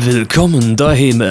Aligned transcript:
Willkommen 0.00 0.76
daheim. 0.76 1.24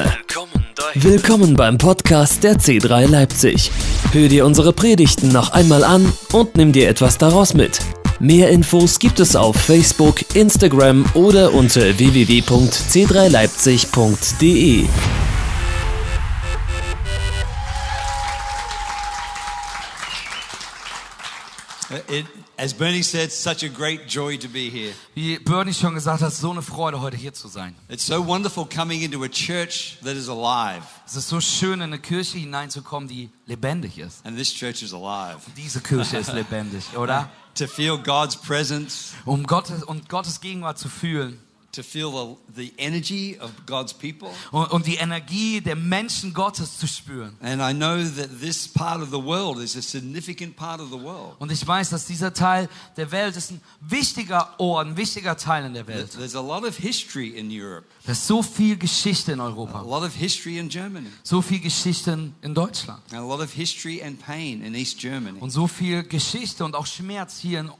Willkommen 0.93 1.55
beim 1.55 1.77
Podcast 1.77 2.43
der 2.43 2.55
C3 2.55 3.07
Leipzig. 3.07 3.71
Hör 4.11 4.27
dir 4.27 4.45
unsere 4.45 4.73
Predigten 4.73 5.31
noch 5.31 5.51
einmal 5.51 5.85
an 5.85 6.11
und 6.33 6.57
nimm 6.57 6.73
dir 6.73 6.89
etwas 6.89 7.17
daraus 7.17 7.53
mit. 7.53 7.79
Mehr 8.19 8.49
Infos 8.49 8.99
gibt 8.99 9.21
es 9.21 9.37
auf 9.37 9.55
Facebook, 9.55 10.35
Instagram 10.35 11.05
oder 11.13 11.53
unter 11.53 11.97
www.c3leipzig.de. 11.97 14.85
It, 22.09 22.25
as 22.57 22.73
Bernie 22.73 23.03
said, 23.03 23.31
such 23.31 23.63
a 23.63 23.69
great 23.69 24.07
joy 24.07 24.37
to 24.37 24.47
be 24.47 24.69
here. 24.69 24.93
Wie 25.13 25.37
Bernie 25.37 25.73
schon 25.73 25.93
gesagt 25.93 26.21
hat, 26.21 26.33
so 26.33 26.51
eine 26.51 26.61
Freude, 26.61 26.99
heute 26.99 27.15
hier 27.15 27.33
zu 27.33 27.47
sein. 27.47 27.75
It's 27.87 28.05
so 28.05 28.25
wonderful 28.25 28.65
coming 28.65 29.01
into 29.03 29.23
a 29.23 29.29
church 29.29 29.97
that 30.03 30.15
is 30.15 30.27
alive. 30.27 30.83
Es 31.05 31.15
ist 31.15 31.29
so 31.29 31.39
schön, 31.39 31.73
in 31.75 31.83
eine 31.83 31.99
Kirche 31.99 32.37
hineinzukommen, 32.39 33.07
die 33.07 33.29
lebendig 33.45 33.99
ist. 33.99 34.25
And 34.25 34.37
this 34.37 34.53
church 34.53 34.81
is 34.81 34.93
alive. 34.93 35.39
Diese 35.55 35.81
Kirche 35.81 36.17
ist 36.17 36.33
lebendig, 36.33 36.97
oder? 36.97 37.29
To 37.55 37.67
feel 37.67 37.97
God's 37.97 38.35
presence, 38.35 39.13
Um 39.25 39.43
Gottes, 39.45 39.83
und 39.83 40.09
Gottes 40.09 40.41
Gegenwart 40.41 40.77
zu 40.77 40.89
fühlen 40.89 41.39
to 41.77 41.83
feel 41.83 42.11
the, 42.55 42.61
the 42.69 42.73
energy 42.77 43.37
of 43.39 43.51
God's 43.65 43.93
people. 43.93 44.29
und, 44.51 44.69
und 44.71 44.85
die 44.85 44.95
Energie 44.95 45.61
der 45.61 45.75
Menschen 45.75 46.33
Gottes 46.33 46.77
zu 46.77 46.87
spüren. 46.87 47.37
And 47.41 47.61
I 47.61 47.73
know 47.73 47.97
that 48.17 48.41
this 48.41 48.67
part 48.67 49.01
of 49.01 49.09
the 49.11 49.23
world 49.23 49.59
is 49.59 49.77
a 49.77 49.81
significant 49.81 50.55
part 50.55 50.81
of 50.81 50.89
the 50.89 50.99
world. 51.01 51.35
Und 51.39 51.51
ich 51.51 51.65
weiß, 51.65 51.89
dass 51.91 52.05
dieser 52.05 52.33
Teil 52.33 52.67
der 52.97 53.11
Welt 53.11 53.35
ist 53.37 53.51
ein 53.51 53.61
wichtiger 53.81 54.59
Ort, 54.59 54.87
ein 54.87 54.97
wichtiger 54.97 55.37
Teil 55.37 55.65
in 55.65 55.73
der 55.73 55.87
Welt. 55.87 56.11
There's 56.11 56.35
a 56.35 56.41
lot 56.41 56.63
of 56.65 56.75
history 56.77 57.29
in 57.29 57.49
Europe, 57.51 57.85
Da 58.05 58.11
ist 58.13 58.27
so 58.27 58.41
viel 58.41 58.77
Geschichte 58.77 59.31
in 59.31 59.39
a 59.39 59.45
Europa, 59.45 59.81
lot 59.81 60.03
of 60.03 60.13
history 60.13 60.57
in 60.57 60.69
Germany, 60.69 61.07
so 61.23 61.41
viel 61.41 61.59
Geschichte 61.59 62.11
in- 62.41 62.53
Deutschland 62.53 63.01
and 63.11 63.19
a 63.21 63.25
lot 63.25 63.39
of 63.41 63.51
history 63.53 64.01
and 64.03 64.19
pain 64.19 64.61
in 64.63 64.73
East 64.75 64.99
Germany. 64.99 65.39
und 65.39 65.51
so 65.51 65.67
viel 65.67 66.03
Geschichte 66.03 66.65
und 66.65 66.75
auch 66.75 66.85
Schmerz 66.87 67.39
hier 67.39 67.59
in 67.59 67.71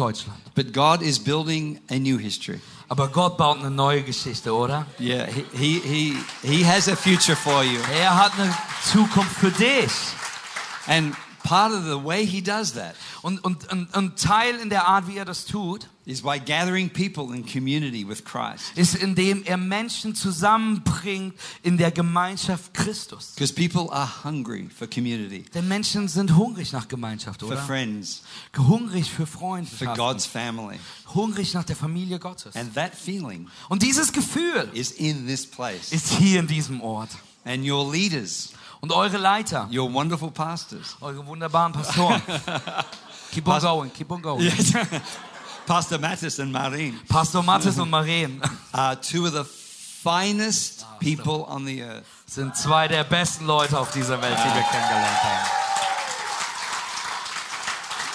Ostdeutschland. 0.00 0.40
But 0.54 0.72
God 0.72 1.02
is 1.02 1.18
building 1.18 1.80
a 1.90 1.98
new 1.98 2.18
history. 2.18 2.60
Aber 2.88 3.08
Gott 3.08 3.36
baut 3.36 3.58
eine 3.58 3.70
neue 3.70 4.02
Geschichte, 4.02 4.52
oder? 4.52 4.86
Yeah, 4.98 5.26
he, 5.26 5.44
he, 5.52 5.80
he, 5.80 6.16
he 6.42 6.66
has 6.66 6.88
a 6.88 6.96
future 6.96 7.36
for 7.36 7.62
you. 7.62 7.78
Er 7.92 8.16
hat 8.16 8.32
eine 8.38 8.52
Zukunft 8.84 9.36
für 9.36 9.50
dich. 9.50 9.92
And 10.86 11.14
part 11.44 11.72
of 11.72 11.84
the 11.84 12.02
way 12.02 12.26
he 12.26 12.42
does 12.42 12.72
that 12.72 12.96
Und, 13.22 13.44
und, 13.44 13.70
und 13.70 13.94
ein 13.94 14.16
Teil 14.16 14.56
in 14.56 14.70
der 14.70 14.88
Art, 14.88 15.06
wie 15.06 15.18
er 15.18 15.24
das 15.24 15.44
tut, 15.44 15.86
is 16.10 16.22
by 16.22 16.38
gathering 16.38 16.90
people 16.90 17.32
in 17.34 17.44
community 17.46 18.06
with 18.06 18.24
Christ. 18.24 18.72
ist, 18.76 18.96
indem 18.96 19.44
er 19.44 19.56
Menschen 19.56 20.14
zusammenbringt 20.14 21.34
in 21.62 21.76
der 21.76 21.90
Gemeinschaft 21.92 22.74
Christus. 22.74 23.32
Because 23.36 23.52
people 23.54 23.92
are 23.92 24.08
hungry 24.24 24.68
for 24.76 24.88
community, 24.88 25.44
Denn 25.54 25.68
Menschen 25.68 26.08
sind 26.08 26.34
hungrig 26.36 26.72
nach 26.72 26.88
Gemeinschaft, 26.88 27.40
for 27.40 27.48
oder? 27.48 27.58
friends, 27.58 28.22
Hungrig 28.56 29.08
für 29.08 29.26
for 29.26 29.38
Freundschaft. 29.38 29.96
God's 29.96 30.26
family. 30.26 30.78
Hungrig 31.14 31.54
nach 31.54 31.64
der 31.64 31.76
Familie 31.76 32.18
Gottes. 32.18 32.56
And 32.56 32.74
that 32.74 32.94
feeling 32.94 33.48
Und 33.68 33.82
dieses 33.82 34.12
Gefühl 34.12 34.68
is 34.72 34.90
in 34.90 35.26
this 35.26 35.46
place. 35.46 35.92
ist 35.92 36.10
hier 36.10 36.40
in 36.40 36.46
diesem 36.46 36.80
Ort. 36.80 37.10
And 37.44 37.64
your 37.64 37.90
leaders, 37.90 38.52
Und 38.80 38.92
eure 38.92 39.16
Leiter, 39.18 39.68
your 39.72 39.92
wonderful 39.92 40.30
pastors, 40.30 40.96
eure 41.00 41.24
wunderbaren 41.26 41.72
Pastoren. 41.72 42.20
Keep 43.32 43.46
on 43.46 43.60
going, 43.60 43.92
keep 43.92 44.10
on 44.10 44.20
going. 44.22 44.50
Pastor 45.70 45.98
Mattis 46.00 46.40
and 46.40 46.50
Marin, 46.50 46.98
Pastor 47.08 47.44
Mathis 47.44 47.78
und 47.78 47.90
Maren 47.90 48.42
are 48.72 48.96
two 49.00 49.24
of 49.24 49.32
the 49.32 49.44
finest 49.44 50.84
people 50.98 51.44
on 51.48 51.64
the 51.64 51.80
earth. 51.84 52.04
sind 52.26 52.56
zwei 52.56 52.88
der 52.88 53.04
besten 53.04 53.46
Leute 53.46 53.78
auf 53.78 53.92
dieser 53.92 54.20
Welt, 54.20 54.36
die 54.36 54.52
wir 54.52 54.62
kennengelernt 54.64 55.22
haben. 55.22 55.46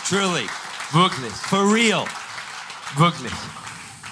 Truly, 0.09 0.49
Wirklich, 0.91 1.31
for 1.31 1.63
real. 1.73 2.05
wirklich. 2.97 3.31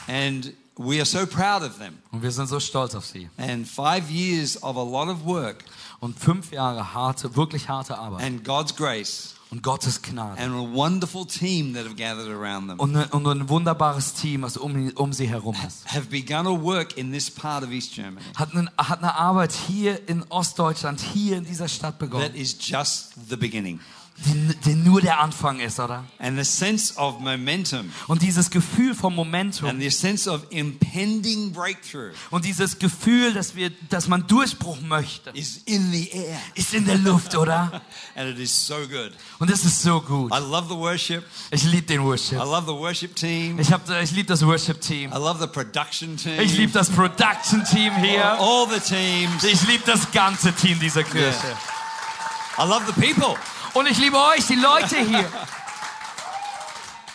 And 0.08 0.54
we 0.78 1.00
are 1.00 1.06
so 1.06 1.26
proud 1.28 1.64
of 1.64 1.78
them. 1.80 1.98
Und 2.14 2.22
wir 2.24 2.32
sind 2.32 2.48
so 2.48 2.62
stolz 2.62 2.96
auf 2.96 3.06
sie. 3.06 3.30
And 3.38 3.68
five 3.68 4.10
years 4.10 4.56
of 4.64 4.78
a 4.78 4.84
lot 4.84 5.10
of 5.10 5.26
work 5.26 5.66
Und 6.00 6.18
fünf 6.18 6.54
Jahre 6.54 6.94
harte, 6.94 7.36
wirklich 7.36 7.68
harte 7.68 7.98
Arbeit. 7.98 8.24
and 8.24 8.46
God's 8.46 8.74
grace 8.74 9.36
Und 9.54 9.62
Gottes 9.62 10.02
Gnade. 10.02 10.40
and 10.42 10.54
a 10.56 10.76
wonderful 10.76 11.26
team 11.28 11.74
that 11.76 11.86
have 11.86 11.96
gathered 11.96 12.28
around 12.28 12.70
them 12.70 12.80
Und, 12.80 12.96
ein- 12.96 13.10
und 13.12 13.28
ein 13.28 13.50
wunderbares 13.50 14.14
Team, 14.16 14.42
was 14.42 14.58
um, 14.58 14.92
um 14.96 15.14
sie 15.14 15.28
herum 15.28 15.56
ist. 15.68 15.86
have 15.94 16.08
begun 16.10 16.48
a 16.48 16.60
work 16.64 16.98
in 16.98 17.12
this 17.12 17.30
part 17.30 17.64
of 17.64 17.70
East 17.72 17.94
Germany 17.94 18.26
Hat, 18.36 18.52
einen, 18.54 18.70
hat 18.78 19.00
eine 19.04 19.14
Arbeit 19.16 19.52
hier 19.54 20.10
in 20.10 20.24
Ostdeutschland, 20.30 21.00
hier 21.02 21.38
in 21.38 21.46
dieser 21.46 21.68
Stadt 21.68 22.00
that 22.00 22.00
begonnen, 22.00 22.34
is 22.34 22.56
just 22.60 23.14
the 23.30 23.36
beginning. 23.38 23.80
Die, 24.18 24.56
die 24.66 24.76
nur 24.76 25.02
der 25.02 25.20
Anfang 25.20 25.60
ist, 25.60 25.80
oder? 25.80 26.04
And 26.20 26.38
the 26.38 26.44
sense 26.46 26.96
of 26.98 27.20
momentum 27.20 27.92
Und 28.08 28.22
dieses 28.22 28.50
Gefühl 28.50 28.94
vom 28.94 29.14
and 29.14 29.16
Momentum 29.18 29.80
the 29.80 29.90
sense 29.90 30.30
of 30.30 30.42
impending 30.52 31.52
breakthrough 31.52 32.12
und 32.30 32.46
dieses 32.46 32.78
Gefühl, 32.78 33.34
dass, 33.34 33.56
wir, 33.56 33.72
dass 33.90 34.08
man 34.08 34.26
Durchbruch 34.28 34.80
möchte, 34.82 35.32
is 35.32 35.62
in 35.66 35.92
the 35.92 36.10
air. 36.12 36.40
ist 36.56 36.74
in 36.74 36.86
der 36.86 36.98
Luft, 37.00 37.36
oder? 37.36 37.82
And 38.16 38.30
it 38.30 38.40
is 38.40 38.68
so 38.68 38.76
good. 38.88 39.12
Und 39.40 39.50
es 39.50 39.66
ist 39.66 39.82
so 39.82 40.00
gut. 40.00 40.32
I 40.32 40.38
love 40.40 40.68
the 40.70 40.76
worship. 40.76 41.24
Ich 41.52 41.64
liebe 41.64 41.88
den 41.88 42.02
I 42.02 42.04
Worship. 42.06 42.38
love 42.38 42.64
the 42.68 42.74
worship 42.74 43.16
team. 43.16 43.60
Ich, 43.60 43.72
hab- 43.72 43.90
ich 43.90 44.12
liebe 44.12 44.28
das 44.28 44.46
Worship-Team. 44.46 45.12
I 45.12 45.16
love 45.16 45.40
the 45.42 45.48
production 45.48 46.16
team. 46.18 46.40
Ich 46.40 46.56
liebe 46.58 46.72
das 46.72 46.90
Production-Team 46.90 47.96
hier. 47.96 48.40
all 48.40 48.68
the 48.70 48.80
teams. 48.80 49.44
Ich 49.44 49.68
liebe 49.68 49.84
das 49.86 50.12
ganze 50.12 50.54
Team 50.54 50.80
dieser 50.80 51.04
Kirche. 51.04 51.58
I 52.60 52.62
love 52.68 52.84
the 52.86 52.94
people. 52.94 53.36
Und 53.74 53.90
ich 53.90 53.98
liebe 53.98 54.18
euch, 54.18 54.46
die 54.48 54.56
Leute 54.56 54.98
hier. 54.98 55.26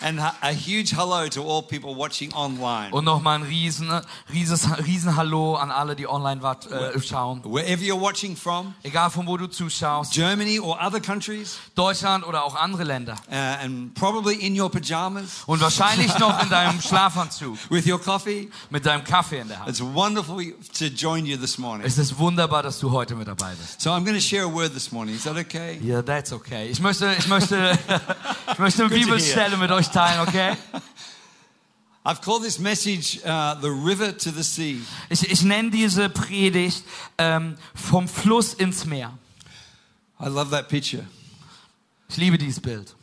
And 0.01 0.21
a 0.21 0.51
huge 0.53 0.93
hello 0.97 1.29
to 1.29 1.43
all 1.43 1.61
people 1.63 1.97
watching 1.97 2.33
online. 2.33 2.93
Und 2.93 3.05
nochmal 3.05 3.37
ein 3.41 3.43
riesen, 3.43 3.91
rieses, 4.33 4.69
riesen 4.87 5.17
Hallo 5.17 5.57
an 5.57 5.73
alle, 5.73 5.97
die 5.97 6.07
online 6.07 6.41
wat, 6.41 6.71
äh, 6.71 7.01
schauen. 7.01 7.43
Wherever 7.45 7.83
you're 7.83 8.01
watching 8.01 8.37
from, 8.37 8.75
Egal 8.85 9.11
von 9.11 9.27
wo 9.27 9.37
du 9.37 9.49
zuschaust. 9.49 10.13
Germany 10.13 10.61
or 10.61 10.79
other 10.81 11.01
countries, 11.01 11.59
Deutschland 11.75 12.25
oder 12.25 12.45
auch 12.45 12.55
andere 12.55 12.85
Länder. 12.85 13.15
uh, 13.29 13.35
and 13.65 13.93
probably 13.95 14.37
in 14.37 14.59
your 14.59 14.71
pajamas 14.71 15.43
Und 15.47 15.61
wahrscheinlich 15.61 16.17
noch 16.19 16.41
in 16.45 16.49
deinem 16.49 16.81
Schlafanzug. 16.81 17.59
with 17.69 17.85
your 17.85 18.01
coffee. 18.01 18.49
Mit 18.71 18.87
deinem 18.87 19.03
Kaffee 19.03 19.39
in 19.41 19.49
der 19.49 19.59
Hand. 19.59 19.69
It's 19.69 19.81
wonderful 19.83 20.41
to 20.79 20.85
join 20.85 21.27
you 21.27 21.37
this 21.37 21.59
morning. 21.59 21.85
Es 21.85 21.99
ist 21.99 22.17
wunderbar, 22.19 22.63
dass 22.63 22.79
du 22.79 22.93
heute 22.93 23.17
mit 23.17 23.27
dabei 23.27 23.53
bist. 23.57 23.81
So 23.81 23.91
I'm 23.91 24.05
going 24.05 24.15
to 24.15 24.21
share 24.21 24.45
a 24.45 24.49
word 24.55 24.73
this 24.75 24.93
morning. 24.93 25.17
Is 25.17 25.25
that 25.25 25.37
okay? 25.37 25.81
Ja, 25.83 26.03
that's 26.03 26.33
okay. 26.33 26.69
Ich 26.69 26.79
möchte, 26.79 27.13
ich 27.19 27.27
möchte, 27.27 27.77
ich 28.53 28.59
möchte 28.59 28.85
eine 28.85 28.95
Bibelstelle 28.95 29.57
mit 29.57 29.73
euch 29.73 29.88
teilen, 29.91 30.26
okay? 30.26 30.54
I've 32.04 32.22
called 32.22 32.43
this 32.43 32.59
message 32.59 33.21
uh, 33.25 33.54
the 33.60 33.71
river 33.71 34.12
to 34.12 34.31
the 34.31 34.43
sea. 34.43 34.81
Ich, 35.10 35.31
ich 35.31 35.43
nenne 35.43 35.71
diese 35.71 36.09
Predigt 36.09 36.82
ähm, 37.19 37.56
vom 37.75 38.09
Fluss 38.09 38.54
ins 38.54 38.87
Meer. 38.87 39.12
I 40.19 40.28
love 40.28 40.50
that 40.50 40.69
picture. 40.69 41.04
Ich 42.09 42.16
liebe 42.16 42.38
dieses 42.38 42.60
Bild. 42.60 42.94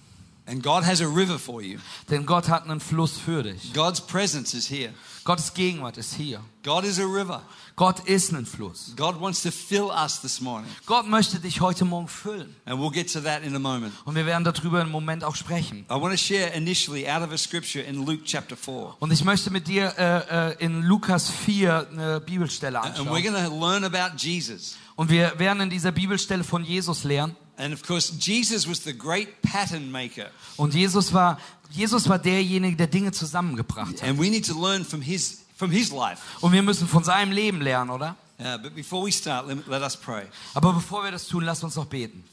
And 0.48 0.62
God 0.64 0.84
has 0.84 1.02
a 1.02 1.08
river 1.08 1.38
for 1.38 1.62
you. 1.62 1.80
Denn 2.10 2.26
Gott 2.26 2.50
hat 2.50 2.64
einen 2.64 2.80
Fluss 2.80 3.18
für 3.18 3.44
dich. 3.44 3.74
God's 3.74 4.02
presence 4.02 4.54
is 4.54 4.70
here. 4.70 4.94
Gottes 5.26 5.56
Gegenwart 5.56 5.98
ist 5.98 6.14
hier. 6.14 6.40
God 6.64 6.84
is 6.84 7.00
a 7.00 7.04
river. 7.04 7.42
Gott 7.76 8.02
ist 8.02 8.32
ein 8.32 8.46
Fluss. 8.46 8.94
God 8.96 9.20
wants 9.20 9.42
to 9.42 9.50
fill 9.50 9.86
us 9.86 10.22
this 10.22 10.40
morning. 10.40 10.70
Gott 10.86 11.08
möchte 11.10 11.40
dich 11.40 11.62
heute 11.62 11.84
Morgen 11.84 12.08
füllen. 12.08 12.56
And 12.66 12.80
we'll 12.80 12.92
get 12.92 13.12
to 13.12 13.20
that 13.22 13.42
in 13.42 13.56
a 13.56 13.60
moment. 13.60 13.92
Und 14.06 14.14
wir 14.14 14.28
werden 14.28 14.44
darüber 14.44 14.82
im 14.82 14.92
Moment 14.92 15.24
auch 15.24 15.36
sprechen. 15.36 15.80
I 15.90 15.96
want 15.96 16.12
to 16.12 16.18
share 16.18 16.54
initially 16.54 17.10
out 17.10 17.24
of 17.24 17.32
a 17.32 17.38
scripture 17.38 17.84
in 17.84 18.06
Luke 18.06 18.24
chapter 18.24 18.56
4. 18.56 18.98
Und 19.00 19.12
ich 19.12 19.24
möchte 19.24 19.50
mit 19.50 19.68
dir 19.68 19.96
äh, 19.98 20.52
äh, 20.52 20.64
in 20.64 20.84
Lukas 20.84 21.32
4 21.32 21.88
eine 21.92 22.20
Bibelstelle 22.22 22.80
And 22.80 22.96
we're 22.96 23.00
anschauen. 23.00 23.34
going 23.34 23.46
to 23.46 23.60
learn 23.60 23.84
about 23.84 24.18
Jesus. 24.18 24.78
Und 24.96 25.10
wir 25.10 25.40
werden 25.40 25.60
in 25.60 25.72
dieser 25.72 25.92
Bibelstelle 25.92 26.44
von 26.44 26.64
Jesus 26.64 27.04
lernen. 27.04 27.36
And 27.58 27.74
of 27.74 27.84
course, 27.84 28.14
Jesus 28.20 28.70
was 28.70 28.84
the 28.84 28.94
great 28.94 29.42
pattern 29.42 29.90
maker. 29.90 30.30
Und 30.58 30.74
Jesus 30.74 31.14
war, 31.14 31.40
Jesus 31.70 32.08
war 32.08 32.20
derjenige, 32.20 32.76
der 32.76 32.88
Dinge 32.88 33.12
zusammengebracht 33.12 34.02
hat. 34.02 34.08
And 34.08 34.20
we 34.20 34.30
need 34.30 34.46
to 34.48 34.60
learn 34.60 34.86
from 34.86 35.02
his, 35.02 35.44
from 35.56 35.72
his 35.72 35.92
life. 35.92 36.22
Und 36.42 36.52
wir 36.52 36.64
müssen 36.64 36.88
von 36.88 37.04
seinem 37.04 37.32
Leben 37.32 37.62
lernen, 37.62 37.90
oder? 37.90 38.16
Uh, 38.38 38.58
but 38.62 38.76
before 38.76 39.06
we 39.06 39.12
start, 39.12 39.48
let, 39.48 39.66
let 39.68 39.82
us 39.82 39.96
pray. 39.96 40.26
Aber 40.54 40.74
bevor 40.74 41.04
wir 41.04 41.12
das 41.12 41.28
tun, 41.28 41.44
lasst 41.44 41.64
uns 41.64 41.76
noch 41.76 41.86
beten. 41.86 42.24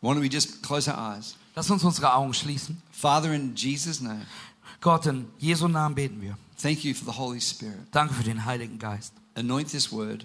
Why 0.00 0.12
don't 0.12 0.22
we 0.22 0.28
just 0.28 0.62
close 0.62 0.90
our 0.90 0.96
eyes? 0.96 1.36
Lass 1.54 1.70
uns 1.70 1.82
unsere 1.82 2.14
Augen 2.14 2.32
schließen. 2.32 2.80
Father, 2.92 3.32
in 3.32 3.54
Jesus' 3.54 4.00
name, 4.00 4.24
Gott, 4.80 5.06
in 5.06 5.26
Jesu 5.38 5.68
Namen 5.68 5.94
beten 5.94 6.22
wir. 6.22 6.38
thank 6.56 6.84
you 6.84 6.94
for 6.94 7.12
the 7.12 7.18
Holy 7.18 7.40
Spirit. 7.40 7.80
Danke 7.90 8.14
für 8.14 8.22
den 8.22 8.44
Heiligen 8.44 8.78
Geist. 8.78 9.12
anoint 9.34 9.70
this 9.70 9.90
word, 9.90 10.24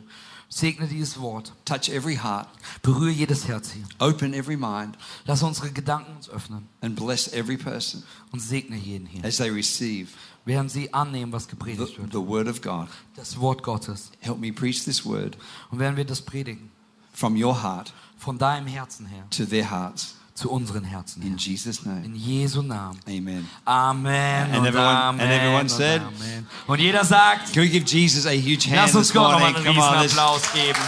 Segne 0.57 0.87
dieses 0.87 1.19
Wort. 1.19 1.51
touch 1.65 1.89
every 1.89 2.15
heart, 2.15 2.47
Berühre 2.81 3.11
jedes 3.11 3.45
Herz 3.45 3.71
hier. 3.73 3.83
open 3.99 4.33
every 4.33 4.55
mind, 4.55 4.97
Lass 5.25 5.43
unsere 5.43 5.69
Gedanken 5.69 6.15
uns 6.15 6.29
öffnen 6.29 6.69
and 6.79 6.95
bless 6.95 7.27
every 7.33 7.57
person 7.57 8.03
und 8.31 8.39
segne 8.39 8.77
jeden 8.77 9.05
hier. 9.05 9.25
as 9.25 9.35
they 9.35 9.49
receive 9.49 10.07
Während 10.45 10.71
sie 10.71 10.93
annehmen, 10.93 11.33
was 11.33 11.43
the, 11.43 11.49
gepredigt 11.49 11.97
wird. 11.97 12.11
the 12.13 12.19
word 12.25 12.47
of 12.47 12.61
God. 12.61 12.87
Das 13.17 13.37
Wort 13.39 13.63
Gottes. 13.63 14.11
Help 14.21 14.39
me 14.39 14.53
preach 14.53 14.85
this 14.85 15.03
word 15.05 15.35
Und 15.71 15.79
während 15.79 15.97
wir 15.97 16.05
das 16.05 16.21
predigen, 16.21 16.71
from 17.11 17.35
your 17.35 17.61
heart 17.61 17.91
von 18.17 18.37
deinem 18.37 18.67
Herzen 18.67 19.07
her 19.07 19.27
to 19.31 19.43
their 19.45 19.69
hearts. 19.69 20.15
Zu 20.35 20.51
unseren 20.51 20.83
Herzen 20.83 21.21
In. 21.23 21.37
Jesus' 21.37 21.85
name. 21.85 22.03
In 22.03 22.13
Jesu 22.13 22.61
Namen. 22.61 22.99
Amen. 23.07 23.49
Amen. 23.63 24.43
And 24.51 24.57
und 24.59 24.65
everyone- 24.65 24.97
Amen. 24.97 25.21
and 25.21 25.31
everyone 25.31 25.69
said- 25.69 26.01
Amen. 26.01 26.45
Und 26.67 26.79
jeder 26.81 27.05
sagt, 27.05 27.53
Can 27.53 27.63
we 27.63 27.69
give 27.69 27.85
Jesus 27.87 28.25
a 28.25 28.31
huge 28.31 28.65
hand 28.67 28.75
lass 28.75 28.95
uns 28.95 29.13
Gott 29.13 29.31
nochmal 29.31 29.55
einen 29.55 29.63
Come 29.63 29.69
riesen 29.69 29.81
on. 29.95 30.01
this- 30.01 30.11
Applaus 30.11 30.41
geben. 30.53 30.79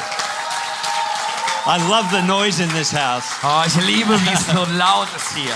I 1.66 1.78
love 1.90 2.10
the 2.12 2.22
noise 2.22 2.62
in 2.62 2.70
this 2.72 2.92
house. 2.94 3.24
Oh, 3.42 3.64
ich 3.66 3.76
liebe, 3.86 4.20
wie 4.26 4.30
es 4.34 4.46
so 4.48 4.66
laut 4.78 5.08
ist 5.16 5.34
hier. 5.36 5.54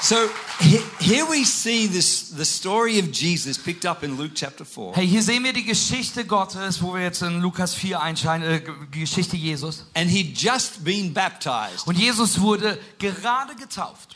So 0.00 0.16
here 0.60 1.26
we 1.28 1.44
see 1.44 1.86
this 1.86 2.30
the 2.30 2.44
story 2.44 2.98
of 2.98 3.10
Jesus 3.10 3.58
picked 3.58 3.84
up 3.84 4.02
in 4.02 4.16
Luke 4.16 4.32
chapter 4.34 4.64
4. 4.64 4.94
Hey, 4.94 5.06
hier 5.06 5.22
sehen 5.22 5.44
wir 5.44 5.52
die 5.52 5.64
Geschichte 5.64 6.24
Gottes, 6.24 6.82
wo 6.82 6.94
wir 6.94 7.02
jetzt 7.02 7.22
in 7.22 7.40
Lukas 7.40 7.74
4 7.74 8.00
einschalten, 8.00 8.44
äh, 8.44 8.62
Geschichte 8.90 9.36
Jesus. 9.36 9.84
And 9.94 10.10
he'd 10.10 10.36
just 10.36 10.84
been 10.84 11.12
baptized. 11.12 11.86
Und 11.86 11.98
Jesus 11.98 12.40
wurde 12.40 12.78
gerade 12.98 13.54
getauft. 13.56 14.14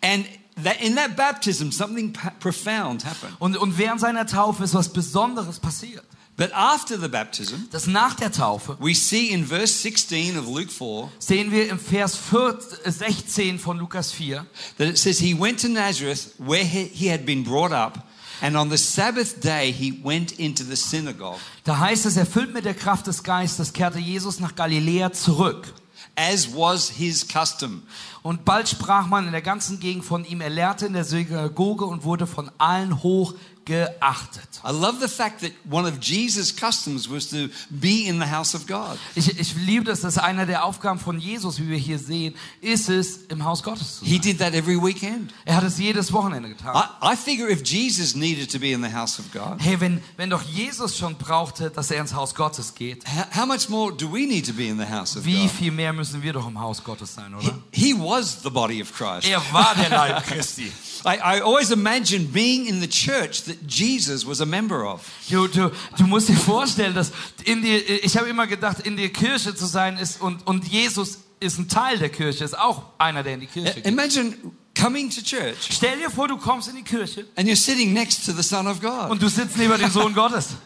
And 0.00 0.26
that 0.62 0.80
in 0.80 0.96
that 0.96 1.16
baptism 1.16 1.70
something 1.70 2.12
profound 2.40 3.04
happened. 3.04 3.36
Und, 3.38 3.56
und 3.56 3.78
während 3.78 4.00
seiner 4.00 4.26
Taufe 4.26 4.64
ist 4.64 4.74
was 4.74 4.92
Besonderes 4.92 5.58
passiert. 5.58 6.04
But 6.38 6.52
after 6.52 6.96
the 6.96 7.08
baptism, 7.08 7.68
Das 7.72 7.88
nach 7.88 8.14
der 8.14 8.30
Taufe 8.30 8.76
we 8.78 8.94
see 8.94 9.30
in 9.30 9.44
verse 9.44 9.72
16 9.82 10.38
of 10.38 10.46
Luke 10.46 10.70
4 10.70 11.10
sehen 11.18 11.50
wir 11.50 11.68
im 11.68 11.80
Vers 11.80 12.16
4, 12.16 12.58
äh, 12.84 12.90
16 12.92 13.58
von 13.58 13.76
Lukas 13.76 14.12
4, 14.12 14.46
that 14.78 14.86
it 14.86 14.96
says 14.96 15.18
he 15.18 15.34
went 15.38 15.60
to 15.60 15.68
Nazareth 15.68 16.30
where 16.38 16.64
he, 16.64 16.84
he 16.84 17.10
had 17.10 17.26
been 17.26 17.42
brought 17.42 17.72
up 17.72 18.06
and 18.40 18.56
on 18.56 18.70
the 18.70 18.78
Sabbath 18.78 19.40
day 19.40 19.72
he 19.72 19.92
went 20.04 20.30
into 20.30 20.62
the 20.62 20.76
synagogue 20.76 21.40
da 21.64 21.80
heißt 21.80 22.06
es, 22.06 22.16
erfüllt 22.16 22.54
mit 22.54 22.64
der 22.64 22.74
Kraft 22.74 23.08
des 23.08 23.24
Geistes, 23.24 23.72
kehrte 23.72 23.98
Jesus 23.98 24.38
nach 24.38 24.54
Galiläa 24.54 25.10
zurück. 25.12 25.74
as 26.18 26.48
was 26.52 26.90
his 26.90 27.26
custom. 27.26 27.82
Und 28.22 28.44
bald 28.44 28.68
sprach 28.68 29.06
man 29.06 29.26
in 29.26 29.32
der 29.32 29.42
ganzen 29.42 29.78
Gegend 29.78 30.04
von 30.04 30.24
ihm. 30.24 30.40
Er 30.40 30.50
lehrte 30.50 30.86
in 30.86 30.92
der 30.92 31.04
Synagoge 31.04 31.84
und 31.84 32.02
wurde 32.02 32.26
von 32.26 32.50
allen 32.58 33.02
hoch 33.02 33.34
geachtet. 33.68 34.48
I 34.64 34.70
love 34.72 34.98
the 35.00 35.08
fact 35.08 35.40
that 35.42 35.52
one 35.70 35.86
of 35.86 35.98
Jesus' 36.00 36.52
customs 36.54 37.08
was 37.08 37.28
to 37.28 37.48
be 37.70 38.06
in 38.06 38.18
the 38.18 38.26
house 38.30 38.54
of 38.54 38.66
God. 38.66 38.98
Ich, 39.14 39.38
ich 39.38 39.54
liebe 39.54 39.84
das, 39.84 40.00
dass 40.00 40.18
einer 40.18 40.46
der 40.46 40.64
Aufgaben 40.64 40.98
von 40.98 41.18
Jesus, 41.20 41.58
wie 41.60 41.68
wir 41.68 41.76
hier 41.78 41.98
sehen, 41.98 42.34
ist 42.60 42.88
es, 42.88 43.18
im 43.28 43.44
Haus 43.44 43.62
Gottes 43.62 43.98
zu 44.00 44.04
He 44.04 44.12
sein. 44.14 44.20
did 44.22 44.38
that 44.38 44.54
every 44.54 44.76
weekend. 44.82 45.32
Er 45.44 45.56
hat 45.56 45.64
es 45.64 45.78
jedes 45.78 46.12
Wochenende 46.12 46.48
getan. 46.48 46.74
I, 46.74 47.12
I 47.12 47.16
figure 47.16 47.48
if 47.50 47.62
Jesus 47.62 48.14
needed 48.14 48.50
to 48.50 48.58
be 48.58 48.72
in 48.72 48.82
the 48.82 48.92
house 48.92 49.18
of 49.20 49.30
God, 49.32 49.58
Hey, 49.60 49.78
wenn, 49.80 50.02
wenn 50.16 50.30
doch 50.30 50.42
Jesus 50.42 50.96
schon 50.96 51.16
brauchte, 51.16 51.70
dass 51.70 51.90
er 51.90 52.00
ins 52.00 52.14
Haus 52.14 52.34
Gottes 52.34 52.74
geht, 52.74 53.04
how, 53.06 53.42
how 53.42 53.46
much 53.46 53.68
more 53.68 53.92
do 53.94 54.10
we 54.12 54.26
need 54.26 54.46
to 54.46 54.52
be 54.54 54.66
in 54.68 54.78
the 54.78 54.86
house 54.88 55.16
of 55.16 55.24
wie 55.24 55.42
God? 55.42 55.50
viel 55.50 55.70
mehr 55.72 55.92
müssen 55.92 56.22
wir 56.22 56.32
doch 56.32 56.46
im 56.48 56.58
Haus 56.58 56.82
Gottes 56.82 57.14
sein, 57.14 57.34
He, 57.38 57.46
oder? 57.48 57.58
he 57.72 57.94
was 57.94 58.42
the 58.42 58.50
body 58.50 58.82
of 58.82 58.92
Christ. 58.92 59.28
Er 59.28 59.42
war 59.52 59.74
der 59.74 59.90
Leib 59.90 60.24
Christi. 60.26 60.72
I, 61.04 61.38
I 61.38 61.40
always 61.40 61.70
imagined 61.70 62.32
being 62.32 62.66
in 62.66 62.80
the 62.80 62.88
church 62.88 63.44
that 63.44 63.56
Jesus 63.66 64.26
was 64.26 64.40
a 64.40 64.46
member 64.46 64.84
of. 64.84 65.00
Du, 65.30 65.46
du, 65.48 65.70
du 65.96 66.06
musst 66.06 66.28
dir 66.28 66.36
vorstellen, 66.36 66.94
dass 66.94 67.12
in 67.44 67.62
die, 67.62 67.76
ich 67.76 68.16
habe 68.16 68.28
immer 68.28 68.46
gedacht, 68.46 68.80
in 68.86 68.96
der 68.96 69.10
Kirche 69.10 69.54
zu 69.54 69.66
sein 69.66 69.98
ist 69.98 70.20
und, 70.20 70.46
und 70.46 70.66
Jesus 70.68 71.18
ist 71.40 71.58
ein 71.58 71.68
Teil 71.68 71.98
der 71.98 72.08
Kirche, 72.08 72.44
ist 72.44 72.58
auch 72.58 72.82
einer, 72.98 73.22
der 73.22 73.34
in 73.34 73.40
die 73.40 73.46
Kirche 73.46 73.74
geht. 73.74 73.86
Imagine 73.86 74.34
coming 74.78 75.10
to 75.10 75.20
church 75.20 75.68
Stell 75.70 75.98
dir 75.98 76.10
vor, 76.10 76.28
du 76.28 76.36
kommst 76.36 76.68
in 76.68 76.76
die 76.76 76.82
Kirche 76.82 77.26
and 77.36 77.48
you're 77.48 77.56
sitting 77.56 77.92
next 77.92 78.24
to 78.24 78.32
the 78.32 78.42
Son 78.42 78.66
of 78.66 78.80
God. 78.80 79.10
und 79.10 79.22
du 79.22 79.28
sitzt 79.28 79.56
neben 79.56 79.76
dem 79.78 79.90
Sohn 79.90 80.14
Gottes. 80.14 80.50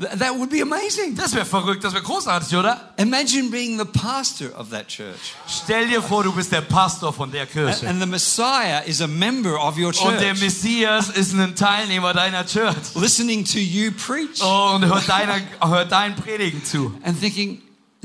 Th- 0.00 0.18
That 0.18 0.34
would 0.38 0.48
be 0.50 0.62
amazing. 0.62 1.14
Das 1.16 1.34
wäre 1.34 1.44
verrückt, 1.44 1.84
das 1.84 1.92
wäre 1.92 2.02
großartig, 2.02 2.56
oder? 2.56 2.92
Imagine 2.96 3.50
being 3.50 3.78
the 3.78 3.84
pastor 3.84 4.48
of 4.58 4.70
that 4.70 4.88
church. 4.88 5.34
Stell 5.46 5.86
dir 5.88 6.00
vor, 6.02 6.24
du 6.24 6.32
bist 6.32 6.50
der 6.50 6.62
Pastor 6.62 7.12
von 7.12 7.30
der 7.30 7.42
And, 7.42 7.50
Kirche. 7.52 7.86
and 7.88 8.00
the 8.00 8.06
Messiah 8.06 8.80
is 8.86 9.00
a 9.02 9.06
member 9.06 9.54
of 9.62 9.76
your 9.76 9.88
Und 10.02 10.18
der 10.20 10.30
church, 10.34 10.40
Messias 10.40 11.10
ist 11.10 11.34
ein 11.34 11.54
Teilnehmer 11.54 12.14
deiner 12.14 12.46
Church. 12.46 12.74
listening 12.94 13.44
to 13.44 13.58
you 13.58 13.90
preach 13.92 14.40
Oh, 14.42 14.72
und 14.76 14.86
hört, 14.86 15.08
deiner, 15.08 15.40
hört 15.60 15.92
deinen 15.92 16.14
Predigen 16.16 16.64
zu. 16.64 16.94
and 17.04 17.20
thinking, 17.20 17.60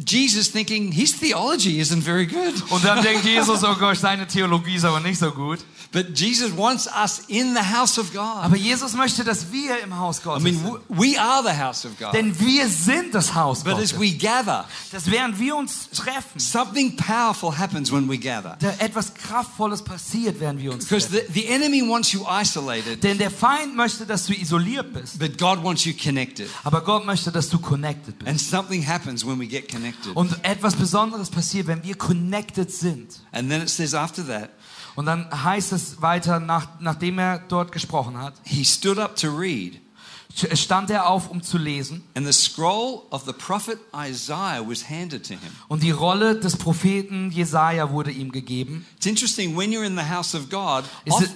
Jesus 0.06 0.52
thinking 0.52 0.92
his 0.92 1.18
theology 1.18 1.82
isn't 1.82 2.04
very 2.04 2.28
good. 2.28 2.54
Und 2.70 2.84
dann 2.86 3.02
denkt 3.02 3.26
Jesus, 3.26 3.64
oh 3.64 3.74
Gott, 3.76 3.98
seine 3.98 4.28
Theologie 4.28 4.76
ist 4.76 4.86
aber 4.86 5.00
nicht 5.00 5.18
so 5.20 5.32
gut. 5.32 5.60
But 5.92 6.18
Jesus 6.20 6.56
wants 6.56 6.88
us 6.88 7.20
in 7.28 7.54
the 7.56 7.62
house 7.62 7.98
of 7.98 8.12
God. 8.12 8.44
Aber 8.44 8.56
Jesus 8.58 8.94
möchte, 8.94 9.24
dass 9.24 9.52
wir 9.52 9.80
im 9.82 9.98
Haus 9.98 10.20
I 10.20 10.24
Gottes 10.24 10.44
mean, 10.44 10.56
sind. 10.56 10.66
w- 10.90 11.14
we 11.14 11.20
are 11.20 11.42
the 11.44 11.58
house 11.58 11.86
of 11.86 11.98
God. 11.98 12.14
Denn 12.14 12.38
wir 12.40 12.68
sind 12.68 13.16
das 13.16 13.34
Haus 13.34 13.64
But 13.64 13.74
Gottes. 13.76 13.94
as 13.94 14.00
we 14.00 14.12
gather, 14.12 14.66
Dass 14.92 15.10
während 15.10 15.40
wir 15.40 15.56
uns 15.56 15.90
treffen, 15.92 16.40
something 16.40 16.96
powerful 16.98 17.58
happens 17.58 17.92
when 17.92 18.10
we 18.10 18.18
gather. 18.18 18.58
da 18.60 18.74
etwas 18.80 19.14
Kraftvolles 19.14 19.82
passiert, 19.82 20.40
während 20.40 20.62
wir 20.62 20.74
uns 20.74 20.86
Because 20.86 21.08
treffen. 21.10 21.34
the, 21.34 21.42
the 21.42 21.48
enemy 21.48 21.82
wants 21.88 22.12
you 22.12 22.26
isolated, 22.30 23.04
Denn 23.04 23.18
der 23.18 23.32
Feind 23.32 23.76
möchte, 23.76 24.06
dass 24.06 24.26
du 24.26 24.34
isoliert 24.34 24.94
bist. 24.94 25.20
but 25.20 25.38
God 25.38 25.64
wants 25.64 25.86
you 25.86 25.94
connected. 25.94 26.50
Aber 26.64 26.82
Gott 26.82 27.06
möchte, 27.06 27.32
dass 27.32 27.50
du 27.50 27.60
connected 27.60 28.18
bist. 28.20 28.28
And 28.30 28.40
something 28.42 28.86
happens 28.86 29.26
when 29.26 29.40
we 29.40 29.48
get 29.48 29.72
connected. 29.72 30.16
Und 30.16 30.36
etwas 30.44 30.76
Besonderes 30.76 31.30
passiert, 31.30 31.68
wenn 31.68 31.84
wir 31.84 31.96
connected 31.96 32.72
sind. 32.72 33.20
And 33.32 33.50
then 33.50 33.62
it 33.62 33.70
says 33.70 33.94
after 33.94 34.26
that, 34.28 34.50
Und 34.98 35.06
dann 35.06 35.28
heißt 35.44 35.72
es 35.72 36.02
weiter, 36.02 36.40
nach, 36.42 36.68
nachdem 36.80 37.20
er 37.20 37.40
dort 37.48 37.72
gesprochen 37.72 38.18
hat, 38.18 38.34
he 38.44 38.66
stood 38.66 38.98
up 39.00 39.16
to 39.16 39.28
read. 39.30 39.80
stand 40.54 40.90
er 40.92 41.08
auf, 41.08 41.30
um 41.30 41.42
zu 41.42 41.58
lesen. 41.58 42.04
And 42.16 42.26
the 42.28 42.34
scroll 42.34 43.04
of 43.12 43.24
the 43.26 43.32
prophet 43.34 43.80
Isaiah 43.96 44.62
was 44.68 44.90
handed 44.90 45.24
to 45.28 45.34
him. 45.36 45.52
Und 45.68 45.82
die 45.84 45.92
Rolle 45.92 46.40
des 46.40 46.58
Propheten 46.58 47.32
Jesaja 47.32 47.92
wurde 47.92 48.12
ihm 48.12 48.32
gegeben. 48.32 48.86
It's 48.98 49.06
interesting 49.06 49.56
when 49.58 49.72
you're 49.72 49.86
in 49.86 49.96
the 49.98 50.04
house 50.10 50.36
of 50.36 50.50
God, 50.50 50.84
Is 51.06 51.14
of- 51.14 51.22
it- 51.24 51.32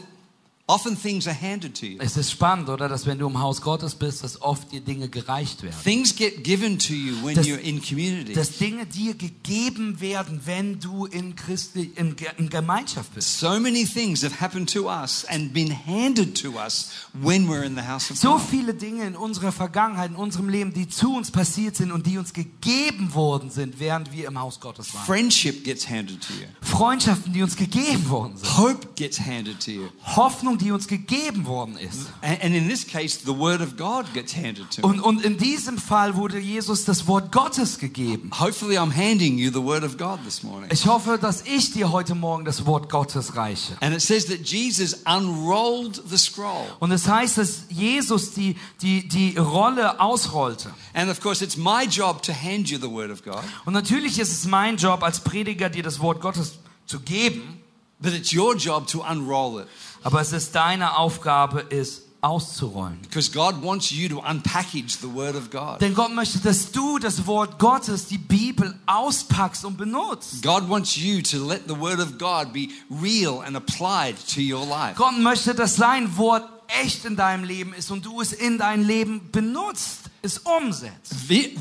often 0.72 0.96
things 0.98 1.28
are 1.28 1.36
handed 1.40 1.78
to 1.80 1.86
you. 1.86 1.98
Es 2.00 2.16
ist 2.18 2.32
spannend, 2.32 2.70
oder? 2.70 2.88
Dass 2.88 3.06
wenn 3.06 3.20
du 3.20 3.28
im 3.28 3.40
Haus 3.40 3.62
Gottes 3.62 3.96
bist, 3.96 4.24
dass 4.24 4.42
oft 4.42 4.72
dir 4.72 4.82
Dinge 4.82 5.10
gereicht 5.10 5.64
werden. 5.64 5.76
Things 5.84 6.16
get 6.16 6.44
given 6.44 6.80
to 6.80 6.94
you 6.94 7.16
when 7.24 7.36
Das- 7.36 7.46
you're 7.46 7.58
in 7.60 7.82
community. 7.82 8.34
Dass 8.34 8.58
Dinge 8.58 8.86
dir 8.86 9.14
gegeben 9.16 10.00
werden, 10.00 10.42
wenn 10.46 10.80
du 10.80 11.06
in, 11.06 11.36
Christi, 11.36 11.92
in, 11.96 12.16
in 12.38 12.50
Gemeinschaft 12.50 13.14
bist. 13.14 13.40
So 13.40 13.60
many 13.60 13.86
things 13.86 14.24
have 14.24 14.40
happened 14.40 14.72
to 14.74 14.90
us 14.90 15.26
and 15.26 15.52
been 15.54 15.72
handed 15.86 16.36
to 16.42 16.52
us 16.58 16.90
when 17.14 17.48
we're 17.50 17.64
in 17.64 17.76
the 17.76 17.82
house 17.82 18.10
of 18.10 18.18
So 18.18 18.34
God. 18.34 18.42
viele 18.50 18.74
Dinge 18.74 19.06
in 19.06 19.16
unserer 19.16 19.52
Vergangenheit, 19.52 20.12
in 20.12 20.16
unserem 20.16 20.48
Leben, 20.50 20.74
die 20.74 20.88
zu 20.88 21.13
uns 21.16 21.32
passiert 21.32 21.75
sind 21.75 21.92
und 21.92 22.06
die 22.08 22.18
uns 22.18 22.34
gegeben 22.34 23.13
worden 23.13 23.50
sind, 23.51 23.80
während 23.80 24.12
wir 24.12 24.28
im 24.28 24.40
Haus 24.40 24.60
Gottes 24.60 24.94
waren. 24.94 25.06
Friendship 25.06 25.63
gets 25.63 25.90
handed 25.90 26.22
to 26.22 26.34
you. 26.34 26.48
Freundschaften, 26.62 27.34
die 27.34 27.44
uns 27.44 27.56
gegeben 27.56 28.10
worden 28.10 28.38
sind. 28.38 28.58
Hope 28.58 28.88
gets 28.96 29.20
handed 29.20 29.60
to 29.60 29.72
you. 29.72 29.88
Hoffnung, 30.04 30.58
die 30.62 30.72
uns 30.72 30.88
gegeben 30.88 31.46
worden 31.46 31.77
ist. 31.77 32.12
And, 32.22 32.56
in 32.56 32.70
this 32.70 32.86
case, 32.88 33.20
the 33.25 33.38
word 33.38 33.62
of 33.62 33.75
God 33.75 34.06
gets 34.13 34.36
handed 34.36 34.70
to 34.72 34.82
me. 34.82 34.88
Und, 34.88 35.00
und 35.01 35.25
in 35.25 35.38
diesem 35.38 35.77
Fall 35.77 36.15
wurde 36.15 36.39
Jesus 36.39 36.86
das 36.86 37.08
Wort 37.08 37.32
Gottes 37.32 37.80
gegeben. 37.80 38.32
Hopefully, 38.39 38.77
I'm 38.77 38.96
handing 38.96 39.38
you 39.38 39.51
the 39.51 39.62
word 39.63 39.84
of 39.84 39.98
God 39.98 40.24
this 40.24 40.44
morning. 40.44 40.70
Ich 40.72 40.86
hoffe, 40.86 41.18
dass 41.20 41.44
ich 41.46 41.72
dir 41.74 41.91
heute 41.91 42.15
Morgen 42.15 42.46
das 42.46 42.65
Wort 42.65 42.89
Gottes 42.89 43.36
reiche. 43.36 43.75
And 43.82 43.94
it 43.94 44.01
says 44.01 44.25
that 44.27 44.46
Jesus 44.48 45.01
unrolled 45.06 46.01
the 46.08 46.18
scroll. 46.18 46.68
Und 46.80 46.91
es 46.91 47.08
heißt, 47.08 47.38
dass 47.38 47.63
Jesus 47.70 48.34
die, 48.34 48.56
die, 48.82 49.08
die 49.08 49.38
Rolle 49.38 50.00
ausrollte. 50.00 50.72
And 50.94 51.10
of 51.10 51.20
course, 51.20 51.44
it's 51.44 51.58
my 51.58 51.86
job 51.89 52.22
to 52.24 52.34
hand 52.34 52.70
you 52.70 52.77
the 52.77 52.89
word 52.89 53.12
of 53.12 53.24
God, 53.24 53.44
Und 53.65 53.74
natürlich 53.74 54.20
ist 54.20 54.32
es 54.32 54.46
mein 54.46 54.77
Job 54.77 55.03
als 55.03 55.20
Prediger, 55.22 55.70
dir 55.70 55.84
das 55.84 56.00
Wort 56.00 56.22
Gottes 56.22 56.53
zu 56.86 57.00
geben. 57.00 57.58
but 58.01 58.13
it's 58.13 58.34
your 58.34 58.56
job 58.56 58.88
to 58.88 59.01
unroll 59.03 59.60
it. 59.60 59.68
Aber 60.03 60.22
es 60.22 60.34
ist 60.34 60.55
deine 60.55 60.98
Aufgabe, 60.98 61.65
es 61.70 62.03
auszurollen. 62.22 63.00
Because 63.01 63.31
God 63.31 63.62
wants 63.63 63.91
you 63.91 64.08
to 64.10 64.20
unpackage 64.20 64.98
the 65.01 65.12
word 65.13 65.36
of 65.36 65.50
God. 65.50 65.81
Denn 65.81 65.93
Gott 65.93 66.13
möchte, 66.13 66.39
dass 66.39 66.72
du 66.72 67.00
das 67.00 67.25
Wort 67.25 67.60
Gottes, 67.60 68.08
die 68.08 68.17
Bibel, 68.17 68.77
auspackst 68.86 69.65
und 69.65 69.77
benutzt. 69.77 70.43
God 70.43 70.70
wants 70.70 70.96
you 70.96 71.22
to 71.22 71.48
let 71.48 71.63
the 71.67 71.77
word 71.77 72.00
of 72.00 72.17
God 72.17 72.53
be 72.53 72.70
real 72.89 73.41
and 73.46 73.55
applied 73.55 74.15
to 74.34 74.39
your 74.39 74.65
life. 74.65 74.96
Gott 74.96 75.20
möchte, 75.20 75.55
dass 75.55 75.75
sein 75.75 76.15
Wort 76.17 76.48
echt 76.81 77.05
in 77.05 77.15
deinem 77.15 77.43
Leben 77.43 77.74
ist 77.74 77.91
und 77.91 78.05
du 78.05 78.22
es 78.22 78.34
in 78.34 78.58
dein 78.58 78.86
Leben 78.86 79.29
benutzt. 79.31 80.00
Es 80.22 80.38
umsetzt. 80.40 81.16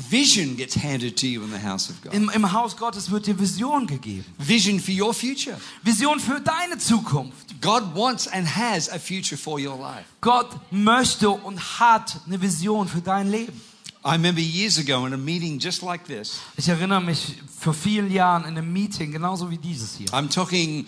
Vision 0.09 0.55
gets 0.55 0.75
handed 0.75 1.17
to 1.17 1.25
you 1.25 1.43
in 1.43 1.51
the 1.51 1.61
house 1.61 1.89
of 1.89 2.01
God. 2.01 2.13
Im, 2.13 2.29
Im 2.29 2.51
Haus 2.51 2.77
Gottes 2.77 3.09
wird 3.09 3.25
dir 3.25 3.39
Vision 3.39 3.87
gegeben. 3.87 4.25
Vision 4.37 4.79
for 4.79 4.93
your 4.93 5.13
future. 5.13 5.57
Vision 5.83 6.19
für 6.19 6.39
deine 6.39 6.77
Zukunft. 6.77 7.59
God 7.61 7.95
wants 7.95 8.27
and 8.27 8.47
has 8.47 8.89
a 8.89 8.99
future 8.99 9.37
for 9.37 9.59
your 9.59 9.77
life. 9.77 10.05
Gott 10.21 10.49
möchte 10.71 11.29
und 11.29 11.79
hat 11.79 12.19
eine 12.25 12.41
Vision 12.41 12.87
für 12.87 13.01
dein 13.01 13.29
Leben. 13.29 13.59
I 14.03 14.13
remember 14.13 14.41
years 14.41 14.79
ago 14.79 15.05
in 15.05 15.13
a 15.13 15.17
meeting 15.17 15.59
just 15.59 15.83
like 15.83 16.05
this. 16.05 16.39
Ich 16.57 16.67
erinnere 16.67 17.01
mich 17.01 17.35
vor 17.59 17.73
vielen 17.73 18.11
Jahren 18.11 18.43
in 18.43 18.57
einem 18.57 18.73
Meeting, 18.73 19.11
genauso 19.11 19.49
wie 19.51 19.59
dieses 19.59 19.95
hier. 19.95 20.07
I'm 20.07 20.27
talking 20.27 20.87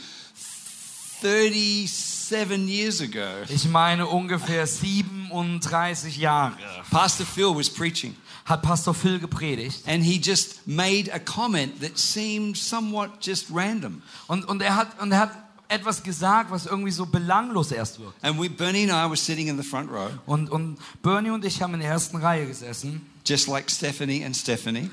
37 2.30 2.68
years 2.68 3.01
ago. 3.01 3.25
Ich 3.50 3.65
meine 3.65 4.08
ungefähr 4.08 4.65
37 4.68 6.18
Jahre 6.18 6.53
Pastor 6.89 7.25
Phil 7.25 7.56
was 7.56 7.70
preaching 7.70 8.15
hat 8.46 8.62
Pastor 8.62 8.94
Phil 8.94 9.20
gepredigt 9.20 9.88
and 9.88 10.03
he 10.03 10.20
just 10.20 10.68
made 10.68 11.12
a 11.13 11.20
comment 11.20 11.82
that 11.82 11.98
seemed 11.98 12.58
somewhat 12.58 13.12
just 13.22 13.48
random. 13.53 14.01
und, 14.27 14.46
und, 14.46 14.62
er 14.62 14.75
hat, 14.75 15.00
und 15.01 15.12
er 15.12 15.20
hat 15.20 15.32
etwas 15.70 16.03
gesagt, 16.03 16.51
was 16.51 16.65
irgendwie 16.65 16.92
so 16.92 17.06
belanglos 17.06 17.72
erst 17.72 18.00
wirkt. 18.00 18.24
And 18.24 18.39
we, 18.39 18.50
Bernie 18.50 18.84
and 18.84 18.92
I 18.92 19.10
were 19.10 19.18
sitting 19.18 19.48
in 19.48 19.58
the 19.58 19.63
front 19.63 19.89
row, 19.89 20.10
Und, 20.25 20.50
und 20.50 20.77
Bernie 21.01 21.32
und 21.32 21.44
ich 21.46 21.62
haben 21.62 21.74
in 21.74 21.80
der 21.80 21.89
ersten 21.89 22.18
Reihe 22.18 22.46
gesessen, 22.46 23.10
just 23.25 23.48
like 23.48 23.70
Stephanie 23.72 24.24
and 24.24 24.36
Stephanie. 24.36 24.92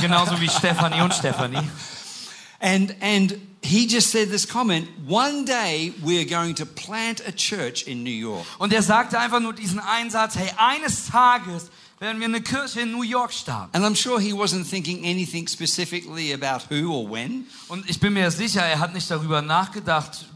genauso 0.00 0.40
wie 0.40 0.48
Stefanie 0.48 1.00
und 1.02 1.14
Stefanie. 1.14 1.62
And, 2.58 2.94
and 3.02 3.38
he 3.66 3.86
just 3.86 4.10
said 4.10 4.30
this 4.30 4.46
comment 4.46 4.88
one 5.06 5.44
day 5.44 5.92
we're 6.02 6.24
going 6.24 6.54
to 6.54 6.66
plant 6.66 7.20
a 7.26 7.32
church 7.32 7.86
in 7.86 8.02
New 8.02 8.10
York. 8.10 8.46
Und 8.58 8.72
er 8.72 8.82
sagte 8.82 9.18
einfach 9.18 9.40
nur 9.40 9.52
diesen 9.52 9.80
Einsatz, 9.80 10.36
hey, 10.36 10.50
eines 10.56 11.06
Tages 11.06 11.70
werden 11.98 12.20
wir 12.20 12.26
eine 12.26 12.42
Kirche 12.42 12.80
in 12.80 12.92
New 12.92 13.02
York 13.02 13.32
starten. 13.32 13.74
And 13.74 13.84
I'm 13.84 13.96
sure 13.96 14.20
he 14.20 14.32
wasn't 14.32 14.68
thinking 14.68 15.04
anything 15.04 15.48
specifically 15.48 16.32
about 16.32 16.66
who 16.70 16.92
or 16.92 17.10
when, 17.10 17.46
Und 17.68 17.88
ich 17.88 17.98
bin 17.98 18.12
mir 18.12 18.30
sicher, 18.30 18.60
er 18.62 18.80
hat 18.80 18.94
nicht 18.94 19.10
darüber 19.10 19.42
nachgedacht, 19.42 20.26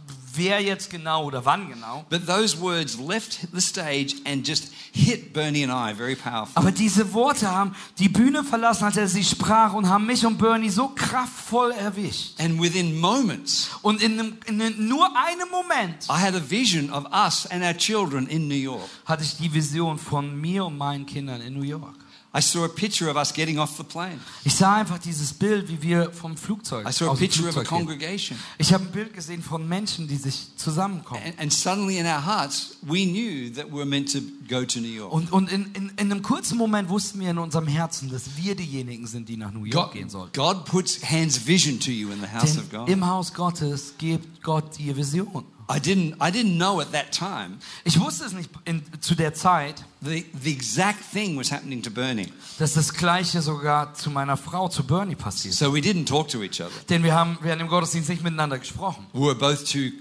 wer 0.40 0.60
jetzt 0.62 0.90
genau 0.90 1.24
oder 1.24 1.44
wann 1.44 1.68
genau. 1.68 2.04
but 2.08 2.26
those 2.26 2.58
words 2.58 2.98
left 2.98 3.38
the 3.52 3.60
stage 3.60 4.16
and 4.24 4.46
just 4.46 4.68
hit 4.92 5.32
Bernie 5.32 5.62
and 5.64 5.72
I 5.72 5.94
very 5.94 6.16
powerfully. 6.16 6.56
Aber 6.56 6.72
diese 6.72 7.12
Worte 7.12 7.50
haben 7.50 7.74
die 7.98 8.08
Bühne 8.08 8.42
verlassen, 8.42 8.84
als 8.84 8.96
er 8.96 9.06
sie 9.06 9.22
sprach 9.22 9.74
und 9.74 9.88
haben 9.88 10.06
mich 10.06 10.24
und 10.24 10.38
Bernie 10.38 10.70
so 10.70 10.88
kraftvoll 10.88 11.72
erwischt. 11.72 12.40
And 12.40 12.60
within 12.60 12.98
moments, 12.98 13.68
Und 13.82 14.02
in, 14.02 14.18
einem, 14.18 14.38
in 14.46 14.60
einem, 14.60 14.88
nur 14.88 15.06
einem 15.16 15.48
Moment 15.50 16.06
I 16.08 16.20
had 16.20 16.34
a 16.34 16.40
vision 16.48 16.90
of 16.90 17.04
us 17.12 17.46
and 17.46 17.62
our 17.62 17.76
children 17.76 18.26
in 18.26 18.48
New 18.48 18.54
York. 18.54 18.88
hatte 19.04 19.22
ich 19.22 19.36
die 19.36 19.52
Vision 19.52 19.98
von 19.98 20.40
mir 20.40 20.64
und 20.64 20.78
meinen 20.78 21.06
Kindern 21.06 21.40
in 21.42 21.54
New 21.54 21.62
York. 21.64 21.94
I 22.32 22.40
saw 22.40 22.64
a 22.64 22.68
picture 22.68 23.10
of 23.10 23.16
us 23.16 23.32
getting 23.32 23.58
off 23.58 23.76
the 23.76 23.82
plane. 23.82 24.20
Ich 24.44 24.54
sah 24.54 24.76
einfach 24.76 24.98
dieses 24.98 25.32
Bild, 25.32 25.68
wie 25.68 25.82
wir 25.82 26.12
vom 26.12 26.36
Flugzeug, 26.36 26.88
I 26.88 26.92
saw 26.92 27.10
a 27.10 27.14
picture 27.14 27.48
of 27.48 27.56
a 27.56 27.64
congregation. 27.64 28.38
Ich 28.56 28.72
habe 28.72 28.84
ein 28.84 28.92
Bild 28.92 29.12
gesehen 29.12 29.42
von 29.42 29.68
Menschen, 29.68 30.06
die 30.06 30.16
sich 30.16 30.46
zusammenkommen. 30.56 31.20
And, 31.24 31.40
and 31.40 31.52
suddenly 31.52 31.98
in 31.98 32.06
our 32.06 32.24
hearts, 32.24 32.76
we 32.82 33.04
knew 33.04 33.52
that 33.54 33.66
we 33.66 33.78
were 33.78 33.84
meant 33.84 34.12
to 34.12 34.20
go 34.48 34.64
to 34.64 34.78
New 34.78 34.86
York. 34.86 35.12
Und, 35.12 35.32
und 35.32 35.50
in, 35.50 35.72
in, 35.72 35.88
in 35.96 36.12
einem 36.12 36.22
kurzen 36.22 36.56
Moment 36.56 36.88
wussten 36.88 37.18
wir 37.18 37.30
in 37.30 37.38
unserem 37.38 37.66
Herzen, 37.66 38.10
dass 38.10 38.36
wir 38.36 38.54
diejenigen 38.54 39.08
sind, 39.08 39.28
die 39.28 39.36
nach 39.36 39.52
New 39.52 39.64
York 39.64 39.88
God, 39.88 39.92
gehen 39.92 40.08
sollten. 40.08 40.32
God 40.32 40.64
puts 40.66 41.02
hands 41.02 41.44
vision 41.44 41.80
to 41.80 41.90
you 41.90 42.12
in 42.12 42.20
the 42.20 42.28
house 42.28 42.56
of 42.56 42.68
Denn 42.68 42.80
God. 42.80 42.88
im 42.88 43.06
Haus 43.06 43.34
Gottes 43.34 43.94
gibt 43.98 44.40
Gott 44.44 44.78
dir 44.78 44.96
Vision. 44.96 45.44
I 45.72 45.78
didn't, 45.78 46.14
I 46.20 46.32
didn't 46.32 46.56
know 46.56 46.80
at 46.80 46.90
that 46.92 47.12
time 47.12 47.58
Ich 47.84 48.00
wusste 48.00 48.24
es 48.24 48.32
nicht 48.32 48.50
in, 48.64 48.82
zu 49.00 49.14
der 49.14 49.34
Zeit, 49.34 49.84
the, 50.00 50.26
the 50.42 50.52
exact 50.52 50.98
thing 51.12 51.38
was 51.38 51.52
happening 51.52 51.82
to 51.82 51.90
Bernie. 51.90 52.32
dass 52.58 52.74
das 52.74 52.92
Gleiche 52.92 53.40
sogar 53.40 53.94
zu 53.94 54.10
meiner 54.10 54.36
Frau, 54.36 54.68
zu 54.68 54.82
Bernie 54.84 55.14
passiert. 55.14 55.54
So 55.54 55.72
we 55.72 55.78
didn't 55.78 56.06
talk 56.06 56.28
to 56.28 56.42
each 56.42 56.60
other. 56.60 56.70
Denn 56.88 57.04
wir 57.04 57.14
haben 57.14 57.38
während 57.42 57.60
dem 57.60 57.68
Gottesdienst 57.68 58.08
nicht 58.08 58.22
miteinander 58.22 58.58
gesprochen. 58.58 59.06
We 59.12 59.20
were 59.20 59.34
both 59.34 59.64
too 59.70 59.92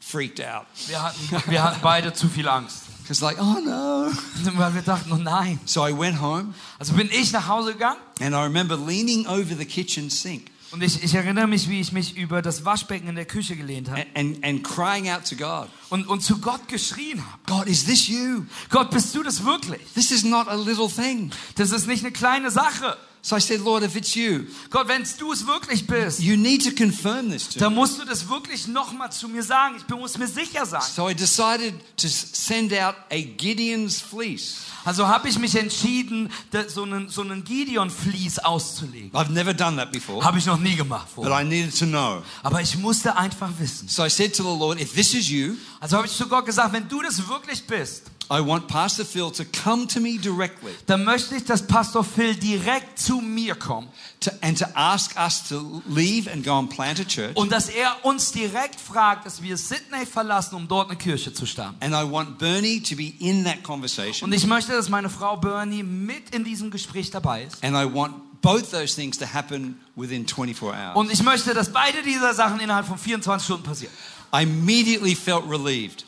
freaked 0.00 0.40
out. 0.40 0.66
Wir 0.86 1.02
hatten, 1.02 1.50
wir 1.50 1.62
hatten 1.64 1.80
beide 1.82 2.12
zu 2.12 2.28
viel 2.28 2.48
Angst. 2.48 2.82
It's 3.08 3.20
like, 3.20 3.38
oh 3.40 3.58
no. 3.64 4.10
Weil 4.56 4.74
wir 4.74 4.82
dachten, 4.82 5.12
oh 5.12 5.16
nein. 5.16 5.60
So 5.64 5.86
I 5.86 5.96
went 5.96 6.20
home 6.20 6.54
Also 6.78 6.92
bin 6.94 7.08
ich 7.12 7.32
nach 7.32 7.46
Hause 7.48 7.72
gegangen 7.72 7.98
and 8.20 8.34
I 8.34 8.38
remember 8.38 8.76
leaning 8.76 9.26
over 9.26 9.54
the 9.56 9.64
kitchen 9.64 10.10
sink 10.10 10.50
und 10.72 10.82
ich, 10.82 11.02
ich 11.02 11.14
erinnere 11.14 11.46
mich, 11.46 11.68
wie 11.68 11.80
ich 11.80 11.92
mich 11.92 12.16
über 12.16 12.42
das 12.42 12.64
Waschbecken 12.64 13.08
in 13.08 13.14
der 13.14 13.24
Küche 13.24 13.56
gelehnt 13.56 13.90
habe 13.90 14.06
and, 14.14 14.44
and, 14.44 14.64
crying 14.64 15.08
out 15.08 15.28
to 15.28 15.36
God, 15.36 15.68
und, 15.90 16.06
und 16.08 16.20
zu 16.20 16.38
Gott 16.38 16.68
geschrien 16.68 17.22
habe. 17.24 17.38
God, 17.46 17.66
is 17.66 17.84
this 17.84 18.08
you? 18.08 18.44
Gott, 18.70 18.90
bist 18.90 19.14
du 19.14 19.22
das 19.22 19.44
wirklich? 19.44 19.80
This 19.94 20.10
is 20.10 20.24
not 20.24 20.48
a 20.48 20.54
little 20.54 20.88
thing. 20.88 21.30
Das 21.56 21.70
ist 21.70 21.86
nicht 21.86 22.04
eine 22.04 22.12
kleine 22.12 22.50
Sache. 22.50 22.96
So 23.26 23.34
I 23.34 23.40
said, 23.40 23.60
Lord, 23.60 23.82
if 23.82 23.96
it's 23.96 24.14
you, 24.14 24.46
Gott, 24.70 24.86
wenn 24.86 25.02
du 25.18 25.32
es 25.32 25.44
wirklich 25.44 25.84
bist, 25.84 26.20
you 26.20 26.36
need 26.36 26.62
to 26.64 26.70
confirm 26.70 27.28
this 27.28 27.48
to 27.48 27.58
dann 27.58 27.74
musst 27.74 27.98
du 27.98 28.04
das 28.04 28.28
wirklich 28.28 28.68
nochmal 28.68 29.10
zu 29.10 29.26
mir 29.26 29.42
sagen. 29.42 29.74
Ich 29.78 29.88
muss 29.96 30.16
mir 30.16 30.28
sicher 30.28 30.64
sein. 30.64 30.80
So 30.80 31.08
I 31.08 31.12
decided 31.12 31.74
to 31.96 32.06
send 32.06 32.72
out 32.74 32.94
a 33.10 33.20
Gideon's 33.20 34.00
fleece. 34.00 34.58
Also 34.84 35.08
habe 35.08 35.28
ich 35.28 35.40
mich 35.40 35.56
entschieden, 35.56 36.30
so 36.68 36.84
einen, 36.84 37.08
so 37.08 37.22
einen 37.22 37.42
Gideon-Vlies 37.42 38.38
auszulegen. 38.38 39.10
I've 39.10 39.32
never 39.32 39.52
done 39.52 39.76
that 39.78 39.90
before, 39.90 40.24
Habe 40.24 40.38
ich 40.38 40.46
noch 40.46 40.60
nie 40.60 40.76
gemacht 40.76 41.08
but 41.16 41.24
vorher. 41.24 41.40
I 41.40 41.44
needed 41.44 41.76
to 41.76 41.86
know. 41.86 42.22
Aber 42.44 42.60
ich 42.60 42.78
musste 42.78 43.16
einfach 43.16 43.50
wissen. 43.58 43.88
So 43.88 44.04
I 44.04 44.08
said 44.08 44.36
to 44.36 44.44
the 44.44 44.56
Lord, 44.56 44.80
if 44.80 44.94
this 44.94 45.14
is 45.14 45.28
you, 45.28 45.56
Also 45.80 45.96
habe 45.96 46.06
ich 46.06 46.12
zu 46.12 46.28
Gott 46.28 46.46
gesagt, 46.46 46.72
wenn 46.72 46.88
du 46.88 47.02
das 47.02 47.26
wirklich 47.26 47.66
bist, 47.66 48.04
I 48.30 48.40
want 48.40 48.66
Pastor 48.68 49.04
Phil 49.04 49.30
to 49.30 49.44
come 49.44 49.86
to 49.86 50.00
me 50.00 50.18
directly 50.18 50.72
dann 50.86 51.04
möchte 51.04 51.36
ich, 51.36 51.44
dass 51.44 51.66
Pastor 51.66 52.04
Phil 52.04 52.34
direkt 52.34 52.98
zu 52.98 53.20
mir 53.20 53.54
kommt 53.54 53.88
to, 54.20 54.30
and 54.40 54.58
to 54.58 54.66
ask 54.74 55.16
us 55.16 55.48
to 55.48 55.82
leave 55.88 56.30
and 56.30 56.44
go 56.44 56.58
and 56.58 56.68
plant 56.70 57.00
a 57.00 57.04
church. 57.04 57.36
und 57.36 57.52
dass 57.52 57.68
er 57.68 58.04
uns 58.04 58.32
direkt 58.32 58.80
fragt, 58.80 59.26
dass 59.26 59.42
wir 59.42 59.56
Sydney 59.56 60.06
verlassen, 60.06 60.54
um 60.56 60.68
dort 60.68 60.88
eine 60.88 60.98
Kirche 60.98 61.32
zu 61.32 61.46
starten. 61.46 61.76
And 61.80 61.94
I 61.94 62.10
want 62.10 62.38
Bernie 62.38 62.80
to 62.80 62.96
be 62.96 63.12
in 63.20 63.44
that 63.44 63.62
conversation. 63.62 64.28
Und 64.28 64.32
ich 64.32 64.46
möchte, 64.46 64.72
dass 64.72 64.88
meine 64.88 65.08
Frau 65.08 65.36
Bernie 65.36 65.82
mit 65.82 66.34
in 66.34 66.44
diesem 66.44 66.70
Gespräch 66.70 67.10
dabei 67.10 67.44
ist. 67.44 67.62
And 67.62 67.76
I 67.76 67.92
want 67.92 68.14
both 68.42 68.70
those 68.70 68.94
things 68.94 69.18
to 69.18 69.26
happen 69.26 69.80
within 69.94 70.26
24 70.26 70.62
hours. 70.62 70.96
Und 70.96 71.12
ich 71.12 71.22
möchte, 71.22 71.54
dass 71.54 71.72
beide 71.72 72.02
dieser 72.02 72.34
Sachen 72.34 72.60
innerhalb 72.60 72.86
von 72.86 72.98
24 72.98 73.44
Stunden 73.44 73.64
passieren. 73.64 73.92
I 74.34 74.42
immediately 74.42 75.14
felt 75.14 75.44
relieved. 75.48 76.04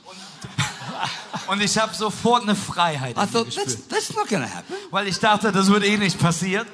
Und 1.48 1.62
ich 1.62 1.76
habe 1.78 1.94
sofort 1.94 2.42
eine 2.42 2.54
Freiheit 2.54 3.16
I 3.16 3.20
mir 3.20 3.26
thought, 3.32 3.44
that's, 3.46 3.64
gespürt. 3.76 3.88
that's 3.90 4.14
not 4.14 4.28
to 4.28 4.36
happen. 4.36 4.74
Weil 4.90 5.08
ich 5.08 5.18
dachte, 5.18 5.52
das 5.52 5.68
wird 5.68 5.84
eh 5.84 5.96
nicht 5.96 6.18
passieren. 6.18 6.66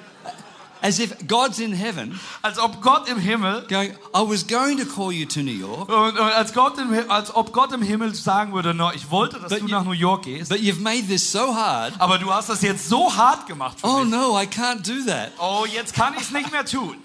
As 0.82 0.98
if 0.98 1.14
God's 1.26 1.60
in 1.60 1.72
heaven 1.72 2.20
Als 2.42 2.58
ob 2.58 2.82
Gott 2.82 3.08
im 3.08 3.16
Himmel 3.18 3.64
going, 3.70 3.92
I 4.14 4.20
was 4.20 4.46
going 4.46 4.76
to 4.76 4.84
call 4.84 5.10
you 5.10 5.24
to 5.24 5.40
New 5.40 5.50
York, 5.50 5.88
und, 5.88 6.18
und 6.18 6.20
als, 6.20 6.52
Gott 6.52 6.76
im, 6.76 7.10
als 7.10 7.34
ob 7.34 7.54
Gott 7.54 7.72
im 7.72 7.80
Himmel 7.80 8.14
sagen 8.14 8.52
würde, 8.52 8.74
no, 8.74 8.90
ich 8.92 9.10
wollte, 9.10 9.40
dass 9.40 9.48
But 9.48 9.62
du 9.62 9.64
you- 9.66 9.70
nach 9.70 9.84
New 9.84 9.92
York 9.92 10.24
gehst, 10.24 10.50
but 10.50 10.58
you've 10.58 10.80
made 10.82 11.06
this 11.06 11.32
so 11.32 11.54
hard. 11.54 11.94
aber 11.98 12.18
du 12.18 12.30
hast 12.30 12.50
das 12.50 12.60
jetzt 12.60 12.86
so 12.86 13.16
hart 13.16 13.46
gemacht 13.46 13.80
für 13.80 13.86
Oh 13.86 14.00
mich. 14.00 14.10
no, 14.10 14.38
I 14.38 14.44
can't 14.44 14.82
do 14.86 15.10
that. 15.10 15.30
Oh, 15.38 15.64
jetzt 15.64 15.94
kann 15.94 16.12
ich 16.16 16.20
es 16.22 16.30
nicht 16.32 16.52
mehr 16.52 16.66
tun. 16.66 16.96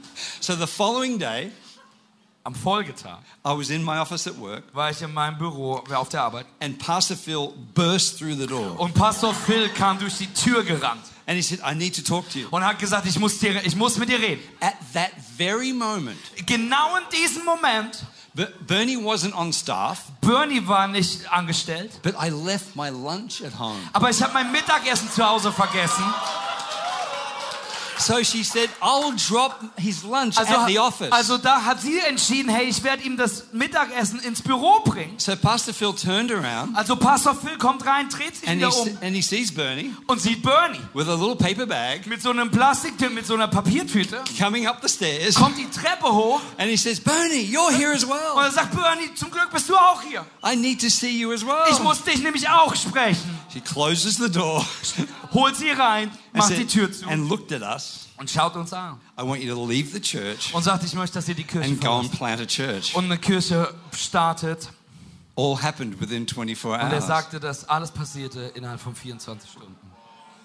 So 0.42 0.56
the 0.56 0.68
following 0.68 1.18
day, 1.18 1.50
Am 2.50 2.56
Folgetag 2.56 3.20
I 3.46 3.50
was 3.56 3.70
in 3.70 3.84
my 3.84 4.00
office 4.00 4.26
at 4.28 4.36
work, 4.40 4.64
war 4.74 4.90
ich 4.90 5.00
in 5.04 5.14
meinem 5.14 5.38
Büro 5.38 5.84
auf 5.94 6.10
der 6.10 6.24
Arbeit 6.24 6.48
and 6.60 6.80
Pastor 6.80 7.16
Phil 7.16 7.54
burst 7.76 8.18
through 8.18 8.36
the 8.36 8.48
door. 8.48 8.80
und 8.80 8.96
Pastor 8.96 9.36
Phil 9.36 9.70
kam 9.70 10.00
durch 10.00 10.18
die 10.18 10.28
Tür 10.34 10.64
gerannt 10.64 11.04
And 11.28 11.36
he 11.38 11.44
said, 11.44 11.60
I 11.64 11.76
need 11.76 11.96
to 11.96 12.02
talk 12.02 12.28
to 12.32 12.40
you. 12.40 12.48
und 12.50 12.66
hat 12.66 12.80
gesagt, 12.80 13.06
ich 13.06 13.20
muss, 13.20 13.38
dir, 13.38 13.64
ich 13.64 13.76
muss 13.76 13.98
mit 14.00 14.10
dir 14.10 14.18
reden. 14.20 14.42
At 14.62 14.74
that 14.94 15.12
very 15.38 15.72
moment, 15.74 16.18
Genau 16.48 16.96
in 16.98 17.04
diesem 17.16 17.46
Moment, 17.46 18.04
Ber- 18.34 18.48
Bernie 18.66 18.98
wasn't 18.98 19.36
on 19.36 19.54
staff, 19.54 20.06
Bernie 20.22 20.68
war 20.68 20.88
nicht 20.88 21.32
angestellt, 21.32 21.92
but 22.02 22.16
I 22.20 22.30
left 22.30 22.76
my 22.76 22.90
lunch 22.90 23.44
at 23.46 23.60
home. 23.60 23.78
aber 23.94 24.10
ich 24.10 24.24
habe 24.24 24.34
mein 24.34 24.52
Mittagessen 24.52 25.08
zu 25.12 25.24
Hause 25.24 25.52
vergessen. 25.52 26.04
So 28.00 28.24
she 28.24 28.44
said, 28.44 28.70
I'll 28.82 29.12
drop 29.16 29.60
his 29.78 30.04
lunch 30.04 30.38
Also, 30.38 30.54
at 30.54 30.68
the 30.68 30.80
office. 30.80 31.12
also 31.12 31.38
da 31.38 31.64
hat 31.66 31.82
sie 31.82 32.00
entschieden, 32.00 32.50
hey, 32.50 32.66
ich 32.70 32.82
werde 32.84 33.04
ihm 33.04 33.18
das 33.18 33.46
Mittagessen 33.52 34.20
ins 34.22 34.42
Büro 34.42 34.80
bringen. 34.86 35.16
so 35.18 35.36
Pastor 35.36 35.74
Phil 35.74 35.94
turned 35.94 36.32
around 36.32 36.78
Also 36.78 36.96
Pastor 36.96 37.36
Phil 37.36 37.58
kommt 37.58 37.86
rein, 37.86 38.08
dreht 38.10 38.36
sich 38.38 38.50
wieder 38.50 38.74
um 38.76 38.88
and 39.02 39.16
he 39.16 39.22
sees 39.22 39.54
Bernie 39.54 39.94
und 40.08 40.22
sieht 40.22 40.42
Bernie 40.42 40.80
with 40.94 41.08
a 41.10 41.14
little 41.16 41.36
paper 41.36 41.66
bag 41.66 42.06
mit 42.08 42.22
so 42.22 42.30
einem 42.30 42.50
Plastiktüte, 42.50 43.10
mit 43.12 43.26
so 43.28 43.34
einer 43.34 43.48
Papiertüte, 43.50 44.22
coming 44.40 44.66
up 44.68 44.78
the 44.82 44.88
stairs. 44.90 45.36
kommt 45.36 45.58
die 45.58 45.70
Treppe 45.70 46.08
hoch 46.12 46.40
And 46.58 46.70
he 46.70 46.78
says, 46.78 47.00
Bernie, 47.02 47.44
you're 47.54 47.72
here 47.76 47.94
as 47.94 48.04
und 48.06 48.12
well. 48.12 48.44
er 48.46 48.52
sagt, 48.52 48.72
Bernie, 48.76 49.14
zum 49.16 49.30
Glück 49.30 49.50
bist 49.52 49.68
du 49.70 49.76
auch 49.76 50.02
hier. 50.02 50.26
I 50.46 50.56
need 50.56 50.80
to 50.82 50.90
see 50.90 51.10
you 51.20 51.32
as 51.34 51.42
Ich 51.42 51.48
well. 51.48 51.84
muss 51.84 52.02
dich 52.04 52.20
nämlich 52.24 52.48
auch 52.50 52.74
sprechen. 52.76 53.38
She 53.52 53.60
closes 53.60 54.16
the 54.18 54.30
door 54.32 54.66
Holt 55.34 55.56
sie 55.56 55.70
rein, 55.70 56.10
and, 56.10 56.18
macht 56.34 56.58
die 56.58 56.66
Tür 56.66 56.92
zu 56.92 57.08
and 57.08 57.30
looked 57.30 57.52
at 57.52 57.62
us. 57.62 58.08
und 58.18 58.30
schaut 58.30 58.56
uns 58.56 58.74
an 58.74 59.00
I 59.18 59.22
want 59.24 59.42
you 59.44 59.54
to 59.54 59.66
leave 59.68 59.90
the 59.92 60.02
church 60.02 60.54
und 60.54 60.64
sagt, 60.64 60.84
ich 60.84 60.94
möchte, 60.94 61.16
dass 61.16 61.28
ihr 61.28 61.36
die 61.36 61.44
Kirche 61.44 61.68
and 61.70 61.82
go 61.82 61.90
and 62.00 62.10
verlasst. 62.10 62.18
plant 62.18 62.42
a 62.42 62.46
church. 62.46 62.96
Und 62.96 63.06
eine 63.06 63.18
Kirche 63.18 63.74
startet 63.96 64.70
All 65.36 65.56
happened 65.62 66.02
within 66.02 66.28
24 66.28 66.66
und 66.66 66.72
er 66.80 66.92
hours. 66.92 67.08
sagte, 67.08 67.40
dass 67.40 67.68
alles 67.70 67.92
passierte 67.92 68.42
innerhalb 68.56 68.82
von 68.82 68.94
24 68.96 69.50
Stunden. 69.50 69.76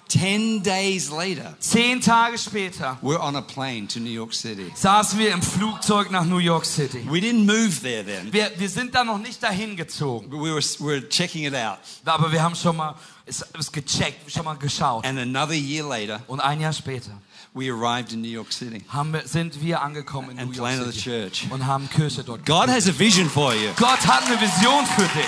10 0.08 0.62
days 0.62 1.11
later, 1.11 1.54
Zehn 1.61 2.00
Tage 2.00 2.38
später 2.38 2.99
we're 3.02 3.18
on 3.20 3.34
a 3.37 3.40
plane 3.40 3.87
to 3.88 3.99
New 3.99 4.11
York 4.12 4.34
City. 4.34 4.70
saßen 4.75 5.18
wir 5.18 5.32
im 5.32 5.42
Flugzeug 5.42 6.11
nach 6.11 6.25
New 6.25 6.38
York 6.38 6.64
City. 6.66 7.04
We 7.11 7.18
didn't 7.18 7.44
move 7.46 7.80
there 7.82 8.04
then, 8.04 8.32
Wir, 8.32 8.50
wir 8.56 8.68
sind 8.68 8.94
da 8.94 9.02
noch 9.04 9.18
nicht 9.18 9.42
dahin 9.42 9.76
gezogen, 9.76 10.28
but 10.30 10.38
we 10.40 10.50
were, 10.54 10.62
we 10.80 10.87
were 11.00 11.08
checking 11.08 11.44
it 11.44 11.54
out. 11.54 11.78
aber 12.04 12.30
wir 12.30 12.42
haben 12.42 12.54
schon 12.54 12.76
mal 12.76 12.94
es, 13.26 13.44
es 13.58 13.73
gecheckt, 13.73 14.30
schon 14.30 14.44
mal 14.44 14.54
geschaut. 14.54 15.04
And 15.06 15.18
another 15.18 15.54
year 15.54 15.84
later, 15.88 16.20
Und 16.26 16.40
ein 16.40 16.61
Jahr 16.61 16.73
später 16.73 17.11
we 17.54 17.70
arrived 17.73 18.12
in 18.12 18.20
New 18.20 18.28
York 18.28 18.52
City. 18.52 18.84
haben 18.88 19.14
sind 19.25 19.61
wir 19.62 19.80
angekommen 19.82 20.30
in 20.32 20.38
And 20.38 20.50
New 20.50 20.56
York 20.56 20.70
planted 20.76 20.92
the 20.94 21.00
City 21.00 21.30
church. 21.30 21.46
und 21.50 21.66
haben 21.66 21.88
Kirche 21.88 22.23
dort 22.25 22.44
God 22.44 22.66
gegründet. 22.66 22.76
has 22.76 22.88
a 22.88 22.99
vision 22.99 23.28
for 23.30 23.54
you. 23.54 23.70
Gott 23.76 24.06
hat 24.06 24.26
eine 24.26 24.38
Vision 24.40 24.84
für 24.87 25.02
dich. 25.18 25.25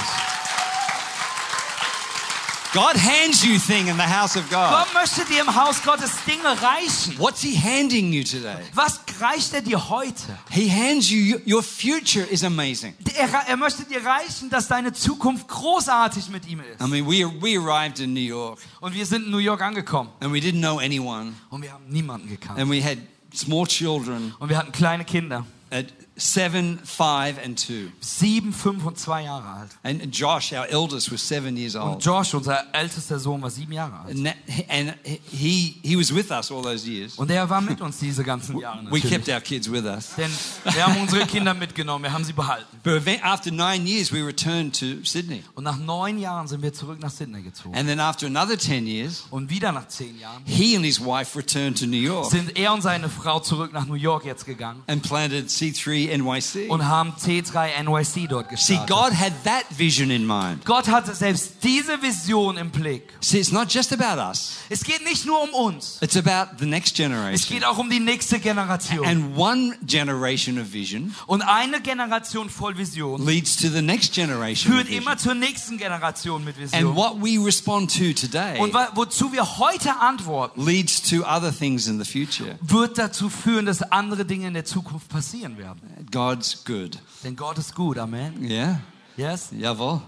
God 2.76 2.94
hands 2.94 3.42
you 3.42 3.58
thing 3.58 3.88
in 3.88 3.96
the 3.96 4.02
house 4.02 4.36
of 4.36 4.50
God. 4.50 4.68
Gott 4.70 4.92
möchte 4.92 5.24
dir 5.24 5.40
im 5.40 5.54
Haus 5.54 5.82
Gottes 5.82 6.12
Dinge 6.26 6.44
reichen. 6.44 7.18
What's 7.18 7.40
he 7.40 7.56
handing 7.56 8.12
you 8.12 8.22
today? 8.22 8.58
Was 8.74 9.00
reicht 9.18 9.54
er 9.54 9.62
dir 9.62 9.88
heute? 9.88 10.38
He 10.50 10.68
hands 10.70 11.08
you 11.08 11.40
your 11.46 11.62
future 11.62 12.26
is 12.26 12.44
amazing. 12.44 12.94
Er, 13.14 13.28
er 13.48 13.56
möchte 13.56 13.84
dir 13.84 14.04
reichen, 14.04 14.50
dass 14.50 14.68
deine 14.68 14.92
Zukunft 14.92 15.48
großartig 15.48 16.28
mit 16.28 16.46
ihm 16.46 16.60
ist. 16.60 16.82
I 16.82 16.86
mean, 16.86 17.06
we 17.06 17.24
we 17.40 17.58
arrived 17.58 17.98
in 17.98 18.12
New 18.12 18.20
York 18.20 18.58
Und 18.80 18.94
wir 18.94 19.06
sind 19.06 19.24
in 19.24 19.30
New 19.30 19.38
York 19.38 19.62
angekommen 19.62 20.10
and 20.20 20.30
we 20.34 20.38
didn't 20.38 20.60
know 20.60 20.78
anyone 20.78 21.32
und 21.48 21.62
wir 21.62 21.72
haben 21.72 21.88
niemanden 21.88 22.28
gekannt. 22.28 22.58
and 22.58 22.70
we 22.70 22.82
had 22.84 22.98
small 23.34 23.66
children 23.66 24.34
Und 24.38 24.50
wir 24.50 24.58
hatten 24.58 24.72
kleine 24.72 25.06
Kinder, 25.06 25.46
at 25.70 25.86
7, 26.18 26.78
5 26.82 27.38
and 27.44 27.58
2. 27.58 27.92
sieben, 28.00 28.52
fünf 28.52 28.84
und 28.86 28.98
zwei 28.98 29.24
Jahre 29.24 29.46
alt. 29.48 29.70
And 29.82 30.14
Josh, 30.16 30.52
our 30.52 30.66
eldest, 30.66 31.12
was 31.12 31.26
7 31.28 31.56
years 31.56 31.74
Und 31.74 31.82
old. 31.82 32.04
Josh, 32.04 32.32
unser 32.34 32.64
ältester 32.72 33.18
Sohn, 33.18 33.42
war 33.42 33.50
sieben 33.50 33.72
Jahre 33.72 34.00
alt. 34.00 34.16
And, 34.16 34.24
that, 34.26 34.36
and 34.68 34.94
he 35.30 35.76
he 35.82 35.96
was 35.96 36.14
with 36.14 36.30
us 36.30 36.50
all 36.50 36.62
those 36.62 36.88
years. 36.88 37.18
Und 37.18 37.30
er 37.30 37.48
war 37.50 37.60
mit 37.60 37.80
uns 37.82 37.98
diese 37.98 38.24
ganzen 38.24 38.58
Jahre 38.58 38.86
We 38.90 39.00
kept 39.00 39.26
natürlich. 39.28 39.34
our 39.34 39.40
kids 39.40 39.70
with 39.70 39.84
us. 39.84 40.14
Denn 40.16 40.30
wir 40.72 40.86
haben 40.86 40.96
unsere 41.00 41.26
Kinder 41.26 41.52
mitgenommen, 41.52 42.04
wir 42.04 42.12
haben 42.12 42.24
sie 42.24 42.32
behalten. 42.32 42.64
But 42.82 43.02
after 43.22 43.50
9 43.50 43.86
years 43.86 44.10
we 44.10 44.24
returned 44.24 44.78
to 44.80 45.04
Sydney. 45.04 45.42
Und 45.54 45.64
nach 45.64 45.76
neun 45.76 46.18
Jahren 46.18 46.48
sind 46.48 46.62
wir 46.62 46.72
zurück 46.72 46.98
nach 47.00 47.10
Sydney 47.10 47.42
gezogen. 47.42 47.74
And 47.76 47.86
then 47.88 48.00
after 48.00 48.26
another 48.26 48.58
10 48.58 48.86
years, 48.86 49.24
Und 49.30 49.50
wieder 49.50 49.70
nach 49.72 49.88
zehn 49.88 50.18
Jahren 50.18 50.42
he 50.46 50.74
and 50.76 50.84
his 50.84 50.98
wife 50.98 51.36
returned 51.36 51.78
to 51.78 51.86
New 51.86 51.96
York 52.00 52.30
sind 52.30 52.56
er 52.56 52.72
und 52.72 52.80
seine 52.80 53.10
Frau 53.10 53.40
zurück 53.40 53.72
nach 53.74 53.84
New 53.86 53.94
York 53.94 54.24
jetzt 54.24 54.46
gegangen 54.46 54.82
and 54.86 55.02
planted 55.02 55.48
C3 55.48 56.05
NYC. 56.08 56.70
und 56.70 56.86
haben 56.86 57.12
T3 57.12 57.82
NYC 57.82 58.28
dort 58.28 58.48
See, 58.58 58.76
gestartet. 58.76 58.88
God 58.88 59.12
had 59.18 59.32
that 59.44 59.64
vision 59.76 60.10
in 60.10 60.26
mind. 60.26 60.64
Gott 60.64 60.88
hatte 60.88 61.14
selbst 61.14 61.54
diese 61.62 62.00
Vision 62.02 62.56
im 62.56 62.70
Blick. 62.70 63.12
See, 63.20 63.38
it's 63.38 63.52
not 63.52 63.72
just 63.72 63.92
about 63.92 64.20
us. 64.20 64.56
Es 64.68 64.82
geht 64.84 65.04
nicht 65.04 65.24
nur 65.26 65.42
um 65.42 65.50
uns. 65.50 65.98
It's 66.00 66.16
about 66.16 66.56
the 66.58 66.66
next 66.66 66.92
Es 66.92 66.94
generation. 66.96 67.48
geht 67.58 67.64
auch 67.64 67.78
um 67.78 67.90
die 67.90 68.00
nächste 68.00 68.38
Generation. 68.40 69.06
And 69.06 69.36
one 69.36 69.76
generation 69.86 70.58
of 70.58 70.72
vision 70.72 71.14
Und 71.26 71.42
eine 71.42 71.80
Generation 71.80 72.48
voll 72.50 72.76
Vision 72.76 73.24
leads 73.26 73.56
to 73.56 73.68
the 73.68 73.82
next 73.82 74.12
generation 74.12 74.72
führt 74.72 74.88
immer 74.90 75.16
zur 75.16 75.34
nächsten 75.34 75.78
Generation 75.78 76.44
mit 76.44 76.56
And 76.56 76.72
Vision. 76.72 76.94
what 76.96 77.14
we 77.22 77.38
respond 77.44 77.90
to 77.96 78.12
today 78.12 78.58
Und 78.60 78.74
wozu 78.94 79.32
wir 79.32 79.58
heute 79.58 79.98
antworten, 80.00 80.64
leads 80.64 81.02
to 81.02 81.22
other 81.24 81.52
things 81.56 81.86
in 81.86 82.02
the 82.02 82.04
future. 82.10 82.58
wird 82.60 82.98
dazu 82.98 83.28
führen, 83.30 83.66
dass 83.66 83.82
andere 83.82 84.24
Dinge 84.24 84.48
in 84.48 84.54
der 84.54 84.64
Zukunft 84.64 85.08
passieren 85.08 85.58
werden. 85.58 85.80
God's 86.10 86.64
good. 86.64 86.98
Denn 87.24 87.36
Gott 87.36 87.58
ist 87.58 87.74
gut, 87.74 87.98
Amen. 87.98 88.44
Yeah? 88.44 88.80
Yes? 89.16 89.48
Jawohl. 89.52 90.02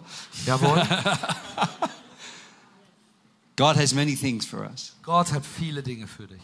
Jawohl. 0.45 0.87
God 3.57 3.77
has 3.77 3.93
many 3.95 4.15
things 4.15 4.47
for 4.47 4.65
us. 4.65 4.95
Gott 5.03 5.33
hat 5.33 5.45
viele 5.45 5.83
Dinge 5.83 6.07
für 6.07 6.27
dich. 6.27 6.43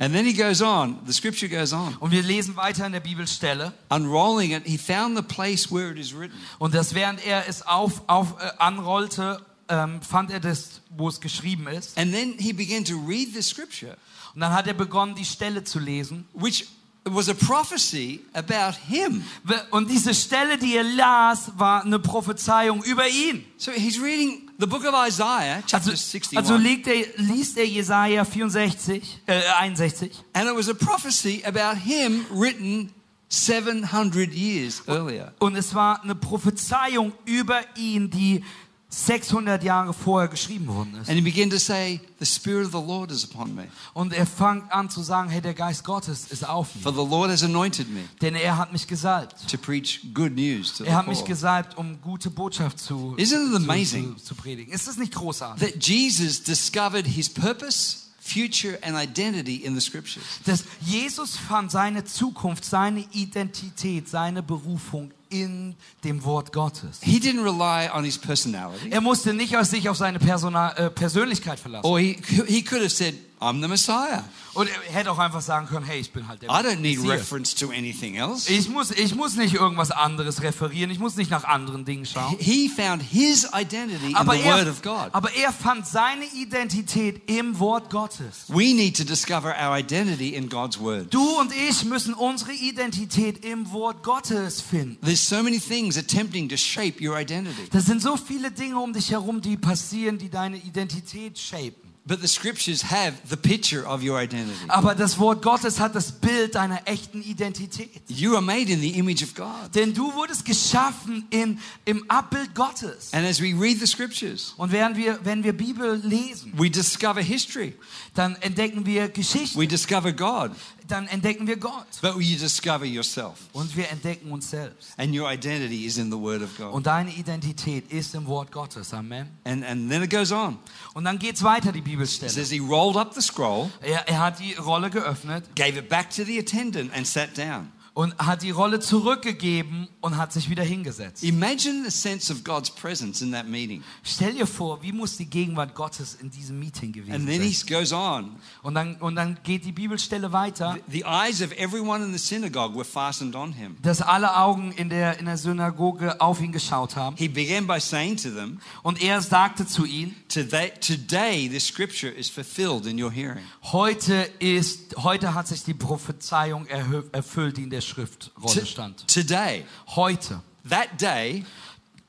And 0.00 0.14
then 0.14 0.24
he 0.24 0.32
goes 0.32 0.62
on, 0.62 1.00
the 1.06 1.12
scripture 1.12 1.48
goes 1.48 1.72
on. 1.72 1.96
Und 1.96 2.12
wir 2.12 2.22
lesen 2.22 2.54
weiter 2.54 2.86
in 2.86 2.92
der 2.92 3.00
Bibelstelle. 3.00 3.72
Unrolling 3.90 4.52
it, 4.52 4.62
he 4.64 4.78
found 4.78 5.16
the 5.16 5.22
place 5.22 5.72
where 5.72 5.90
it 5.90 5.98
is 5.98 6.14
written. 6.16 6.36
Und 6.60 6.72
das, 6.74 6.94
während 6.94 7.24
er 7.26 7.48
es 7.48 7.62
auf, 7.66 8.02
auf, 8.06 8.36
äh, 8.40 8.50
anrollte, 8.58 9.44
ähm, 9.68 10.00
fand 10.00 10.30
er 10.30 10.38
das, 10.38 10.82
wo 10.90 11.08
es 11.08 11.20
geschrieben 11.20 11.66
ist. 11.66 11.98
And 11.98 12.12
then 12.14 12.34
he 12.38 12.52
began 12.52 12.84
to 12.84 12.94
read 13.06 13.34
the 13.34 13.42
scripture, 13.42 13.96
Und 14.34 14.40
dann 14.40 14.52
hat 14.52 14.68
er 14.68 14.74
begonnen, 14.74 15.16
die 15.16 15.24
Stelle 15.24 15.64
zu 15.64 15.80
lesen. 15.80 16.28
which 16.32 16.68
was 17.14 17.28
a 17.28 17.34
prophecy 17.34 18.20
about 18.32 18.76
him. 18.88 19.24
Und 19.70 19.90
diese 19.90 20.14
Stelle, 20.14 20.58
die 20.58 20.76
er 20.76 20.84
las, 20.84 21.52
war 21.56 21.84
eine 21.84 21.98
Prophezeiung 21.98 22.82
über 22.84 23.08
ihn. 23.08 23.44
So 23.56 23.70
he's 23.72 24.00
reading 24.00 24.50
the 24.58 24.66
book 24.66 24.84
of 24.84 24.94
Isaiah, 25.06 25.62
chapter 25.66 25.90
Also, 25.90 25.92
61. 25.92 26.38
also 26.38 26.54
er, 26.54 27.06
liest 27.16 27.56
er 27.56 27.66
Jesaja 27.66 28.24
64, 28.24 29.20
äh, 29.26 29.40
61. 29.60 30.24
and 30.32 30.48
it 30.48 30.56
was 30.56 30.68
a 30.68 30.74
prophecy 30.74 31.42
about 31.44 31.78
him 31.78 32.26
written 32.30 32.92
700 33.28 34.32
years 34.32 34.82
earlier. 34.86 35.32
Und 35.38 35.56
es 35.56 35.74
war 35.74 36.02
eine 36.02 36.14
Prophezeiung 36.14 37.12
über 37.26 37.60
ihn, 37.76 38.10
die 38.10 38.42
600 38.90 39.62
Jahre 39.62 39.92
vorher 39.92 40.28
geschrieben 40.28 40.66
worden 40.66 40.94
ist. 40.94 41.08
And 41.10 41.18
he 41.18 41.20
began 41.20 41.50
to 41.50 41.58
say, 41.58 42.00
The 42.20 42.24
Spirit 42.26 42.66
of 42.66 42.72
the 42.72 42.78
Lord 42.86 43.10
is 43.10 43.22
upon 43.24 43.54
me. 43.54 43.68
Und 43.92 44.14
er 44.14 44.26
fängt 44.26 44.72
an 44.72 44.88
zu 44.88 45.02
sagen, 45.02 45.28
hey, 45.28 45.42
der 45.42 45.52
Geist 45.52 45.84
Gottes 45.84 46.28
ist 46.30 46.48
auf 46.48 46.68
For 46.82 46.92
mir. 46.92 47.04
the 47.04 47.08
Lord 47.10 47.30
has 47.30 47.42
anointed 47.42 47.90
me 47.90 48.00
Denn 48.22 48.34
er 48.34 48.56
hat 48.56 48.72
mich 48.72 48.86
gesalbt. 48.86 49.46
to 49.50 49.58
preach 49.58 50.00
good 50.14 50.34
news 50.34 50.72
to 50.72 50.84
the 50.84 50.90
Er 50.90 50.96
hat 50.96 51.06
mich 51.06 51.22
gesalbt, 51.24 51.76
um 51.76 52.00
gute 52.00 52.30
Botschaft 52.30 52.78
zu, 52.78 53.14
Isn't 53.18 53.44
it 53.46 53.50
zu, 53.50 53.56
amazing? 53.56 54.16
zu, 54.16 54.24
zu 54.24 54.34
predigen. 54.34 54.72
Ist 54.72 54.88
das 54.88 54.96
nicht 54.96 55.14
großartig? 55.14 55.68
That 55.70 55.84
Jesus 55.86 56.42
discovered 56.42 57.06
his 57.06 57.28
purpose, 57.28 57.98
future, 58.20 58.78
and 58.82 58.96
identity 58.96 59.56
in 59.56 59.74
the 59.78 59.80
scriptures. 59.82 60.24
Dass 60.46 60.64
Jesus 60.80 61.36
fand 61.36 61.70
seine 61.70 62.04
Zukunft, 62.04 62.64
seine 62.64 63.00
Identität, 63.12 64.08
seine 64.08 64.42
Berufung 64.42 65.10
in 65.30 65.74
dem 66.04 66.24
Wort 66.24 66.52
Gottes. 66.52 67.00
He 67.02 67.18
didn't 67.20 67.42
rely 67.44 67.88
on 67.92 68.04
his 68.04 68.18
personality, 68.18 68.90
Er 68.90 69.00
musste 69.00 69.34
nicht 69.34 69.56
aus 69.56 69.70
sich 69.70 69.88
auf 69.88 69.96
seine 69.96 70.18
Persona 70.18 70.72
äh, 70.76 70.90
Persönlichkeit 70.90 71.58
verlassen. 71.60 71.86
or 71.86 71.98
he, 71.98 72.16
he 72.46 72.62
could 72.62 72.80
have 72.80 72.90
said, 72.90 73.14
I'm 73.40 73.60
the 73.62 73.68
Messiah. 73.68 74.24
Und 74.54 74.68
er 74.68 74.92
hätte 74.92 75.12
auch 75.12 75.18
einfach 75.18 75.40
sagen 75.40 75.66
können, 75.68 75.86
hey, 75.86 76.00
ich 76.00 76.12
bin 76.12 76.26
halt 76.26 76.42
der 76.42 76.48
I 76.48 76.52
don't 76.54 76.76
need 76.80 76.98
Messias. 76.98 77.20
reference 77.20 77.54
to 77.54 77.68
anything 77.70 78.16
else. 78.16 78.52
Ich 78.52 78.68
muss, 78.68 78.90
ich 78.90 79.14
muss 79.14 79.36
nicht 79.36 79.54
irgendwas 79.54 79.90
anderes 79.92 80.42
referieren, 80.42 80.90
ich 80.90 80.98
muss 80.98 81.14
nicht 81.16 81.30
nach 81.30 81.44
anderen 81.44 81.84
Dingen 81.84 82.04
schauen. 82.06 82.36
He 82.40 82.68
found 82.68 83.02
his 83.02 83.46
identity 83.54 84.08
in 84.08 84.16
Aber 84.16 84.34
the 84.36 84.44
Word 84.44 84.66
er, 84.66 84.70
of 84.70 84.82
God. 84.82 85.08
aber 85.12 85.32
er 85.34 85.52
fand 85.52 85.86
seine 85.86 86.24
Identität 86.34 87.30
im 87.30 87.58
Wort 87.60 87.90
Gottes. 87.90 88.46
We 88.48 88.74
need 88.74 88.96
to 88.96 89.04
discover 89.04 89.54
our 89.60 89.76
identity 89.78 90.34
in 90.34 90.48
God's 90.48 90.80
Word. 90.80 91.14
Du 91.14 91.38
und 91.38 91.52
ich 91.68 91.84
müssen 91.84 92.14
unsere 92.14 92.52
Identität 92.52 93.44
im 93.44 93.70
Wort 93.70 94.02
Gottes 94.02 94.60
finden. 94.60 94.98
There's 95.04 95.26
so 95.28 95.42
many 95.42 95.60
things 95.60 95.96
attempting 95.96 96.48
to 96.48 96.56
shape 96.56 97.00
your 97.00 97.16
identity. 97.18 97.68
Das 97.70 97.84
sind 97.86 98.02
so 98.02 98.16
viele 98.16 98.50
Dinge 98.50 98.78
um 98.78 98.92
dich 98.92 99.10
herum, 99.12 99.40
die 99.40 99.56
passieren, 99.56 100.18
die 100.18 100.28
deine 100.30 100.56
Identität 100.56 101.38
shapen. 101.38 101.87
But 102.08 102.22
the 102.22 102.26
scriptures 102.26 102.90
have 102.90 103.12
the 103.28 103.36
picture 103.36 103.86
of 103.86 104.02
your 104.02 104.18
identity. 104.18 104.56
Aber 104.68 104.94
das 104.94 105.18
Wort 105.18 105.42
Gottes 105.42 105.78
hat 105.78 105.94
das 105.94 106.10
Bild 106.10 106.54
deiner 106.54 106.80
echten 106.86 107.20
Identität. 107.20 108.00
You 108.08 108.32
are 108.32 108.40
made 108.40 108.72
in 108.72 108.80
the 108.80 108.98
image 108.98 109.22
of 109.22 109.34
God. 109.34 109.74
Denn 109.74 109.92
du 109.92 110.14
wurdest 110.14 110.46
geschaffen 110.46 111.26
in, 111.28 111.58
im 111.84 112.10
Abbild 112.10 112.54
Gottes. 112.54 113.12
And 113.12 113.26
as 113.26 113.42
we 113.42 113.52
read 113.52 113.78
the 113.78 113.86
scriptures, 113.86 114.54
Und 114.56 114.72
während 114.72 114.96
wir, 114.96 115.18
wenn 115.22 115.44
wir 115.44 115.52
Bibel 115.52 116.00
lesen, 116.02 116.54
we 116.56 116.70
discover 116.70 117.20
history, 117.20 117.74
dann 118.14 118.36
entdecken 118.36 118.86
wir 118.86 119.10
Geschichte, 119.10 119.58
we 119.58 119.66
discover 119.66 120.10
God, 120.10 120.52
dann 120.90 121.06
entdecken 121.06 121.46
wir 121.46 121.56
Gott. 121.56 121.86
but 122.02 122.16
you 122.16 122.36
discover 122.38 122.84
yourself. 122.84 123.34
Und 123.52 123.76
wir 123.76 123.88
entdecken 123.90 124.30
uns 124.32 124.50
selbst. 124.50 124.90
And 124.98 125.14
your 125.14 125.30
identity 125.30 125.84
is 125.86 125.96
in 125.98 126.10
the 126.10 126.18
Word 126.18 126.42
of 126.42 126.56
God. 126.56 126.72
Und 126.72 126.86
deine 126.86 127.10
Identität 127.14 127.90
ist 127.92 128.14
im 128.14 128.26
Wort 128.26 128.50
Gottes. 128.52 128.92
Amen. 128.92 129.28
And, 129.44 129.64
and 129.64 129.90
then 129.90 130.02
it 130.02 130.10
goes 130.10 130.32
on. 130.32 130.58
Und 130.94 131.04
dann 131.04 131.18
geht's 131.18 131.42
weiter, 131.42 131.72
die 131.72 131.78
It 131.80 131.84
Bibelstelle. 131.84 132.30
says 132.30 132.50
he 132.50 132.58
rolled 132.60 132.96
up 132.96 133.14
the 133.14 133.20
scroll, 133.22 133.70
Er, 133.82 134.08
er 134.08 134.18
hat 134.20 134.38
die 134.40 134.54
Rolle 134.54 134.90
geöffnet 134.90 135.44
gave 135.56 135.78
it 135.78 135.88
back 135.88 136.10
to 136.10 136.24
the 136.24 136.38
attendant, 136.38 136.92
and 136.96 137.06
sat 137.06 137.36
down. 137.36 137.70
Und 137.98 138.16
hat 138.18 138.42
die 138.42 138.50
Rolle 138.52 138.78
zurückgegeben 138.78 139.88
und 140.00 140.16
hat 140.16 140.32
sich 140.32 140.48
wieder 140.48 140.62
hingesetzt. 140.62 141.24
Imagine 141.24 141.82
the 141.84 141.90
sense 141.90 142.32
of 142.32 142.44
God's 142.44 142.70
presence 142.70 143.22
in 143.22 143.32
that 143.32 143.48
meeting. 143.48 143.82
Stell 144.04 144.34
dir 144.34 144.46
vor, 144.46 144.80
wie 144.84 144.92
muss 144.92 145.16
die 145.16 145.26
Gegenwart 145.26 145.74
Gottes 145.74 146.14
in 146.14 146.30
diesem 146.30 146.60
Meeting 146.60 146.92
gewesen 146.92 147.12
And 147.12 147.26
then 147.26 147.42
he 147.42 147.52
sein? 147.52 147.66
goes 147.80 147.92
on. 147.92 148.36
Und 148.62 148.74
dann, 148.76 148.94
und 148.96 149.16
dann 149.16 149.36
geht 149.42 149.64
die 149.64 149.72
Bibelstelle 149.72 150.30
weiter, 150.30 150.78
The 150.88 151.02
eyes 151.04 151.42
of 151.42 151.50
everyone 151.58 152.04
in 152.04 152.12
the 152.12 152.18
synagogue 152.18 152.76
were 152.76 152.84
fastened 152.84 153.34
on 153.34 153.52
him. 153.52 153.76
dass 153.82 154.00
alle 154.00 154.36
Augen 154.36 154.70
in 154.70 154.90
der, 154.90 155.18
in 155.18 155.24
der 155.24 155.36
Synagoge 155.36 156.20
auf 156.20 156.40
ihn 156.40 156.52
geschaut 156.52 156.94
haben. 156.94 157.16
He 157.16 157.26
began 157.26 157.66
by 157.66 157.80
saying 157.80 158.16
to 158.18 158.30
them, 158.30 158.60
Und 158.84 159.02
er 159.02 159.20
sagte 159.22 159.66
zu 159.66 159.84
ihnen, 159.84 160.14
Today, 160.28 160.70
today 160.80 161.48
this 161.48 161.66
scripture 161.66 162.12
is 162.12 162.30
fulfilled 162.30 162.86
in 162.86 163.02
your 163.02 163.10
hearing. 163.10 163.42
heute, 163.72 164.30
ist, 164.38 164.94
heute 165.02 165.34
hat 165.34 165.48
sich 165.48 165.64
die 165.64 165.74
Prophezeiung 165.74 166.64
erfüllt, 166.66 167.56
die 167.56 167.64
in 167.64 167.70
der 167.70 167.87
Schriftrolle 167.88 168.60
T- 168.60 168.66
stand. 168.66 169.06
today, 169.08 169.64
Heute. 169.96 170.40
that 170.68 171.00
day, 171.00 171.44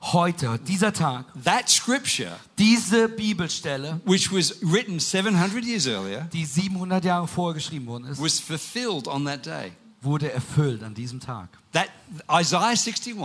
heute, 0.01 0.59
dieser 0.67 0.93
Tag, 0.93 1.25
that 1.43 1.69
scripture, 1.69 2.31
diese 2.57 3.09
Bibelstelle, 3.09 3.99
which 4.05 4.31
was 4.31 4.55
written 4.61 4.99
700 4.99 5.63
years 5.65 5.87
earlier, 5.87 6.27
die 6.33 6.45
700 6.45 7.03
Jahre 7.05 7.27
vorher 7.27 7.55
geschrieben 7.55 7.87
worden 7.87 8.05
ist, 8.05 8.21
was 8.21 8.39
fulfilled 8.39 9.07
on 9.07 9.25
that 9.25 9.45
day. 9.45 9.71
wurde 10.01 10.31
erfüllt 10.31 10.81
an 10.83 10.93
diesem 10.93 11.19
Tag. 11.19 11.49
That 11.73 11.89
Isaiah 12.31 12.69
61 12.75 13.15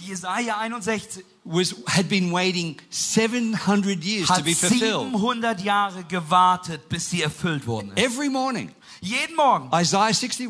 Die 0.00 0.08
Jesaja 0.08 0.58
61 0.58 1.22
was 1.44 1.74
had 1.86 2.08
been 2.08 2.32
waiting 2.32 2.76
700 2.90 4.02
years 4.02 4.26
to 4.28 4.42
be 4.42 4.54
fulfilled. 4.54 5.12
700 5.12 5.60
Jahre 5.60 6.02
gewartet, 6.04 6.88
bis 6.88 7.10
sie 7.10 7.22
erfüllt 7.22 7.66
worden 7.66 7.92
ist. 7.94 8.02
Every 8.02 8.28
morning, 8.30 8.72
Jeden 9.00 9.36
Morgen 9.36 9.70
Isaiah 9.74 10.12
61 10.12 10.48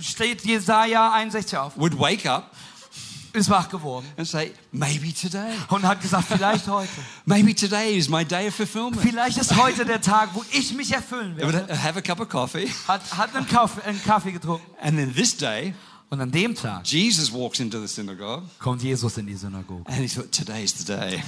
steht 0.00 0.44
Jesaja 0.44 1.12
61 1.12 1.58
auf, 1.58 1.76
would 1.76 1.98
wake 1.98 2.26
up 2.26 2.50
ist 3.36 3.50
wach 3.50 3.68
geworden 3.68 4.06
and 4.16 4.26
say, 4.26 4.52
maybe 4.72 5.12
today. 5.12 5.52
und 5.68 5.82
hat 5.82 6.00
gesagt, 6.00 6.26
vielleicht 6.28 6.66
heute. 6.68 6.88
Maybe 7.26 7.54
today 7.54 7.96
is 7.96 8.08
my 8.08 8.24
day 8.24 8.48
of 8.48 8.54
fulfillment. 8.54 9.00
Vielleicht 9.02 9.36
ist 9.36 9.54
heute 9.56 9.84
der 9.84 10.00
Tag, 10.00 10.30
wo 10.32 10.42
ich 10.52 10.72
mich 10.72 10.90
erfüllen 10.92 11.36
werde. 11.36 11.66
have 11.82 11.98
a 11.98 12.00
cup 12.00 12.18
of 12.20 12.28
coffee. 12.30 12.66
Hat, 12.88 13.02
hat 13.16 13.36
einen, 13.36 13.46
Kaffee, 13.46 13.82
einen 13.82 14.02
Kaffee 14.02 14.32
getrunken. 14.32 14.64
And 14.80 14.96
then 14.96 15.14
this 15.14 15.36
day, 15.36 15.74
Und 16.08 16.20
an 16.20 16.30
dem 16.30 16.54
Tag 16.54 16.86
Jesus 16.86 17.32
walks 17.32 17.58
into 17.60 17.80
the 17.80 17.88
synagogue 17.88 18.44
kommt 18.60 18.82
Jesus 18.82 19.18
in 19.18 19.26
die 19.26 19.34
Synagoge. 19.34 19.82
and 19.86 19.98
he 19.98 20.08
thought, 20.08 20.30
today's 20.32 20.72
the 20.78 20.84
day. 20.84 21.22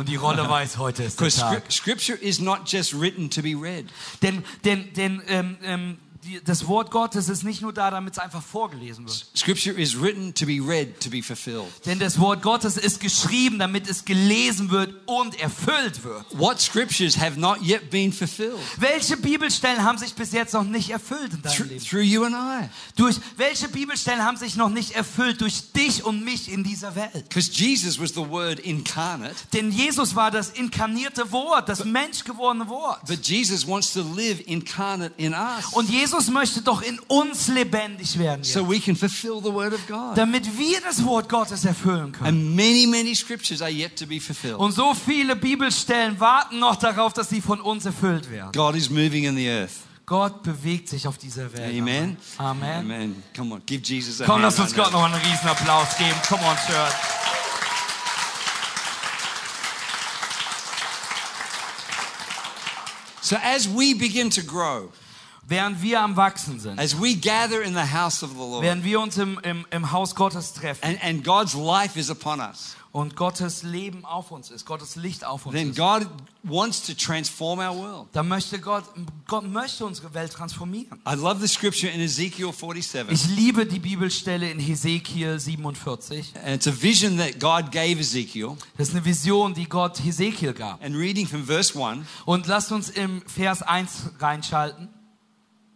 Und 0.00 0.08
die 0.08 0.16
Rolle 0.16 0.48
weiß, 0.48 0.78
heute 0.78 1.02
ist 1.02 1.20
der 1.20 1.28
Tag. 1.28 1.64
scri- 1.68 1.70
scripture 1.70 2.18
is 2.18 2.40
not 2.40 2.60
just 2.64 2.98
written 2.98 3.28
to 3.28 3.42
be 3.42 3.54
read. 3.54 3.84
Denn, 4.22 4.42
denn, 4.64 4.90
denn 4.94 5.22
ähm, 5.28 5.58
ähm, 5.62 5.98
die, 6.24 6.40
das 6.44 6.66
Wort 6.66 6.90
Gottes 6.90 7.28
ist 7.28 7.44
nicht 7.44 7.62
nur 7.62 7.72
da, 7.72 7.90
damit 7.90 8.12
es 8.14 8.18
einfach 8.18 8.42
vorgelesen 8.42 9.06
wird. 9.06 9.26
Scripture 9.34 9.74
is 9.74 9.98
written 9.98 10.34
to 10.34 10.44
be 10.44 10.60
read, 10.60 11.00
to 11.00 11.08
be 11.08 11.22
fulfilled. 11.22 11.66
Denn 11.86 11.98
das 11.98 12.18
Wort 12.18 12.42
Gottes 12.42 12.76
ist 12.76 13.00
geschrieben, 13.00 13.58
damit 13.58 13.88
es 13.88 14.04
gelesen 14.04 14.70
wird 14.70 14.94
und 15.06 15.38
erfüllt 15.40 16.04
wird. 16.04 16.26
What 16.32 16.60
scriptures 16.60 17.18
have 17.18 17.40
not 17.40 17.62
yet 17.62 17.90
been 17.90 18.12
fulfilled? 18.12 18.58
Welche 18.76 19.16
Bibelstellen 19.16 19.82
haben 19.82 19.96
sich 19.96 20.12
bis 20.14 20.32
jetzt 20.32 20.52
noch 20.52 20.64
nicht 20.64 20.90
erfüllt 20.90 21.32
in 21.32 21.40
deinem 21.42 21.54
Through, 21.56 21.68
Leben? 21.68 21.84
through 21.84 22.02
you 22.02 22.24
and 22.24 22.34
I. 22.34 22.68
Durch 22.96 23.16
welche 23.38 23.68
Bibelstellen 23.68 24.22
haben 24.22 24.36
sich 24.36 24.56
noch 24.56 24.68
nicht 24.68 24.92
erfüllt 24.92 25.40
durch 25.40 25.72
dich 25.72 26.04
und 26.04 26.22
mich 26.24 26.50
in 26.52 26.64
dieser 26.64 26.94
Welt? 26.96 27.28
Because 27.30 27.50
Jesus 27.50 27.98
was 27.98 28.10
the 28.10 28.28
Word 28.28 28.60
incarnate, 28.60 29.34
Denn 29.54 29.70
Jesus 29.72 30.14
war 30.14 30.30
das 30.30 30.50
inkarnierte 30.50 31.32
Wort, 31.32 31.68
das 31.68 31.84
menschgewordene 31.84 32.68
Wort. 32.68 33.06
but 33.06 33.26
Jesus 33.26 33.66
wants 33.66 33.92
to 33.94 34.02
live 34.14 34.40
incarnate 34.46 35.14
in 35.16 35.32
us 35.32 35.66
Und 35.72 35.88
Jesus 35.88 36.09
möchte 36.30 36.62
doch 36.62 36.82
in 36.82 36.98
uns 37.08 37.48
lebendig 37.48 38.18
werden, 38.18 38.44
so 38.44 38.60
jetzt, 38.60 38.70
we 38.70 38.80
can 38.80 38.96
fulfill 38.96 39.40
the 39.42 39.52
Word 39.52 39.72
of 39.74 39.86
God. 39.86 40.16
damit 40.16 40.58
wir 40.58 40.80
das 40.80 41.04
Wort 41.04 41.28
Gottes 41.28 41.64
erfüllen 41.64 42.12
können. 42.12 42.26
And 42.26 42.56
many, 42.56 42.86
many 42.86 43.14
scriptures 43.14 43.62
are 43.62 43.70
yet 43.70 43.96
to 43.98 44.06
be 44.06 44.20
fulfilled. 44.20 44.58
Und 44.58 44.72
so 44.72 44.94
viele 44.94 45.36
Bibelstellen 45.36 46.18
warten 46.20 46.58
noch 46.58 46.76
darauf, 46.76 47.12
dass 47.12 47.28
sie 47.28 47.40
von 47.40 47.60
uns 47.60 47.86
erfüllt 47.86 48.30
werden. 48.30 48.52
God 48.52 48.74
is 48.74 48.90
moving 48.90 49.24
in 49.24 49.36
the 49.36 49.48
earth. 49.48 49.72
Gott 50.06 50.42
bewegt 50.42 50.88
sich 50.88 51.06
auf 51.06 51.18
dieser 51.18 51.52
Welt. 51.52 51.72
Amen. 51.78 52.16
Amen. 52.36 52.78
Amen. 52.80 53.22
Come 53.36 53.54
on, 53.54 53.62
give 53.64 53.82
Jesus 53.84 54.20
a 54.20 54.24
Komm, 54.24 54.42
lass 54.42 54.58
uns 54.58 54.70
right 54.70 54.84
Gott 54.84 54.92
now. 54.92 54.98
noch 54.98 55.04
einen 55.04 55.14
riesen 55.14 55.48
Applaus 55.48 55.96
geben. 55.98 56.16
Come 56.28 56.42
on, 56.44 56.56
Church. 56.66 56.94
So 63.22 63.36
as 63.42 63.68
we 63.68 63.94
begin 63.94 64.30
to 64.30 64.42
grow, 64.42 64.90
Während 65.50 65.82
wir 65.82 66.00
am 66.00 66.14
Wachsen 66.14 66.60
sind, 66.60 66.78
as 66.78 66.96
we 66.96 67.16
gather 67.16 67.60
in 67.60 67.74
the 67.74 67.92
house 67.92 68.22
of 68.22 68.30
the 68.30 68.36
Lord, 68.36 68.62
während 68.62 68.84
wir 68.84 69.00
uns 69.00 69.18
im, 69.18 69.36
im, 69.42 69.66
im 69.72 69.90
Haus 69.90 70.14
Gottes 70.14 70.52
treffen 70.52 70.84
and, 70.84 71.02
and 71.02 71.24
God's 71.24 71.54
life 71.54 71.98
is 71.98 72.08
upon 72.08 72.38
us, 72.38 72.76
und 72.92 73.16
Gottes 73.16 73.64
Leben 73.64 74.04
auf 74.04 74.30
uns 74.30 74.52
ist, 74.52 74.64
Gottes 74.64 74.94
Licht 74.94 75.24
auf 75.24 75.46
uns 75.46 75.56
then 75.56 75.70
ist, 75.70 75.76
God 75.76 76.06
wants 76.44 76.86
to 76.86 76.94
transform 76.94 77.58
our 77.58 77.76
world. 77.76 78.06
dann 78.12 78.28
möchte 78.28 78.60
Gott, 78.60 78.84
Gott 79.26 79.44
möchte 79.44 79.84
unsere 79.84 80.14
Welt 80.14 80.32
transformieren. 80.32 81.00
I 81.04 81.16
love 81.16 81.40
the 81.40 81.48
scripture 81.48 81.90
in 81.90 82.00
Ezekiel 82.00 82.52
47. 82.52 83.10
Ich 83.10 83.26
liebe 83.36 83.66
die 83.66 83.80
Bibelstelle 83.80 84.48
in 84.48 84.60
Hesekiel 84.60 85.40
47. 85.40 86.32
And 86.44 86.54
it's 86.54 86.68
a 86.68 86.72
vision 86.72 87.18
that 87.18 87.40
God 87.40 87.72
gave 87.72 87.98
Ezekiel. 87.98 88.56
Das 88.76 88.90
ist 88.90 88.94
eine 88.94 89.04
Vision, 89.04 89.52
die 89.52 89.68
Gott 89.68 89.98
Hesekiel 89.98 90.52
gab. 90.52 90.80
And 90.80 90.94
reading 90.94 91.26
from 91.26 91.44
verse 91.44 91.76
1, 91.76 92.06
Und 92.24 92.46
lasst 92.46 92.70
uns 92.70 92.88
im 92.88 93.22
Vers 93.26 93.62
1 93.62 94.12
reinschalten. 94.20 94.88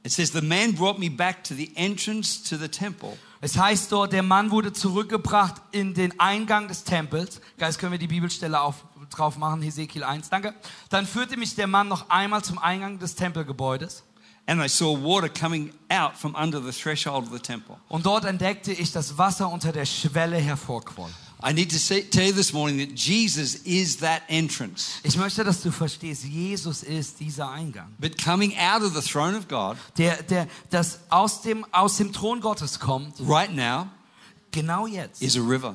It 0.04 0.12
says, 0.12 0.32
The 0.32 0.42
man 0.42 0.72
brought 0.72 0.98
me 0.98 1.08
back 1.08 1.42
to 1.44 1.54
the 1.54 1.72
entrance 1.76 2.42
to 2.48 2.56
the 2.56 2.68
temple. 2.68 3.16
Es 3.40 3.58
heißt 3.58 3.92
dort, 3.92 4.12
der 4.12 4.22
Mann 4.22 4.50
wurde 4.50 4.72
zurückgebracht 4.72 5.56
in 5.70 5.92
den 5.92 6.18
Eingang 6.18 6.66
des 6.68 6.84
Tempels. 6.84 7.40
Geist, 7.58 7.78
können 7.78 7.92
wir 7.92 7.98
die 7.98 8.06
Bibelstelle 8.06 8.60
auf, 8.60 8.84
drauf 9.10 9.36
machen, 9.36 9.60
Hesekiel 9.60 10.02
1, 10.02 10.30
danke. 10.30 10.54
Dann 10.88 11.06
führte 11.06 11.36
mich 11.36 11.54
der 11.54 11.66
Mann 11.66 11.88
noch 11.88 12.08
einmal 12.08 12.42
zum 12.42 12.58
Eingang 12.58 12.98
des 12.98 13.16
Tempelgebäudes. 13.16 14.02
And 14.46 14.62
I 14.62 14.68
saw 14.68 14.94
water 14.94 15.28
coming 15.28 15.72
out 15.88 16.16
from 16.16 16.34
under 16.34 16.60
the 16.60 16.70
threshold 16.70 17.24
of 17.24 17.32
the 17.32 17.38
temple. 17.38 17.76
Und 17.88 18.04
dort 18.04 18.24
entdeckte 18.24 18.72
ich, 18.72 18.92
dass 18.92 19.16
Wasser 19.16 19.50
unter 19.50 19.72
der 19.72 19.86
Schwelle 19.86 20.36
hervorquoll. 20.36 21.10
I 21.46 21.52
need 21.52 21.68
to 21.72 21.78
say, 21.78 22.00
tell 22.00 22.24
you 22.24 22.32
this 22.32 22.54
morning 22.54 22.78
that 22.78 22.94
Jesus 22.94 23.56
is 23.66 23.98
that 23.98 24.22
entrance. 24.28 24.98
Ich 25.02 25.18
möchte, 25.18 25.44
dass 25.44 25.60
du 25.60 25.70
verstehst, 25.70 26.24
Jesus 26.24 26.82
ist 26.82 27.20
dieser 27.20 27.50
Eingang. 27.50 27.94
But 27.98 28.16
coming 28.16 28.56
out 28.56 28.82
of 28.82 28.94
the 28.94 29.02
throne 29.02 29.36
of 29.36 29.46
God 29.46 29.76
Der, 29.98 30.22
der, 30.22 30.48
das 30.70 31.00
aus 31.10 31.42
dem, 31.42 31.66
aus 31.70 31.98
dem 31.98 32.14
Thron 32.14 32.40
Gottes 32.40 32.80
kommt, 32.80 33.20
right 33.20 33.54
now 33.54 33.88
genau 34.52 34.86
jetzt, 34.86 35.20
is 35.20 35.36
a 35.36 35.42
river. 35.42 35.74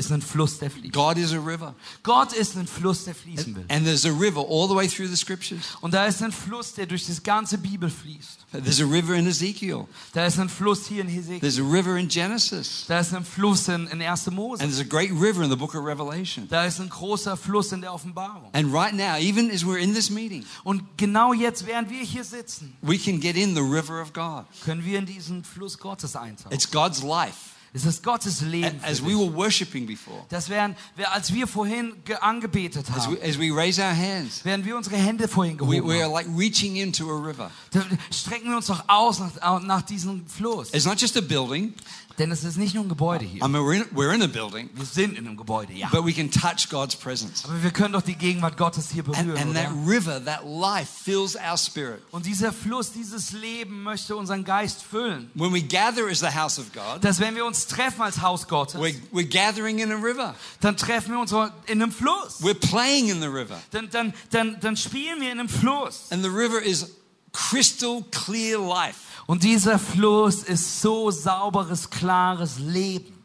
Ist 0.00 0.10
ein 0.10 0.22
Fluss, 0.22 0.58
der 0.58 0.70
fließt. 0.70 0.92
God 0.92 1.16
is 1.16 1.32
a 1.32 1.38
river. 1.38 1.74
Gott 2.02 2.32
ist 2.32 2.56
ein 2.56 2.66
Fluss, 2.66 3.04
der 3.04 3.14
fließen 3.14 3.54
will. 3.54 3.64
And 3.68 3.84
there's 3.84 4.04
a 4.04 4.10
river 4.10 4.40
all 4.40 4.66
the 4.66 4.74
way 4.74 4.88
through 4.88 5.08
the 5.08 5.16
scriptures. 5.16 5.76
Und 5.80 5.94
da 5.94 6.06
ist 6.06 6.22
ein 6.22 6.32
Fluss, 6.32 6.74
der 6.74 6.86
durch 6.86 7.06
das 7.06 7.22
ganze 7.22 7.58
Bibel 7.58 7.88
fließt. 7.88 8.46
There's 8.52 8.80
a 8.80 8.84
river 8.84 9.14
in 9.14 9.26
Ezekiel. 9.28 9.86
Da 10.12 10.26
ist 10.26 10.38
ein 10.40 10.48
Fluss 10.48 10.86
hier 10.86 11.02
in 11.02 11.08
Hesekiel. 11.08 11.40
There's 11.40 11.60
a 11.60 11.62
river 11.62 11.96
in 11.96 12.08
Genesis. 12.08 12.86
Da 12.88 12.98
ist 12.98 13.14
ein 13.14 13.24
Fluss 13.24 13.68
in, 13.68 13.86
in 13.88 14.02
1. 14.02 14.30
Mose. 14.32 14.62
And 14.62 14.72
there's 14.72 14.80
a 14.80 14.88
great 14.88 15.12
river 15.12 15.44
in 15.44 15.50
the 15.50 15.56
book 15.56 15.74
of 15.74 15.84
Revelation. 15.84 16.48
Da 16.48 16.64
ist 16.64 16.80
ein 16.80 16.88
großer 16.88 17.36
Fluss 17.36 17.70
in 17.72 17.80
der 17.80 17.92
Offenbarung. 17.92 18.50
And 18.52 18.72
right 18.72 18.94
now, 18.94 19.16
even 19.18 19.50
as 19.50 19.64
we're 19.64 19.78
in 19.78 19.94
this 19.94 20.10
meeting, 20.10 20.44
Und 20.64 20.82
genau 20.96 21.32
jetzt, 21.32 21.66
während 21.66 21.90
wir 21.90 22.02
hier 22.02 22.24
sitzen, 22.24 22.76
we 22.82 22.98
can 22.98 23.20
get 23.20 23.36
in 23.36 23.54
the 23.54 23.62
river 23.62 24.00
of 24.02 24.12
God. 24.12 24.46
können 24.64 24.84
wir 24.84 24.98
in 24.98 25.06
diesen 25.06 25.44
Fluss 25.44 25.78
Gottes 25.78 26.16
eintauchen. 26.16 26.52
It's 26.52 26.70
God's 26.70 27.02
life. 27.02 27.59
Es 27.72 27.84
ist 27.84 28.02
Gottes 28.02 28.40
Leben. 28.40 28.80
As 28.82 29.00
we 29.00 29.10
were 29.16 29.32
worshiping 29.32 29.86
before, 29.86 30.24
Das 30.28 30.48
wären, 30.48 30.74
als 31.12 31.32
wir 31.32 31.46
vorhin 31.46 31.94
ge- 32.04 32.16
angebetet 32.16 32.84
as 32.90 33.06
haben, 33.06 33.16
we, 33.16 33.22
as 33.22 33.38
we 33.38 33.54
raise 33.54 33.80
our 33.80 33.94
hands, 33.96 34.40
während 34.44 34.64
wir 34.64 34.76
unsere 34.76 34.96
Hände 34.96 35.28
vorhin 35.28 35.54
we, 35.54 35.58
gehoben 35.58 35.88
we 35.88 35.94
are 35.94 36.04
haben, 36.04 36.12
like 36.12 36.26
reaching 36.36 36.76
into 36.76 37.08
a 37.08 37.16
river. 37.24 37.50
da 37.70 37.84
strecken 38.10 38.48
wir 38.50 38.56
uns 38.56 38.66
doch 38.66 38.82
aus 38.88 39.20
nach, 39.20 39.62
nach 39.62 39.82
diesem 39.82 40.26
Fluss. 40.26 40.70
It's 40.72 40.84
not 40.84 41.00
just 41.00 41.16
a 41.16 41.20
building. 41.20 41.74
Denn 42.20 42.30
es 42.32 42.44
ist 42.44 42.58
nicht 42.58 42.74
nur 42.74 42.84
ein 42.84 42.90
Gebäude 42.90 43.24
hier. 43.24 43.42
I 43.42 43.48
mean, 43.48 43.62
we're 43.64 43.76
in, 43.76 43.84
we're 43.96 44.12
in 44.14 44.20
a 44.22 44.26
building, 44.26 44.68
Wir 44.74 44.84
sind 44.84 45.16
in 45.16 45.26
einem 45.26 45.38
Gebäude, 45.38 45.72
ja. 45.72 45.88
but 45.90 46.04
we 46.04 46.12
can 46.12 46.30
touch 46.30 46.68
God's 46.68 46.94
presence. 46.94 47.46
Aber 47.46 47.62
wir 47.62 47.70
können 47.70 47.94
doch 47.94 48.02
die 48.02 48.14
Gegenwart 48.14 48.58
Gottes 48.58 48.90
hier 48.90 49.02
And, 49.06 49.16
berühren, 49.16 49.38
and 49.38 49.54
that 49.54 49.72
oder? 49.72 49.90
river, 49.90 50.24
that 50.26 50.44
life 50.44 50.90
fills 51.02 51.34
our 51.34 51.56
spirit. 51.56 52.02
Und 52.10 52.26
dieser 52.26 52.52
Fluss, 52.52 52.92
dieses 52.92 53.32
Leben 53.32 53.82
möchte 53.82 54.14
unseren 54.16 54.44
Geist 54.44 54.82
füllen. 54.82 55.30
When 55.34 55.54
we 55.54 55.62
gather 55.62 56.08
as 56.10 56.20
the 56.20 56.26
house 56.26 56.58
of 56.58 56.70
God, 56.74 57.02
Dass 57.02 57.20
wenn 57.20 57.34
wir 57.34 57.46
uns 57.46 57.66
treffen 57.66 58.02
als 58.02 58.20
Haus 58.20 58.46
Gottes, 58.46 58.78
we're, 58.78 58.94
we're 59.12 59.26
gathering 59.26 59.78
in 59.78 59.90
a 59.90 59.96
river. 59.96 60.34
dann 60.60 60.76
treffen 60.76 61.12
wir 61.12 61.20
uns 61.20 61.32
in 61.32 61.80
einem 61.80 61.90
Fluss. 61.90 62.42
We're 62.42 62.52
playing 62.52 63.08
in 63.08 63.22
the 63.22 63.28
river. 63.28 63.58
Dann, 63.70 63.88
dann, 63.88 64.12
dann, 64.28 64.60
dann 64.60 64.76
spielen 64.76 65.22
wir 65.22 65.32
in 65.32 65.40
einem 65.40 65.48
Fluss. 65.48 66.08
And 66.10 66.22
the 66.22 66.28
river 66.28 66.60
is 66.60 66.86
crystal 67.32 68.04
clear 68.10 68.58
life. 68.58 69.09
Und 69.30 69.44
dieser 69.44 69.78
Fluss 69.78 70.42
ist 70.42 70.82
so 70.82 71.12
sauberes, 71.12 71.88
klares 71.88 72.58
Leben. 72.58 73.16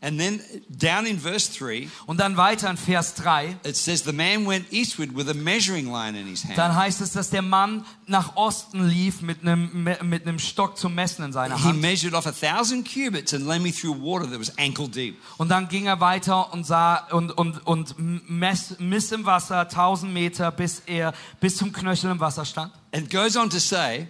And 0.00 0.18
then 0.18 0.40
down 0.70 1.04
in 1.04 1.20
verse 1.20 1.52
3, 1.52 1.86
Und 2.06 2.18
dann 2.18 2.38
weiter 2.38 2.70
in 2.70 2.78
Vers 2.78 3.14
3, 3.16 3.58
it 3.62 3.76
says, 3.76 4.04
The 4.04 4.12
man 4.14 4.46
went 4.46 4.72
eastward 4.72 5.14
with 5.14 5.28
a 5.28 5.34
measuring 5.34 5.92
line 5.92 6.18
in 6.18 6.26
his 6.28 6.44
hand. 6.44 6.56
dann 6.56 6.74
heißt 6.74 7.02
es, 7.02 7.12
dass 7.12 7.28
der 7.28 7.42
Mann 7.42 7.84
nach 8.06 8.36
Osten 8.36 8.88
lief 8.88 9.20
mit 9.20 9.42
einem, 9.42 9.82
mit 10.02 10.26
einem 10.26 10.38
Stock 10.38 10.78
zum 10.78 10.94
Messen 10.94 11.26
in 11.26 11.34
seiner 11.34 11.58
He 11.58 11.64
Hand. 11.64 11.80
measured 11.82 12.14
off 12.14 12.26
a 12.26 12.32
thousand 12.32 12.88
cubits 12.88 13.34
and 13.34 13.46
led 13.46 13.60
me 13.60 13.70
through 13.70 14.00
water 14.00 14.30
that 14.30 14.40
was 14.40 14.56
ankle 14.56 14.88
deep. 14.88 15.18
Und 15.36 15.50
dann 15.50 15.68
ging 15.68 15.84
er 15.84 16.00
weiter 16.00 16.54
und 16.54 16.64
sah 16.64 17.06
und, 17.10 17.32
und, 17.32 17.66
und 17.66 17.96
mess, 18.30 18.76
miss 18.78 19.12
im 19.12 19.26
Wasser 19.26 19.60
1000 19.68 20.10
Meter, 20.10 20.50
bis 20.52 20.80
er 20.86 21.12
bis 21.38 21.58
zum 21.58 21.70
Knöchel 21.70 22.12
im 22.12 22.18
Wasser 22.18 22.46
stand. 22.46 22.72
And 22.92 23.10
goes 23.10 23.36
on 23.36 23.50
to 23.50 23.58
say 23.58 24.08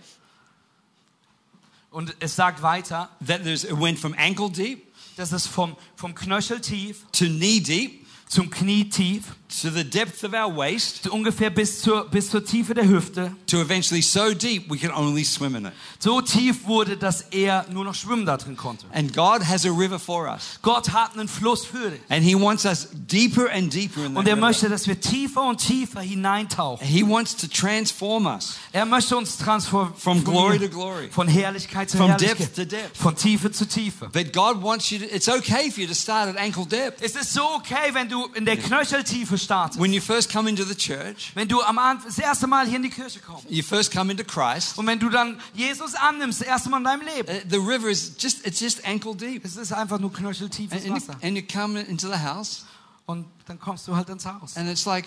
Und 1.91 2.17
es 2.21 2.37
sagt 2.37 2.63
weiter, 2.63 3.09
that 3.27 3.43
there's, 3.45 3.65
it 3.65 3.81
went 3.81 3.99
from 3.99 4.15
ankle 4.19 4.51
deep 4.51 4.89
dass 5.19 5.33
es 5.33 5.47
vom, 5.47 5.77
vom 5.97 6.15
Knöchel 6.15 6.61
tief 6.61 7.05
to 7.13 7.27
knee 7.27 7.61
deep 7.61 8.07
zum 8.29 8.51
Knie 8.51 8.89
tief, 8.89 9.35
to 9.63 9.71
the 9.71 9.83
depth 9.83 10.25
of 10.25 10.35
our 10.35 10.55
waist, 10.55 11.09
ungefähr 11.09 11.49
bis 11.49 11.81
zur, 11.81 12.07
bis 12.11 12.29
zur 12.31 12.45
Tiefe 12.45 12.75
der 12.75 12.87
Hüfte. 12.87 13.33
to 13.47 13.61
eventually 13.63 14.03
so 14.03 14.35
deep 14.35 14.71
we 14.71 14.77
can 14.77 14.91
only 14.91 15.25
swim 15.25 15.55
in 15.57 15.65
it. 15.65 15.73
So 15.99 16.21
tief 16.21 16.67
wurde, 16.67 16.97
dass 16.99 17.23
er 17.31 17.65
nur 17.71 17.85
noch 17.85 17.95
schwimmen 17.95 18.27
da 18.27 18.37
drin 18.37 18.57
konnte. 18.59 18.85
And 18.93 19.15
God 19.15 19.43
has 19.49 19.65
a 19.65 19.71
river 19.71 19.99
for 19.99 20.29
us. 20.29 20.59
Gott 20.61 20.93
hat 20.93 21.15
einen 21.17 21.29
Fluss 21.29 21.65
für 21.65 21.91
dich. 21.91 22.01
And 22.11 22.23
He 22.23 22.35
wants 22.35 22.67
us 22.67 22.89
deeper 22.93 23.51
and 23.51 23.73
deeper 23.73 24.05
in 24.05 24.17
Und 24.19 24.29
er 24.29 24.35
river. 24.37 24.47
möchte, 24.47 24.69
dass 24.69 24.87
wir 24.87 25.01
tiefer 25.01 25.43
und 25.49 25.59
tiefer 25.59 26.03
hineintauchen. 26.03 26.87
He 26.87 27.03
wants 27.03 27.35
to 27.37 27.47
transform 27.47 28.27
us 28.27 28.57
Er 28.73 28.85
möchte 28.85 29.17
uns 29.17 29.39
transformieren. 29.39 29.97
from 29.97 30.23
glory 30.25 30.59
to 30.59 30.69
glory. 30.69 31.09
Von 31.11 31.27
Herrlichkeit 31.27 31.89
zu 31.89 31.97
From 31.97 32.09
Herrlichkeit. 32.11 32.39
depth 32.41 32.55
to 32.57 32.65
depth. 32.67 32.97
Von 32.99 33.17
Tiefe 33.17 33.51
zu 33.51 33.67
Tiefe. 33.67 34.11
But 34.13 34.33
God 34.35 34.63
wants 34.63 34.91
you 34.91 34.99
to, 34.99 35.05
it's 35.07 35.29
okay 35.29 35.71
for 35.71 35.81
you 35.81 35.89
to 35.89 35.95
start 35.95 36.29
at 36.29 36.37
ankle 36.37 36.67
depth. 36.67 37.01
Es 37.03 37.17
ist 37.17 37.33
so 37.33 37.43
okay, 37.57 37.95
wenn 37.95 38.11
du 38.11 38.27
in 38.35 38.45
der 38.45 38.59
Knöcheltiefe 38.59 39.38
startest. 39.39 39.81
When 39.81 39.93
you 39.93 40.01
first 40.01 40.31
come 40.33 40.49
into 40.49 40.65
the 40.65 40.75
church, 40.75 41.33
Wenn 41.35 41.49
du 41.49 41.63
am 41.63 41.79
Anfang 41.79 42.09
das 42.09 42.19
erste 42.19 42.47
Mal 42.47 42.67
hier 42.67 42.77
in 42.77 42.83
die 42.83 42.91
Kirche 42.91 43.21
kommst. 43.21 43.47
you 43.51 43.63
first 43.63 43.93
come 43.93 44.11
into 44.13 44.25
Christ, 44.25 44.77
Und 44.79 44.87
wenn 44.87 44.99
du 44.99 45.09
dann 45.09 45.41
Jesus 45.55 45.95
annimmst, 45.95 46.41
das 46.41 46.49
erste 46.49 46.69
Mal 46.71 46.79
in 46.79 46.85
deinem 46.85 47.03
Leben. 47.03 47.29
uh, 47.29 47.41
the 47.49 47.57
river 47.59 47.89
is 47.89 48.13
just, 48.19 48.47
it's 48.47 48.61
just 48.61 48.85
ankle 48.85 49.15
deep. 49.15 49.45
Es 49.45 49.57
ist 49.57 49.73
einfach 49.73 49.99
nur 49.99 50.13
knöcheltiefes 50.13 50.85
And, 50.85 50.95
Wasser. 50.95 51.17
and 51.23 51.37
you 51.37 51.43
come 51.43 51.81
into 51.81 52.09
the 52.09 52.19
house, 52.19 52.65
Und 53.07 53.25
dann 53.47 53.59
kommst 53.59 53.89
du 53.89 53.97
halt 53.97 54.09
ins 54.11 54.27
Haus. 54.27 54.57
and 54.57 54.69
it's 54.69 54.85
like, 54.85 55.07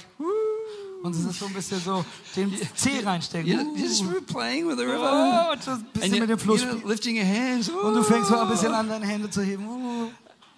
Und 1.04 1.16
es 1.16 1.26
ist 1.26 1.40
so 1.40 1.48
ein 1.48 1.54
bisschen 1.54 1.82
so, 1.82 2.06
den 2.36 2.54
Zeh 2.76 3.00
reinstecken. 3.04 3.76
just 3.76 4.04
playing 4.28 4.68
with 4.68 4.78
the 4.78 4.84
river. 4.84 5.50
oh, 5.52 5.56
so 5.60 5.72
ein 5.72 5.84
bisschen 5.94 6.14
you, 6.14 6.20
mit 6.20 6.30
dem 6.30 6.38
Fluss 6.38 6.62
you 6.62 6.68
know, 6.68 6.88
lifting 6.88 7.18
your 7.18 7.26
hands. 7.26 7.70
Und 7.70 7.96
du 7.96 8.04
fängst 8.04 8.30
so 8.30 8.38
ein 8.38 8.48
bisschen 8.50 8.72
an, 8.72 8.88
deine 8.88 9.08
Hände 9.08 9.28
zu 9.30 9.42
heben. 9.42 9.66
Uh. 9.68 10.12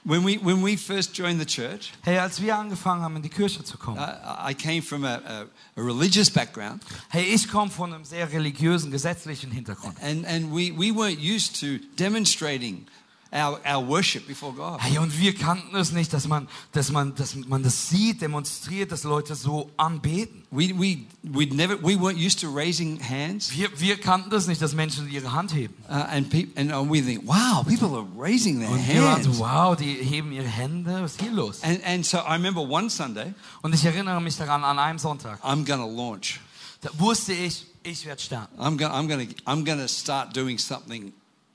When 0.05 0.25
we, 0.25 0.37
when 0.37 0.61
we 0.61 0.75
first 0.75 1.13
joined 1.15 1.39
the 1.39 1.45
church, 1.45 1.93
Hey, 2.03 2.17
als 2.17 2.41
wir 2.41 2.57
angefangen 2.57 3.01
haben, 3.03 3.15
in 3.15 3.21
die 3.21 3.29
Kirche 3.29 3.63
zu 3.63 3.77
kommen. 3.77 3.97
I, 3.99 4.51
I 4.51 4.53
came 4.53 4.81
from 4.81 5.05
a, 5.05 5.15
a, 5.25 5.45
a 5.77 5.81
religious 5.81 6.29
background, 6.29 6.83
Hey, 7.09 7.23
ich 7.33 7.47
komme 7.49 7.71
von 7.71 7.93
einem 7.93 8.03
sehr 8.03 8.29
religiösen, 8.31 8.91
gesetzlichen 8.91 9.51
Hintergrund. 9.51 9.95
and, 10.01 10.25
and 10.25 10.51
we, 10.53 10.71
we 10.77 10.91
weren't 10.91 11.19
used 11.21 11.57
to 11.61 11.79
demonstrating 11.95 12.85
our, 13.33 13.59
our 13.65 13.81
worship 13.81 14.27
before 14.27 14.53
God. 14.53 14.79
Hey, 14.79 14.97
und 14.99 15.17
wir 15.19 15.33
kannten 15.33 15.75
es 15.75 15.91
nicht, 15.91 16.13
dass 16.13 16.27
man, 16.27 16.47
dass 16.71 16.91
man, 16.91 17.15
dass 17.15 17.35
man 17.35 17.63
das 17.63 17.89
sieht, 17.89 18.21
demonstriert, 18.21 18.91
dass 18.91 19.03
Leute 19.03 19.35
so 19.35 19.71
anbeten. 19.75 20.43
We, 20.51 20.69
we, 20.77 21.05
we'd 21.23 21.53
never, 21.53 21.75
we 21.81 21.95
weren't 21.95 22.17
used 22.17 22.39
to 22.41 22.47
raising 22.47 22.99
hands. 22.99 23.51
Wir, 23.51 23.69
wir 23.79 23.99
kannten 23.99 24.29
das 24.29 24.45
nicht, 24.45 24.61
dass 24.61 24.75
Menschen 24.75 25.09
ihre 25.09 25.31
Hand 25.31 25.53
heben. 25.53 25.73
Uh, 25.89 25.93
and, 25.93 26.29
peop 26.29 26.57
and 26.57 26.71
uh, 26.71 26.83
we 26.83 27.01
think, 27.01 27.27
wow, 27.27 27.63
people 27.65 27.95
are 27.97 28.05
raising 28.15 28.59
their 28.59 28.69
Und 28.69 28.87
wir 28.87 29.01
waren 29.01 29.23
hands. 29.23 29.37
so, 29.37 29.43
wow, 29.43 29.75
die 29.75 29.95
heben 29.95 30.31
ihre 30.31 30.47
Hände, 30.47 31.01
was 31.01 31.13
ist 31.13 31.21
hier 31.21 31.31
los? 31.31 31.63
And, 31.63 31.83
and 31.83 32.05
so 32.05 32.19
I 32.19 32.33
remember 32.33 32.61
one 32.61 32.89
Sunday, 32.89 33.33
Und 33.63 33.73
ich 33.73 33.83
erinnere 33.83 34.21
mich 34.21 34.37
daran, 34.37 34.63
an 34.63 34.77
einem 34.77 34.99
Sonntag, 34.99 35.43
I'm 35.43 35.65
to 35.65 35.87
launch. 35.89 36.39
da 36.81 36.89
wusste 36.99 37.33
ich, 37.33 37.65
ich 37.81 38.05
werde 38.05 38.21
starten. 38.21 38.59
I'm 38.59 38.77
going 38.77 38.91
I'm 38.91 39.07
gonna, 39.07 39.25
I'm 39.45 39.65
gonna 39.65 39.87
start 39.87 40.35
doing 40.35 40.59
something 40.59 41.13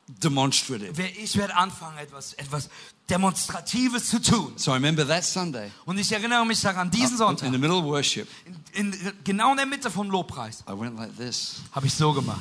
demonstrative. 0.09 0.93
Ich 1.19 1.37
werde 1.37 1.55
anfangen, 1.57 1.99
etwas, 1.99 2.33
etwas 2.35 2.69
Demonstratives 3.11 4.09
zu 4.09 4.21
tun. 4.21 4.53
So 4.57 4.71
I 4.73 4.75
remember 4.75 5.07
that 5.07 5.25
Sunday, 5.25 5.71
Und 5.85 5.99
ich 5.99 6.11
erinnere 6.13 6.45
mich 6.45 6.61
daran, 6.61 6.91
diesen 6.91 7.13
in 7.13 7.17
Sonntag, 7.19 7.53
the 7.53 7.59
middle 7.59 7.77
of 7.77 7.85
worship, 7.85 8.29
in, 8.73 8.93
in, 8.93 9.13
genau 9.25 9.51
in 9.53 9.57
der 9.59 9.67
Mitte 9.67 9.91
vom 9.91 10.11
Lobpreis, 10.11 10.65
I 10.69 10.73
went 10.79 10.97
like 10.99 11.17
this. 11.17 11.57
habe 11.73 11.87
ich 11.87 11.95
so 11.95 12.13
gemacht. 12.13 12.41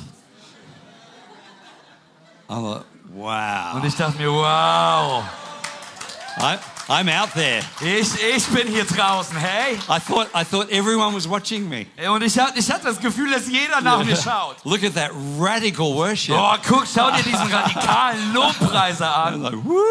I'm 2.48 2.62
like, 2.62 2.84
wow. 3.12 3.74
Und 3.74 3.84
ich 3.84 3.94
dachte 3.94 4.16
mir, 4.18 4.32
wow, 4.32 5.22
I, 6.40 6.58
I'm 6.88 7.08
out 7.08 7.32
there. 7.34 7.62
ich, 7.80 8.08
ich 8.22 8.46
bin 8.46 8.68
hier 8.68 8.84
draußen, 8.84 9.36
hey. 9.36 9.74
I 9.88 9.98
thought, 9.98 10.28
I 10.34 10.44
thought 10.44 10.70
everyone 10.70 11.12
was 11.14 11.28
watching 11.28 11.68
me. 11.68 11.86
Und 12.08 12.22
ich 12.22 12.38
hatte, 12.38 12.58
ich 12.58 12.70
hatte 12.70 12.84
das 12.84 13.00
Gefühl, 13.00 13.30
dass 13.30 13.48
jeder 13.48 13.80
nach 13.80 14.04
mir 14.04 14.16
schaut. 14.22 14.56
Look 14.64 14.84
at 14.84 14.94
that 14.94 15.10
radical 15.38 15.94
worship. 15.94 16.36
Oh, 16.38 16.54
guck, 16.66 16.86
schau 16.86 17.10
dir 17.10 17.22
diesen 17.24 17.52
radikalen 17.52 18.32
Lobpreiser 18.34 19.16
an. 19.16 19.42
like, 19.42 19.64
woo! 19.64 19.82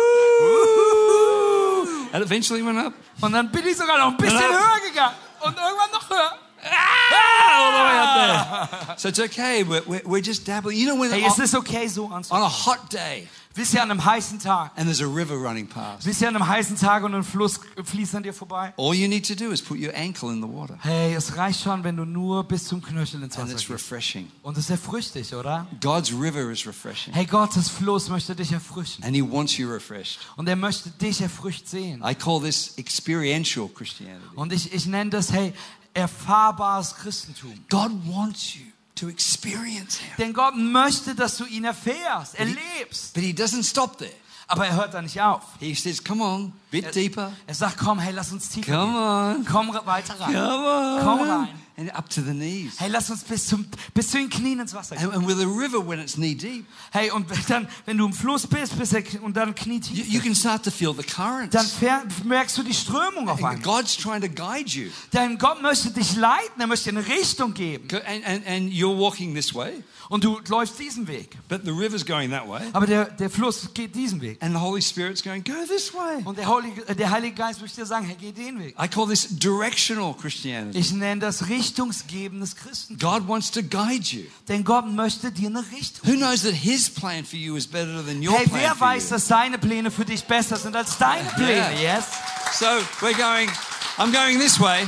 And 2.14 2.24
eventually 2.24 2.64
went 2.66 2.80
up. 2.80 2.94
Und 3.20 3.34
dann 3.34 3.52
bin 3.52 3.68
ich 3.68 3.76
sogar 3.76 3.98
noch 3.98 4.12
ein 4.12 4.18
bisschen 4.18 4.40
höher 4.40 4.80
gegangen. 4.88 5.16
Und 5.42 5.58
irgendwann 5.58 5.92
noch 5.92 6.10
höher. 6.10 6.32
Ah, 6.64 7.58
all 7.58 7.72
the 7.72 7.78
way 7.78 7.98
up 7.98 8.08
ah! 8.08 8.68
there. 8.86 8.96
So 8.98 9.10
it's 9.10 9.20
okay. 9.20 9.64
We're, 9.64 9.84
we're, 9.86 10.02
we're 10.06 10.22
just 10.22 10.46
dabbling. 10.48 10.78
You 10.78 10.88
know, 10.88 10.96
when 10.96 11.12
Hey, 11.12 11.24
on, 11.24 11.32
es 11.32 11.40
ist 11.40 11.56
okay 11.56 11.88
so 11.88 12.06
on 12.06 12.24
a 12.32 12.50
hot 12.50 12.90
day 12.90 13.28
Ihr, 13.58 13.82
an 13.84 13.90
einem 13.92 14.06
heißen 14.06 14.40
Tag, 14.40 14.72
and 14.76 14.86
there's 14.86 15.02
a 15.02 15.06
river 15.06 15.36
running 15.36 15.68
past, 15.68 16.06
ihr, 16.06 16.28
an 16.28 16.36
einem 16.36 16.48
heißen 16.48 16.78
Tag 16.78 17.04
und 17.04 17.16
ein 17.16 17.24
Fluss 17.24 17.60
fließt 17.84 18.16
an 18.16 18.24
dir 18.24 18.34
vorbei? 18.34 18.74
all 18.78 18.94
you 18.94 19.08
need 19.08 19.28
to 19.28 19.34
do 19.36 19.52
is 19.52 19.62
put 19.62 19.78
your 19.80 19.94
ankle 19.96 20.32
in 20.32 20.42
the 20.42 20.48
water, 20.48 20.78
Hey, 20.82 21.14
es 21.16 21.36
reicht 21.38 21.62
schon, 21.64 21.84
wenn 21.84 21.98
du 21.98 22.06
nur 22.06 22.44
bis 22.44 22.66
zum 22.66 22.82
Knöchel 22.82 23.24
ins 23.24 23.36
and 23.36 23.46
Wasser 23.46 23.52
it's 23.54 23.68
gehst. 23.68 23.70
refreshing. 23.72 24.32
Und 24.44 24.58
es 24.58 24.70
erfrischt 24.70 25.16
dich, 25.16 25.34
oder? 25.34 25.66
God's 25.82 26.12
river 26.14 26.52
is 26.52 26.66
refreshing, 26.68 27.14
Hey, 27.14 27.26
Gottes 27.26 27.70
Fluss 27.70 28.10
möchte 28.10 28.36
dich 28.36 28.52
erfrischen. 28.52 29.04
and 29.04 29.16
He 29.16 29.22
wants 29.22 29.58
you 29.58 29.70
refreshed. 29.70 30.20
Und 30.36 30.48
er 30.48 30.56
möchte 30.56 30.90
dich 30.92 31.22
erfrischt 31.22 31.68
sehen. 31.68 32.04
I 32.06 32.14
call 32.16 32.40
this 32.42 32.74
experiential 32.78 33.68
Christianity. 33.70 34.24
Und 34.36 34.54
ich, 34.54 34.72
ich 34.74 34.86
nenne 34.86 35.10
das, 35.10 35.32
hey, 35.32 35.54
erfahrbares 35.94 36.96
Christentum. 36.96 37.54
God 37.70 37.92
wants 38.08 38.56
you 38.56 38.62
to 38.98 39.08
experience 39.10 39.98
Him, 39.98 40.12
Denn 40.18 40.34
Gott 40.34 40.56
möchte, 40.56 41.16
dass 41.16 41.38
du 41.38 41.46
ihn 41.46 41.64
erfährst, 41.66 42.36
erlebst. 42.36 43.14
but 43.14 43.24
He 43.24 43.32
doesn't 43.32 43.64
stop 43.64 43.98
there. 43.98 44.12
Aber 44.50 44.66
er 44.66 44.76
hört 44.76 44.94
da 44.94 45.02
nicht 45.02 45.20
auf. 45.22 45.42
He 45.60 45.76
says, 45.76 46.02
"Come 46.04 46.24
on, 46.24 46.54
bit 46.72 46.96
deeper. 46.96 47.34
Er 47.48 47.54
sagt, 47.54 47.78
komm, 47.78 48.00
hey, 48.00 48.14
lass 48.14 48.32
uns 48.32 48.48
tiefer 48.48 48.72
Come 48.72 48.98
on, 48.98 49.34
gehen. 49.36 49.46
Komm 49.46 49.70
re- 49.72 49.86
weiter 49.86 50.18
rein. 50.20 50.34
come 50.34 50.66
on, 50.66 51.04
Komm 51.04 51.30
rein. 51.30 51.50
And 51.78 51.94
up 51.96 52.10
to 52.10 52.22
the 52.22 52.34
knees." 52.34 52.74
Hey, 52.80 52.90
lass 52.90 53.10
uns 53.10 53.24
bis, 53.24 53.48
zum, 53.48 53.66
bis 53.94 54.10
zu 54.12 54.18
den 54.18 54.30
Knien 54.30 54.60
ins 54.60 54.74
Wasser 54.74 54.96
gehen. 54.96 55.06
And, 55.06 55.16
and 55.16 55.28
with 55.28 55.40
a 55.40 55.48
river, 55.48 55.86
when 55.86 56.00
it's 56.00 56.16
knee 56.16 56.36
deep, 56.36 56.66
Hey, 56.92 57.12
und 57.12 57.28
dann, 57.50 57.68
wenn 57.86 57.98
du 57.98 58.06
im 58.06 58.14
Fluss 58.14 58.48
bist, 58.48 58.78
bis 58.78 58.94
er, 58.94 59.04
und 59.22 59.38
dann 59.38 59.50
you, 59.50 59.54
knietief, 59.56 60.08
you 60.08 60.20
can 60.20 60.36
start 60.36 60.64
to 60.64 60.72
feel 60.72 60.94
the 60.94 61.04
currents. 61.04 61.52
dann 61.52 61.66
fähr, 61.66 62.04
merkst 62.24 62.58
du 62.58 62.64
die 62.64 62.74
Strömung 62.74 63.30
auf 63.30 63.44
einmal. 63.44 63.60
God's 63.60 63.96
trying 63.96 64.22
to 64.22 64.30
guide 64.30 64.70
you. 64.70 64.90
Denn 65.14 65.38
Gott 65.38 65.62
möchte 65.62 65.92
dich 65.92 66.16
leiten, 66.16 66.60
er 66.60 66.68
möchte 66.68 66.92
dir 66.92 67.00
eine 67.00 67.08
Richtung 67.08 67.54
geben. 67.54 67.88
And, 68.06 68.26
and, 68.26 68.48
and 68.48 68.72
you're 68.72 68.98
walking 68.98 69.34
this 69.36 69.54
way, 69.54 69.84
Und 70.10 70.24
du 70.24 70.40
läufst 70.48 70.80
diesen 70.80 71.08
Weg. 71.08 71.38
but 71.50 71.62
the 71.66 71.72
river's 71.72 72.06
going 72.06 72.32
that 72.32 72.48
way. 72.48 72.62
Aber 72.74 72.86
der, 72.88 73.06
der 73.06 73.30
Fluss 73.30 73.70
geht 73.74 73.94
diesen 73.96 74.22
Weg. 74.22 74.42
And 74.42 74.54
the 74.56 74.62
Holy 74.62 74.82
Spirit's 74.82 75.22
going, 75.24 75.44
go 75.44 75.54
this 75.68 75.94
way. 75.94 76.24
Und 76.24 76.38
der 76.38 76.48
Heilige, 76.48 76.88
äh, 76.88 76.96
der 76.96 77.12
Heilige 77.12 77.36
Geist 77.36 77.62
möchte 77.62 77.82
dir 77.82 77.86
sagen, 77.86 78.06
hey, 78.06 78.16
geh 78.20 78.32
den 78.32 78.60
Weg. 78.60 78.76
I 78.82 78.88
call 78.88 79.08
this 79.08 79.28
directional 79.30 80.14
Christianity. 80.16 80.78
Ich 80.80 80.92
nenne 80.94 81.20
das 81.22 81.50
richtungsgebendes 81.50 82.56
Christentum. 82.56 83.10
God 83.10 83.28
wants 83.28 83.52
to 83.52 83.62
guide 83.62 84.06
you. 84.12 84.24
Denn 84.48 84.64
Gott 84.64 84.88
möchte 84.88 85.32
dir 85.32 85.48
eine 85.50 85.64
Richtung 85.72 86.08
Who 86.10 86.16
knows 86.18 86.44
that 86.44 86.54
His 86.54 86.90
plan 86.90 87.26
for 87.26 87.38
you 87.38 87.56
is 87.56 87.68
better 87.68 88.04
than 88.06 88.22
your 88.26 88.38
Hey, 88.38 88.46
plan 88.48 88.62
wer 88.62 88.76
for 88.76 88.88
weiß, 88.88 89.04
you? 89.06 89.10
dass 89.16 89.28
seine 89.28 89.58
Pläne 89.58 89.92
für 89.92 90.06
dich 90.06 90.24
besser 90.24 90.56
sind 90.58 90.76
als 90.76 90.98
deine 90.98 91.30
Pläne, 91.32 91.82
yes? 91.82 92.06
So 92.54 92.66
we're 93.02 93.14
going, 93.16 93.50
I'm 93.98 94.12
going 94.14 94.40
this 94.40 94.60
way. 94.60 94.88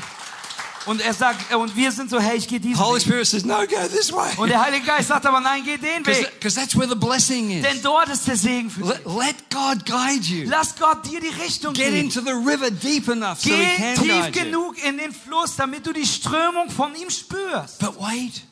Und 0.89 1.01
er 1.01 1.13
sagt, 1.13 1.51
äh, 1.51 1.55
und 1.55 1.75
wir 1.75 1.91
sind 1.91 2.09
so, 2.09 2.19
hey, 2.19 2.35
ich 2.37 2.47
gehe 2.47 2.59
diesen 2.59 2.83
Holy 2.83 2.95
Weg. 2.95 3.03
Spirit 3.03 3.27
says, 3.27 3.45
no, 3.45 3.57
go 3.67 3.75
this 3.95 4.11
way. 4.11 4.31
Und 4.37 4.49
der 4.49 4.59
Heilige 4.59 4.85
Geist 4.87 5.09
sagt 5.09 5.23
aber, 5.25 5.39
nein, 5.39 5.61
geh 5.63 5.77
den 5.77 6.03
Weg. 6.05 6.31
Because 6.39 6.55
that's 6.59 6.75
where 6.75 6.87
the 6.89 6.95
blessing 6.95 7.51
is. 7.51 7.61
Denn 7.61 7.79
dort 7.83 8.09
ist 8.09 8.27
der 8.27 8.35
Segen 8.35 8.71
für 8.71 8.81
dich. 8.81 9.05
Let, 9.05 9.35
God 9.51 9.85
guide 9.85 10.25
you. 10.25 10.49
Lass 10.49 10.75
Gott 10.75 11.05
dir 11.05 11.19
die 11.21 11.27
Richtung 11.43 11.73
Get 11.75 11.85
geben. 11.91 11.97
into 12.05 12.21
the 12.21 12.31
river 12.31 12.71
deep 12.71 13.07
enough 13.07 13.39
so 13.39 13.49
He 13.51 13.55
Geh 13.55 13.75
can 13.77 13.95
tief 13.95 14.07
guide 14.07 14.35
you. 14.39 14.43
genug 14.45 14.83
in 14.83 14.97
den 14.97 15.13
Fluss, 15.13 15.55
damit 15.55 15.85
du 15.85 15.93
die 15.93 16.07
Strömung 16.07 16.71
von 16.71 16.95
ihm 16.95 17.11
spürst. 17.11 17.77
But 17.79 17.95
wait, 17.99 18.43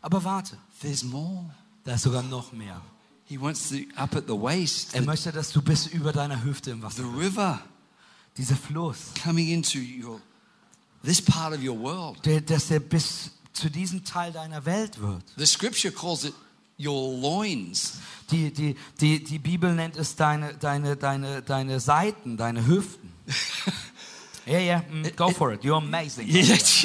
Aber 0.00 0.22
warte, 0.22 0.56
there's 0.80 1.02
more. 1.02 1.44
da 1.84 1.94
ist 1.94 2.02
sogar 2.02 2.22
noch 2.22 2.52
mehr. 2.52 2.80
He 3.24 3.40
wants 3.40 3.68
to 3.68 3.76
up 3.96 4.14
at 4.14 4.24
the 4.28 4.32
waist, 4.34 4.94
Er 4.94 5.02
möchte, 5.02 5.32
dass 5.32 5.50
du 5.50 5.60
bis 5.60 5.86
über 5.88 6.12
deiner 6.12 6.42
Hüfte 6.44 6.70
im 6.70 6.78
the 6.78 6.84
Wasser 6.84 7.02
river 7.18 7.60
Dieser 8.36 8.54
Fluss, 8.56 8.96
coming 9.24 9.48
into 9.48 9.78
your 9.78 10.20
this 11.04 11.20
part 11.20 11.54
of 11.54 11.62
your 11.62 11.78
world. 11.78 12.18
dass 12.46 12.70
er 12.70 12.80
bis 12.80 13.30
zu 13.52 13.70
diesem 13.70 14.04
Teil 14.04 14.32
deiner 14.32 14.64
Welt 14.64 15.00
wird. 15.00 15.22
The 15.36 15.46
scripture 15.46 15.92
calls 15.92 16.24
it 16.24 16.34
your 16.78 17.12
loins. 17.20 17.98
Die, 18.30 18.52
die, 18.52 18.76
die, 19.00 19.22
die 19.22 19.38
Bibel 19.38 19.74
nennt 19.74 19.96
es 19.96 20.16
deine, 20.16 20.54
deine, 20.54 20.96
deine, 20.96 21.42
deine 21.42 21.80
Seiten, 21.80 22.36
deine 22.36 22.66
Hüften. 22.66 23.12
Ja, 24.46 24.58
ja, 24.58 24.82
mm, 24.90 25.14
go 25.16 25.30
for 25.30 25.52
it. 25.52 25.62
You're 25.62 25.76
amazing. 25.76 26.26
It's, 26.30 26.84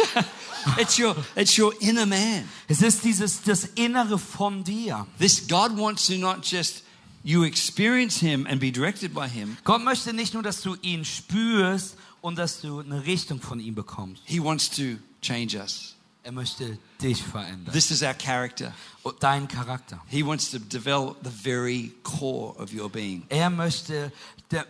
it's 0.78 1.00
your 1.00 1.16
it's 1.36 1.58
your 1.58 1.74
inner 1.80 2.06
man. 2.06 2.48
Es 2.68 2.82
ist 2.82 3.04
dieses, 3.04 3.42
das 3.42 3.66
Innere 3.76 4.20
von 4.20 4.64
dir. 4.64 5.08
This 5.18 5.48
God 5.48 5.76
wants 5.78 6.06
to 6.08 6.14
not 6.18 6.46
just 6.46 6.84
you 7.24 7.44
experience 7.44 8.20
him 8.20 8.46
and 8.46 8.60
be 8.60 8.72
directed 8.72 9.14
by 9.14 9.28
him. 9.28 9.58
Gott 9.64 9.84
möchte 9.84 10.14
nicht 10.14 10.34
nur, 10.34 10.44
dass 10.44 10.62
du 10.62 10.76
ihn 10.82 11.06
spürst 11.06 11.96
und 12.26 12.40
dass 12.40 12.60
du 12.62 12.80
eine 12.80 13.06
Richtung 13.06 13.40
von 13.40 13.60
ihm 13.60 13.76
bekommst. 13.76 14.24
He 14.26 14.44
wants 14.44 14.68
to 14.72 14.98
change 15.22 15.56
us. 15.60 15.94
Er 16.24 16.32
möchte 16.32 16.80
dich 17.00 17.22
verändern. 17.22 17.72
This 17.72 17.92
is 17.92 18.02
our 18.02 18.16
character. 18.16 18.74
Deinen 19.20 19.48
Charakter. 19.48 20.02
He 20.08 20.26
wants 20.26 20.50
to 20.50 20.58
develop 20.58 21.18
the 21.24 21.30
very 21.30 21.92
core 22.02 22.56
of 22.58 22.74
your 22.74 22.90
being. 22.90 23.28
Er 23.30 23.52
möchte 23.52 24.12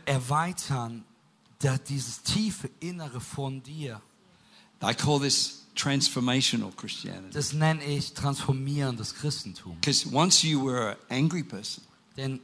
erweitern 0.06 1.06
dieses 1.88 2.24
tiefe 2.24 2.70
Innere 2.82 3.22
von 3.22 3.64
dir. 3.64 4.02
I 4.84 4.94
call 4.94 5.22
this 5.22 5.64
transformational 5.76 6.74
Christianity. 6.76 7.32
Das 7.32 7.54
nenne 7.54 7.86
ich 7.86 8.14
transformierendes 8.14 9.16
Christentum. 9.16 9.76
Because 9.76 10.06
once 10.12 10.44
you 10.44 10.62
were 10.62 10.90
an 10.90 10.98
angry 11.10 11.44
person, 11.44 11.82
Denn 12.18 12.42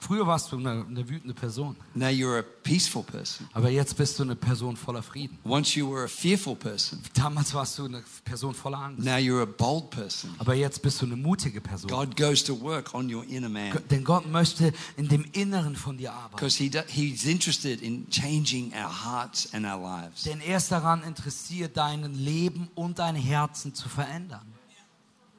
früher 0.00 0.26
warst 0.26 0.50
du 0.50 0.56
eine, 0.56 0.84
eine 0.88 1.08
wütende 1.08 1.34
Person, 1.34 1.76
now 1.94 2.06
you're 2.08 2.38
a 2.40 2.44
peaceful 2.62 3.02
person. 3.02 3.46
aber 3.52 3.68
jetzt 3.70 3.96
bist 3.96 4.18
du 4.18 4.22
eine 4.22 4.34
Person 4.34 4.76
voller 4.76 5.02
Frieden. 5.02 5.38
Once 5.44 5.74
you 5.74 5.88
were 5.90 6.04
a 6.04 6.08
fearful 6.08 6.56
person, 6.56 7.00
Damals 7.14 7.52
warst 7.54 7.78
du 7.78 7.84
eine 7.84 8.02
Person 8.24 8.54
voller 8.54 8.78
Angst, 8.78 9.04
now 9.04 9.16
you're 9.16 9.42
a 9.42 9.46
bold 9.46 9.90
person. 9.90 10.34
aber 10.38 10.54
jetzt 10.54 10.80
bist 10.82 11.00
du 11.02 11.06
eine 11.06 11.16
mutige 11.16 11.60
Person. 11.60 11.90
God 11.90 12.16
goes 12.16 12.42
to 12.42 12.58
work 12.60 12.94
on 12.94 13.12
your 13.14 13.24
inner 13.28 13.48
man 13.48 13.78
Denn 13.90 14.02
Gott 14.04 14.30
möchte 14.30 14.72
in 14.96 15.08
dem 15.08 15.24
Inneren 15.32 15.76
von 15.76 15.98
dir 15.98 16.12
arbeiten. 16.12 16.36
because 16.36 16.56
he 16.56 16.70
He's 16.88 17.24
interested 17.26 17.82
in 17.82 18.08
changing 18.10 18.72
our 18.72 18.90
hearts 19.04 19.52
and 19.52 19.66
our 19.66 19.78
lives. 19.80 20.22
Denn 20.24 20.40
er 20.40 20.56
ist 20.56 20.72
daran 20.72 21.02
interessiert, 21.02 21.76
dein 21.76 22.14
Leben 22.14 22.68
und 22.74 22.98
dein 22.98 23.14
Herzen 23.16 23.74
zu 23.74 23.88
verändern. 23.88 24.46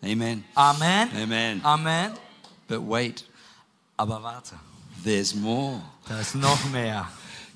Amen. 0.04 0.44
Amen. 0.56 1.10
Amen. 1.16 1.66
Amen. 1.66 2.12
But 2.68 2.82
wait, 2.88 3.26
Aber 4.02 4.24
warte, 4.24 4.56
there's 5.04 5.36
more. 5.36 5.80
da 6.08 6.20
ist 6.20 6.34
noch 6.34 6.66
mehr. 6.72 7.08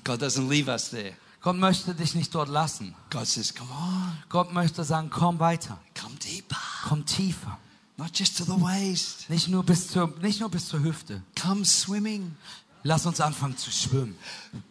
God 0.04 0.22
doesn't 0.22 0.48
leave 0.48 0.70
us 0.70 0.90
there. 0.90 1.12
Gott 1.40 1.56
möchte 1.56 1.92
dich 1.92 2.14
nicht 2.14 2.32
dort 2.32 2.48
lassen. 2.48 2.94
God 3.10 3.26
says, 3.26 3.52
Come 3.52 3.68
on, 3.72 4.16
Gott 4.28 4.52
möchte 4.52 4.84
sagen, 4.84 5.10
komm 5.10 5.40
weiter, 5.40 5.76
come 6.00 6.14
deeper. 6.14 6.56
komm 6.88 7.04
tiefer. 7.04 7.58
Not 7.96 8.16
just 8.16 8.38
to 8.38 8.44
the 8.44 8.60
waist. 8.62 9.28
Nicht 9.28 9.48
nur 9.48 9.64
bis 9.64 9.88
zur, 9.88 10.14
nicht 10.22 10.38
nur 10.38 10.48
bis 10.48 10.68
zur 10.68 10.84
Hüfte. 10.84 11.20
Come 11.40 11.64
swimming. 11.64 12.36
Lass 12.84 13.06
uns 13.06 13.20
anfangen 13.20 13.56
zu 13.56 13.72
schwimmen. 13.72 14.16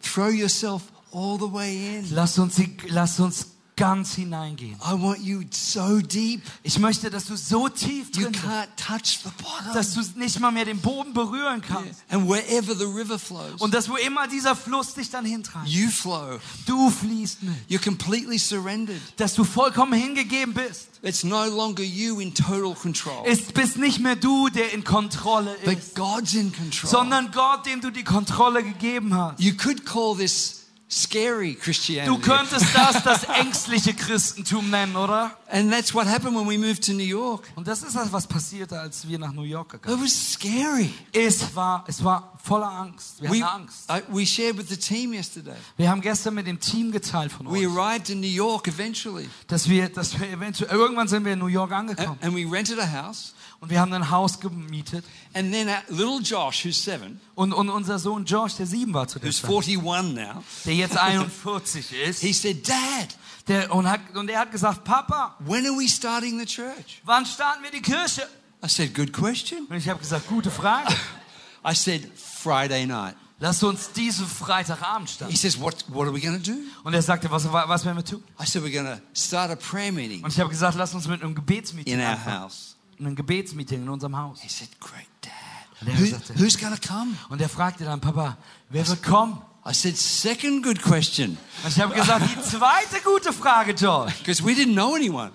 Throw 0.00 0.30
yourself 0.30 0.84
all 1.12 1.36
the 1.38 1.52
way 1.52 1.98
in. 1.98 2.10
Lass 2.14 2.38
uns, 2.38 2.58
lass 2.88 3.20
uns 3.20 3.48
ganz 3.76 4.14
hineingehen. 4.14 4.74
I 4.76 4.92
want 5.00 5.20
you 5.20 5.42
so 5.50 6.00
deep. 6.00 6.42
Ich 6.62 6.78
möchte, 6.78 7.10
dass 7.10 7.26
du 7.26 7.36
so 7.36 7.68
tief 7.68 8.08
You 8.16 8.22
drin 8.22 8.32
bist, 8.32 8.44
can't 8.44 8.68
touch 8.76 9.18
the 9.22 9.30
bottom. 9.42 9.74
dass 9.74 9.92
du 9.92 10.00
nicht 10.18 10.40
mal 10.40 10.50
mehr 10.50 10.64
den 10.64 10.80
Boden 10.80 11.12
berühren 11.12 11.60
kannst. 11.60 12.02
And 12.08 12.26
wherever 12.28 12.74
the 12.74 12.84
river 12.84 13.18
flows, 13.18 13.60
Und 13.60 13.74
dass 13.74 13.88
wo 13.88 13.96
immer 13.96 14.26
dieser 14.28 14.56
Fluss 14.56 14.94
dich 14.94 15.10
dann 15.10 15.26
hintreibt, 15.26 15.68
you 15.68 15.88
flow. 15.90 16.38
du 16.66 16.88
fließt 16.90 17.42
mit. 17.42 17.54
You're 17.68 17.84
completely 17.84 18.38
surrendered. 18.38 19.00
Dass 19.18 19.34
du 19.34 19.44
vollkommen 19.44 19.92
hingegeben 19.92 20.54
bist. 20.54 20.88
It's 21.02 21.22
no 21.22 21.44
longer 21.44 21.82
you 21.84 22.18
in 22.20 22.34
total 22.34 22.74
control, 22.74 23.22
Es 23.26 23.42
bist 23.42 23.76
nicht 23.76 24.00
mehr 24.00 24.16
du, 24.16 24.48
der 24.48 24.72
in 24.72 24.82
Kontrolle 24.84 25.54
but 25.64 25.78
ist, 25.78 25.94
God's 25.94 26.32
in 26.34 26.52
control. 26.52 26.90
sondern 26.90 27.30
Gott, 27.30 27.66
dem 27.66 27.80
du 27.82 27.90
die 27.90 28.04
Kontrolle 28.04 28.64
gegeben 28.64 29.14
hast. 29.14 29.38
You 29.38 29.52
could 29.54 29.84
call 29.84 30.16
this 30.16 30.62
scary 30.88 31.54
Du 31.54 31.60
Christianity. 31.60 32.22
könntest 32.22 32.66
das 32.74 33.02
das 33.02 33.24
ängstliche 33.40 33.92
Christentum 33.94 34.70
nennen, 34.70 34.94
oder? 34.96 35.36
And 35.50 35.70
that's 35.72 35.92
what 35.94 36.06
happened 36.06 36.36
when 36.36 36.46
we 36.48 36.58
moved 36.58 36.84
to 36.86 36.92
New 36.92 37.02
York. 37.04 37.44
Und 37.56 37.66
das 37.66 37.82
ist 37.82 37.94
das, 37.96 38.12
was 38.12 38.26
passierte, 38.26 38.78
als 38.78 39.06
wir 39.08 39.18
nach 39.18 39.32
New 39.32 39.42
York 39.42 39.74
It 39.74 39.82
gegangen 39.82 40.02
was 40.04 40.32
scary. 40.34 40.92
sind. 41.12 41.24
Es 41.26 41.54
war, 41.54 41.84
es 41.88 42.02
war 42.04 42.32
voller 42.42 42.70
Angst. 42.70 43.20
Wir 43.20 43.30
We, 43.30 43.42
hatten 43.42 43.62
Angst. 43.62 43.90
I, 43.90 44.02
we 44.08 44.24
shared 44.26 44.56
with 44.58 44.68
the 44.68 44.76
team 44.76 45.12
yesterday. 45.12 45.56
Wir 45.76 45.90
haben 45.90 46.00
gestern 46.00 46.34
mit 46.34 46.46
dem 46.46 46.60
Team 46.60 46.92
geteilt 46.92 47.32
von 47.32 47.46
We 47.46 47.66
uns, 47.68 47.76
arrived 47.76 48.10
in 48.10 48.20
New 48.20 48.26
York 48.28 48.68
eventually, 48.68 49.28
dass 49.48 49.68
wir, 49.68 49.88
dass 49.88 50.18
wir 50.18 50.28
eventuell, 50.30 50.70
irgendwann 50.70 51.08
sind 51.08 51.24
wir 51.24 51.32
in 51.32 51.38
New 51.40 51.46
York 51.48 51.72
and, 51.72 51.90
angekommen. 51.90 52.18
and 52.22 52.34
we 52.36 52.44
rented 52.48 52.78
a 52.78 52.86
house. 52.86 53.34
Und 53.66 53.70
wir 53.70 53.80
haben 53.80 53.92
ein 53.92 54.10
Haus 54.12 54.38
gemietet. 54.38 55.04
And 55.34 55.52
then 55.52 55.68
our 55.68 55.82
little 55.88 56.20
Josh, 56.20 56.64
who's 56.64 56.80
seven, 56.80 57.20
Und, 57.34 57.52
und 57.52 57.68
unser 57.68 57.98
Sohn 57.98 58.24
Josh, 58.24 58.54
der 58.54 58.66
sieben 58.66 58.94
war 58.94 59.08
zu 59.08 59.18
der 59.18 59.28
who's 59.28 59.42
Zeit, 59.42 59.50
41 59.50 60.14
now, 60.14 60.44
der 60.64 60.74
jetzt 60.74 60.96
41 60.96 61.92
ist, 62.06 62.20
he 62.20 62.32
said, 62.32 62.68
Dad, 62.68 63.18
der, 63.48 63.74
und, 63.74 63.90
hat, 63.90 63.98
und 64.14 64.30
er 64.30 64.38
hat 64.38 64.52
gesagt, 64.52 64.84
Papa, 64.84 65.34
when 65.40 65.66
are 65.66 65.76
we 65.76 65.88
starting 65.88 66.38
the 66.38 66.46
church? 66.46 67.02
wann 67.02 67.26
starten 67.26 67.64
wir 67.64 67.72
die 67.72 67.82
Kirche? 67.82 68.28
I 68.64 68.68
said, 68.68 68.94
Good 68.94 69.12
question. 69.12 69.66
Und 69.68 69.76
ich 69.76 69.88
habe 69.88 69.98
gesagt, 69.98 70.28
gute 70.28 70.52
Frage. 70.52 70.94
I 71.68 71.74
said, 71.74 72.08
Friday 72.14 72.86
night. 72.86 73.16
Lass 73.40 73.64
uns 73.64 73.90
diesen 73.90 74.28
Freitagabend 74.28 75.10
starten. 75.10 75.32
He 75.32 75.36
says, 75.36 75.60
What, 75.60 75.84
what 75.88 76.06
are 76.06 76.14
we 76.14 76.20
to 76.20 76.38
do? 76.38 76.56
Und 76.84 76.94
er 76.94 77.02
sagte, 77.02 77.28
was, 77.32 77.52
was 77.52 77.84
werden 77.84 77.96
wir 77.96 78.04
tun? 78.04 78.22
I 78.40 78.46
said, 78.46 78.62
We're 78.62 78.70
to 78.70 79.00
start 79.12 79.50
a 79.50 79.56
prayer 79.56 79.90
meeting 79.90 80.22
Und 80.22 80.32
ich 80.32 80.38
habe 80.38 80.50
gesagt, 80.50 80.76
lass 80.76 80.94
uns 80.94 81.08
mit 81.08 81.20
einem 81.20 81.34
Gebetsmeeting 81.34 81.94
in 81.94 81.98
our 82.00 82.12
anfangen. 82.12 82.42
house. 82.42 82.75
Ein 82.98 83.14
Gebetsmeeting 83.14 83.82
in 83.82 83.88
unserem 83.88 84.16
Haus. 84.16 84.40
He 84.40 84.48
said, 84.48 84.68
Great, 84.80 85.06
Dad. 85.20 85.32
Und 85.80 85.88
er 85.88 86.00
Who, 86.00 86.06
sagte, 86.06 86.34
who's 86.38 86.58
going 86.58 86.74
to 86.74 86.88
come? 86.88 87.16
und 87.28 87.40
er 87.40 87.48
fragte 87.48 87.84
dann, 87.84 88.00
Papa, 88.00 88.36
wer 88.70 88.86
wird 88.86 89.02
kommen? 89.02 89.42
I 89.68 89.74
said, 89.74 89.96
Second 89.96 90.62
good 90.62 90.80
question. 90.80 91.36
Und 91.64 91.70
ich 91.76 91.80
habe 91.80 91.94
gesagt, 91.94 92.24
die 92.30 92.40
zweite 92.40 93.02
gute 93.04 93.32
Frage, 93.32 93.74
George. 93.74 94.12
Because 94.18 94.42
we 94.42 94.52
didn't 94.52 94.74
know 94.74 94.94
anyone. 94.94 95.32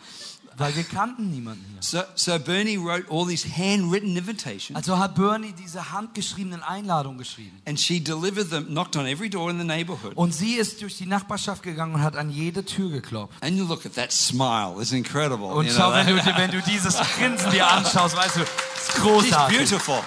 Weil 0.61 0.75
wir 0.75 0.83
kannten 0.83 1.29
niemanden 1.31 1.65
hier. 1.71 1.81
So, 1.81 2.01
so 2.15 2.37
Bernie 2.39 2.77
wrote 2.77 3.05
all 3.09 3.27
these 3.27 3.47
handwritten 3.47 4.15
invitations. 4.15 4.75
Also 4.75 4.97
hat 4.97 5.15
Bernie 5.15 5.53
diese 5.53 5.91
handgeschriebenen 5.91 6.63
Einladungen 6.63 7.17
geschrieben. 7.17 7.61
And 7.65 7.79
she 7.79 7.99
delivered 7.99 8.49
them, 8.49 8.67
knocked 8.67 8.95
on 8.95 9.05
every 9.05 9.29
door 9.29 9.49
in 9.49 9.57
the 9.57 9.65
neighborhood. 9.65 10.13
Und 10.15 10.33
sie 10.33 10.53
ist 10.55 10.81
durch 10.81 10.97
die 10.97 11.05
Nachbarschaft 11.05 11.63
gegangen 11.63 11.95
und 11.95 12.03
hat 12.03 12.15
an 12.15 12.29
jede 12.29 12.63
Tür 12.63 12.89
geklopft. 12.89 13.43
And 13.43 13.57
you 13.57 13.65
look 13.65 13.85
at 13.85 13.93
that 13.95 14.11
smile, 14.11 14.75
it's 14.79 14.91
incredible. 14.91 15.47
Und 15.47 15.69
schau, 15.71 15.91
wenn 15.93 16.07
du, 16.07 16.15
wenn 16.37 16.51
du 16.51 16.61
dieses 16.61 16.95
Grinsen 17.17 17.51
dir 17.51 17.69
anschaust, 17.69 18.15
weißt 18.15 18.35
du, 18.37 18.41
es 18.41 18.47
ist 18.49 18.91
She's 18.93 19.01
großartig. 19.01 19.57
beautiful. 19.57 19.99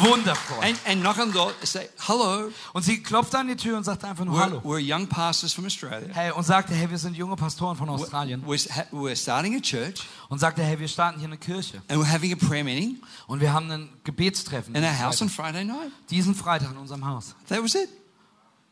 Wundervoll. 0.00 0.62
And, 0.64 0.78
and 0.86 1.00
knock 1.02 1.18
on 1.18 1.28
the 1.28 1.34
door, 1.34 1.52
say, 1.62 1.88
hello. 2.06 2.50
Und 2.72 2.82
sie 2.84 3.02
klopfte 3.02 3.38
an 3.38 3.46
die 3.48 3.56
Tür 3.56 3.76
und 3.76 3.84
sagte 3.84 4.08
einfach 4.08 4.24
nur 4.24 4.34
We're, 4.36 4.42
Hallo. 4.42 4.60
we're 4.64 4.78
young 4.80 5.06
pastors 5.06 5.52
from 5.52 5.64
Australia. 5.66 6.08
Hey, 6.12 6.30
und 6.32 6.42
sagte, 6.44 6.74
hey, 6.74 6.90
wir 6.90 6.98
sind 6.98 7.16
junge 7.16 7.36
Pastoren 7.36 7.76
von 7.76 7.88
Australien. 7.88 8.44
We're, 8.44 8.66
we're 8.92 9.14
starting 9.16 9.54
a 9.56 9.60
church 9.60 10.00
Und 10.28 10.38
sagte, 10.40 10.62
hey, 10.62 10.78
wir 10.78 10.88
starten 10.88 11.18
hier 11.20 11.28
eine 11.28 11.38
Kirche. 11.38 11.80
and 11.88 12.00
we're 12.00 12.10
having 12.12 12.32
a 12.32 12.36
prayer 12.36 12.64
meeting 12.64 13.00
Und 13.28 13.40
wir 13.40 13.52
haben 13.52 13.70
ein 13.70 13.88
Gebetstreffen. 14.04 14.74
in 14.74 14.82
our 14.84 14.90
diesen 14.90 15.04
house 15.06 15.22
on 15.22 15.28
Freitag. 15.28 15.52
Friday 15.54 15.64
night. 15.64 15.92
Diesen 16.10 16.34
Freitag 16.34 16.70
in 16.72 16.76
unserem 16.78 17.06
Haus. 17.06 17.34
That 17.48 17.62
was 17.62 17.74
it. 17.74 17.88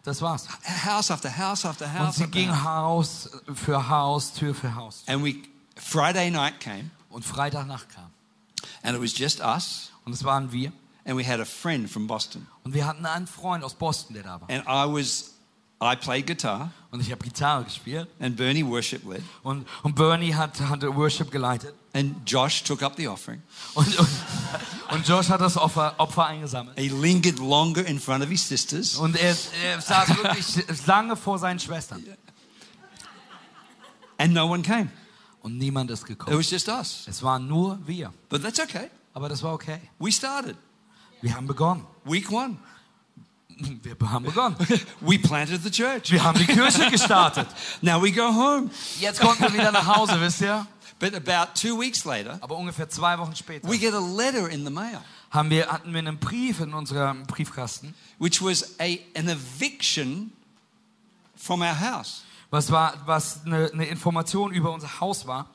Das 0.02 0.20
war's. 0.20 0.46
House 0.84 1.10
after 1.10 1.30
house 1.30 1.64
after 1.64 1.86
Und 1.86 1.98
house. 1.98 2.16
sie 2.16 2.24
after 2.24 2.32
ging. 2.38 2.64
Haus 2.64 3.30
für 3.54 3.88
Haus, 3.88 4.32
Tür 4.34 4.54
für 4.54 4.74
Haus. 4.74 5.04
And 5.06 5.24
we, 5.24 5.36
Friday 5.76 6.30
night 6.30 6.60
came 6.60 6.90
Und 7.08 7.24
Freitagnacht 7.24 7.88
kam. 7.94 8.10
and 8.82 8.96
it 8.96 9.02
was 9.02 9.16
just 9.16 9.40
us 9.40 9.90
Und 10.04 10.12
es 10.12 10.24
waren 10.24 10.50
wir. 10.52 10.72
And 11.04 11.18
we 11.18 11.26
had 11.26 11.40
a 11.40 11.44
friend 11.44 11.90
from 11.90 12.06
Boston. 12.06 12.46
Und 12.64 12.74
wir 12.74 12.86
hatten 12.86 13.04
einen 13.06 13.26
Freund 13.26 13.62
aus 13.64 13.74
Boston, 13.74 14.14
der 14.14 14.22
da 14.22 14.40
war. 14.40 14.48
And 14.50 14.62
I 14.66 14.90
was, 14.92 15.32
I 15.82 15.96
played 15.96 16.26
guitar 16.26 16.70
Und 16.90 17.00
ich 17.00 17.10
habe 17.10 17.22
Gitarre 17.24 17.64
gespielt. 17.64 18.08
and 18.20 18.36
Bernie 18.36 18.64
worship 18.64 19.04
led. 19.04 19.22
Und, 19.42 19.66
und 19.82 19.94
Bernie 19.96 20.32
hat, 20.34 20.60
hat 20.60 20.82
Worship 20.82 21.30
geleitet. 21.30 21.74
And 21.92 22.16
Josh 22.28 22.62
took 22.64 22.82
up 22.82 22.94
the 22.96 23.06
offering. 23.08 23.42
Und, 23.74 23.98
und, 23.98 24.08
und 24.90 25.06
Josh 25.08 25.28
hat 25.28 25.40
das 25.40 25.56
Opfer, 25.56 25.94
Opfer 25.98 26.26
eingesammelt. 26.26 26.78
He 26.78 26.88
lingered 26.88 27.38
longer 27.38 27.84
in 27.86 27.98
front 28.00 28.22
of 28.24 28.30
his 28.30 28.46
sisters. 28.48 28.96
Und 28.96 29.16
er, 29.16 29.36
er 29.64 29.80
saß 29.80 30.08
wirklich 30.16 30.86
lange 30.86 31.16
vor 31.16 31.38
seinen 31.38 31.58
Schwestern. 31.60 32.04
And 34.18 34.32
no 34.32 34.46
one 34.46 34.62
came. 34.62 34.90
Und 35.42 35.58
niemand 35.58 35.90
ist 35.90 36.02
It 36.02 36.06
gekommen. 36.08 36.38
was 36.38 36.50
just 36.50 36.68
us. 36.68 37.04
Es 37.08 37.22
waren 37.22 37.46
nur 37.46 37.78
wir. 37.86 38.12
But 38.28 38.42
that's 38.42 38.58
okay. 38.60 38.88
Aber 39.12 39.28
das 39.28 39.42
war 39.42 39.52
okay. 39.52 39.80
We 39.98 40.10
started. 40.10 40.56
Wir 41.24 41.34
haben 41.34 41.46
begonnen. 41.46 41.86
Week 42.04 42.30
one. 42.30 42.58
Wir 43.82 43.96
haben 44.10 44.26
begonnen. 44.26 44.56
We 45.00 45.18
planted 45.18 45.62
the 45.62 45.70
church. 45.70 46.10
Wir 46.10 46.22
haben 46.22 46.38
die 46.38 46.44
Kirche 46.44 46.90
gestartet. 46.90 47.46
Now 47.80 47.98
we 48.02 48.12
go 48.12 48.24
home. 48.26 48.68
Jetzt 49.00 49.20
konnten 49.20 49.42
wir 49.44 49.54
wieder 49.54 49.72
nach 49.72 49.86
Hause, 49.86 50.20
wisst 50.20 50.42
ihr? 50.42 50.66
But 50.98 51.14
about 51.14 51.54
two 51.54 51.80
weeks 51.80 52.04
later, 52.04 52.36
Aber 52.42 52.56
ungefähr 52.56 52.90
zwei 52.90 53.18
Wochen 53.18 53.34
später 53.34 53.66
we 53.66 53.78
get 53.78 53.94
a 53.94 54.00
letter 54.00 54.50
in 54.50 54.66
the 54.66 54.70
mail, 54.70 55.00
haben 55.30 55.48
wir, 55.48 55.66
hatten 55.68 55.94
wir 55.94 55.98
einen 56.00 56.18
Brief 56.18 56.60
in 56.60 56.74
unserem 56.74 57.26
Briefkasten. 57.26 57.94
which 58.18 58.42
was 58.42 58.78
a, 58.78 58.98
an 59.16 59.28
eviction 59.30 60.30
from 61.36 61.62
our 61.62 61.80
house. 61.80 62.22
Was, 62.50 62.70
war, 62.70 62.92
was 63.06 63.40
eine, 63.46 63.70
eine 63.72 63.86
Information 63.86 64.52
über 64.52 64.72
unser 64.74 65.00
Haus 65.00 65.26
war. 65.26 65.48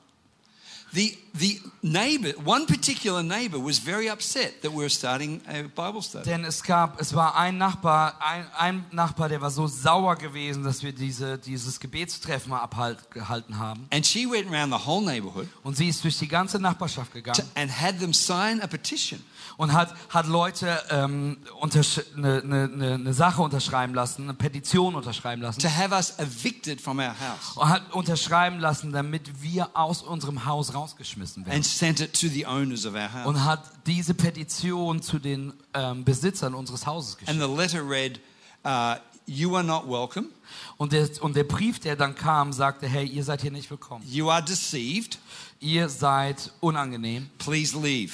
The, 0.91 1.15
the 1.35 1.59
neighbor, 1.83 2.33
one 2.43 2.65
particular 2.65 3.21
neighbor, 3.21 3.59
was 3.59 3.77
very 3.79 4.09
upset 4.09 4.61
that 4.63 4.71
we 4.71 4.77
were 4.77 4.89
starting 4.89 5.41
a 5.47 5.63
Bible 5.63 6.01
study. 6.01 6.25
Denn 6.25 6.43
es 6.45 6.63
gab, 6.63 6.99
es 6.99 7.13
war 7.13 7.35
ein 7.35 7.57
Nachbar, 7.57 8.19
ein, 8.19 8.45
ein 8.57 8.85
Nachbar, 8.91 9.29
der 9.29 9.39
war 9.39 9.51
so 9.51 9.67
sauer 9.67 10.15
gewesen, 10.15 10.63
dass 10.63 10.81
wir 10.81 10.91
diese, 10.91 11.37
dieses 11.37 11.79
Gebetstreffen 11.79 12.49
mal 12.49 12.61
abgehalten 12.61 13.59
haben. 13.59 13.87
And 13.91 14.05
she 14.05 14.25
went 14.25 14.51
around 14.51 14.73
the 14.73 14.87
whole 14.87 15.03
neighborhood 15.05 15.47
Und 15.63 15.77
sie 15.77 15.89
ist 15.89 16.03
durch 16.03 16.17
die 16.17 16.27
ganze 16.27 16.59
Nachbarschaft 16.59 17.11
to, 17.11 17.19
gegangen 17.19 17.43
and 17.55 17.71
had 17.71 17.99
them 17.99 18.13
sign 18.13 18.61
a 18.61 18.67
petition 18.67 19.23
und 19.59 19.73
hat, 19.73 19.93
hat 20.07 20.25
Leute 20.25 20.81
ähm, 20.89 21.35
eine, 21.61 22.41
eine, 22.41 22.63
eine, 22.63 22.93
eine 22.93 23.13
Sache 23.13 23.41
unterschreiben 23.41 23.93
lassen, 23.93 24.23
eine 24.23 24.33
Petition 24.33 24.95
unterschreiben 24.95 25.41
lassen. 25.41 25.59
to 25.59 25.67
have 25.67 25.93
us 25.93 26.17
evicted 26.17 26.79
from 26.79 26.99
our 26.99 27.09
house 27.09 27.57
Und 27.57 27.67
hat 27.67 27.93
unterschreiben 27.93 28.59
lassen, 28.61 28.93
damit 28.93 29.43
wir 29.43 29.69
aus 29.73 30.01
unserem 30.01 30.45
Haus 30.45 30.73
rausgeschmissen 30.73 31.45
werden. 31.45 31.57
and 31.57 31.65
sent 31.65 31.99
it 31.99 32.13
to 32.13 32.29
the 32.29 32.45
owners 32.47 32.85
of 32.85 32.93
our 32.93 33.11
house. 33.11 33.27
Und 33.27 33.43
hat 33.43 33.61
diese 33.85 34.13
Petition 34.13 35.01
zu 35.01 35.19
den 35.19 35.51
ähm, 35.73 36.05
Besitzern 36.05 36.53
unseres 36.53 36.85
Hauses 36.87 37.17
And 37.27 37.37
geschickt. 37.37 37.41
the 37.41 37.61
letter 37.61 37.81
read, 37.87 38.21
uh, 38.65 38.95
You 39.25 39.55
are 39.57 39.63
not 39.63 39.87
welcome. 39.87 40.29
Und 40.77 40.93
der, 40.93 41.07
und 41.21 41.35
der 41.35 41.43
Brief, 41.43 41.79
der 41.79 41.95
dann 41.97 42.15
kam, 42.15 42.51
sagte, 42.53 42.87
hey, 42.87 43.05
ihr 43.05 43.23
seid 43.23 43.41
hier 43.41 43.51
nicht 43.51 43.69
willkommen. 43.69 44.03
You 44.07 44.31
are 44.31 44.41
deceived. 44.41 45.19
Ihr 45.59 45.87
seid 45.89 46.51
unangenehm. 46.61 47.29
Please 47.37 47.77
leave. 47.77 48.13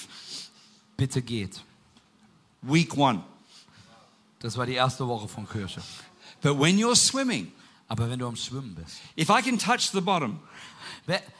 Bitte 0.98 1.22
geht. 1.22 1.62
Week 2.62 2.96
one. 2.98 3.24
Das 4.40 4.58
war 4.58 4.66
die 4.66 4.74
erste 4.74 5.08
Woche 5.08 5.28
von 5.28 5.48
Kirche. 5.48 5.82
But 6.42 6.60
when 6.60 6.78
you're 6.78 6.96
swimming, 6.96 7.52
Aber 7.88 8.10
wenn 8.10 8.20
du 8.20 8.28
am 8.28 8.36
Schwimmen 8.36 8.76
bist, 8.76 8.98
if 9.18 9.30
I 9.30 9.42
can 9.42 9.58
touch 9.60 9.92
the 9.92 10.02
bottom, 10.02 10.40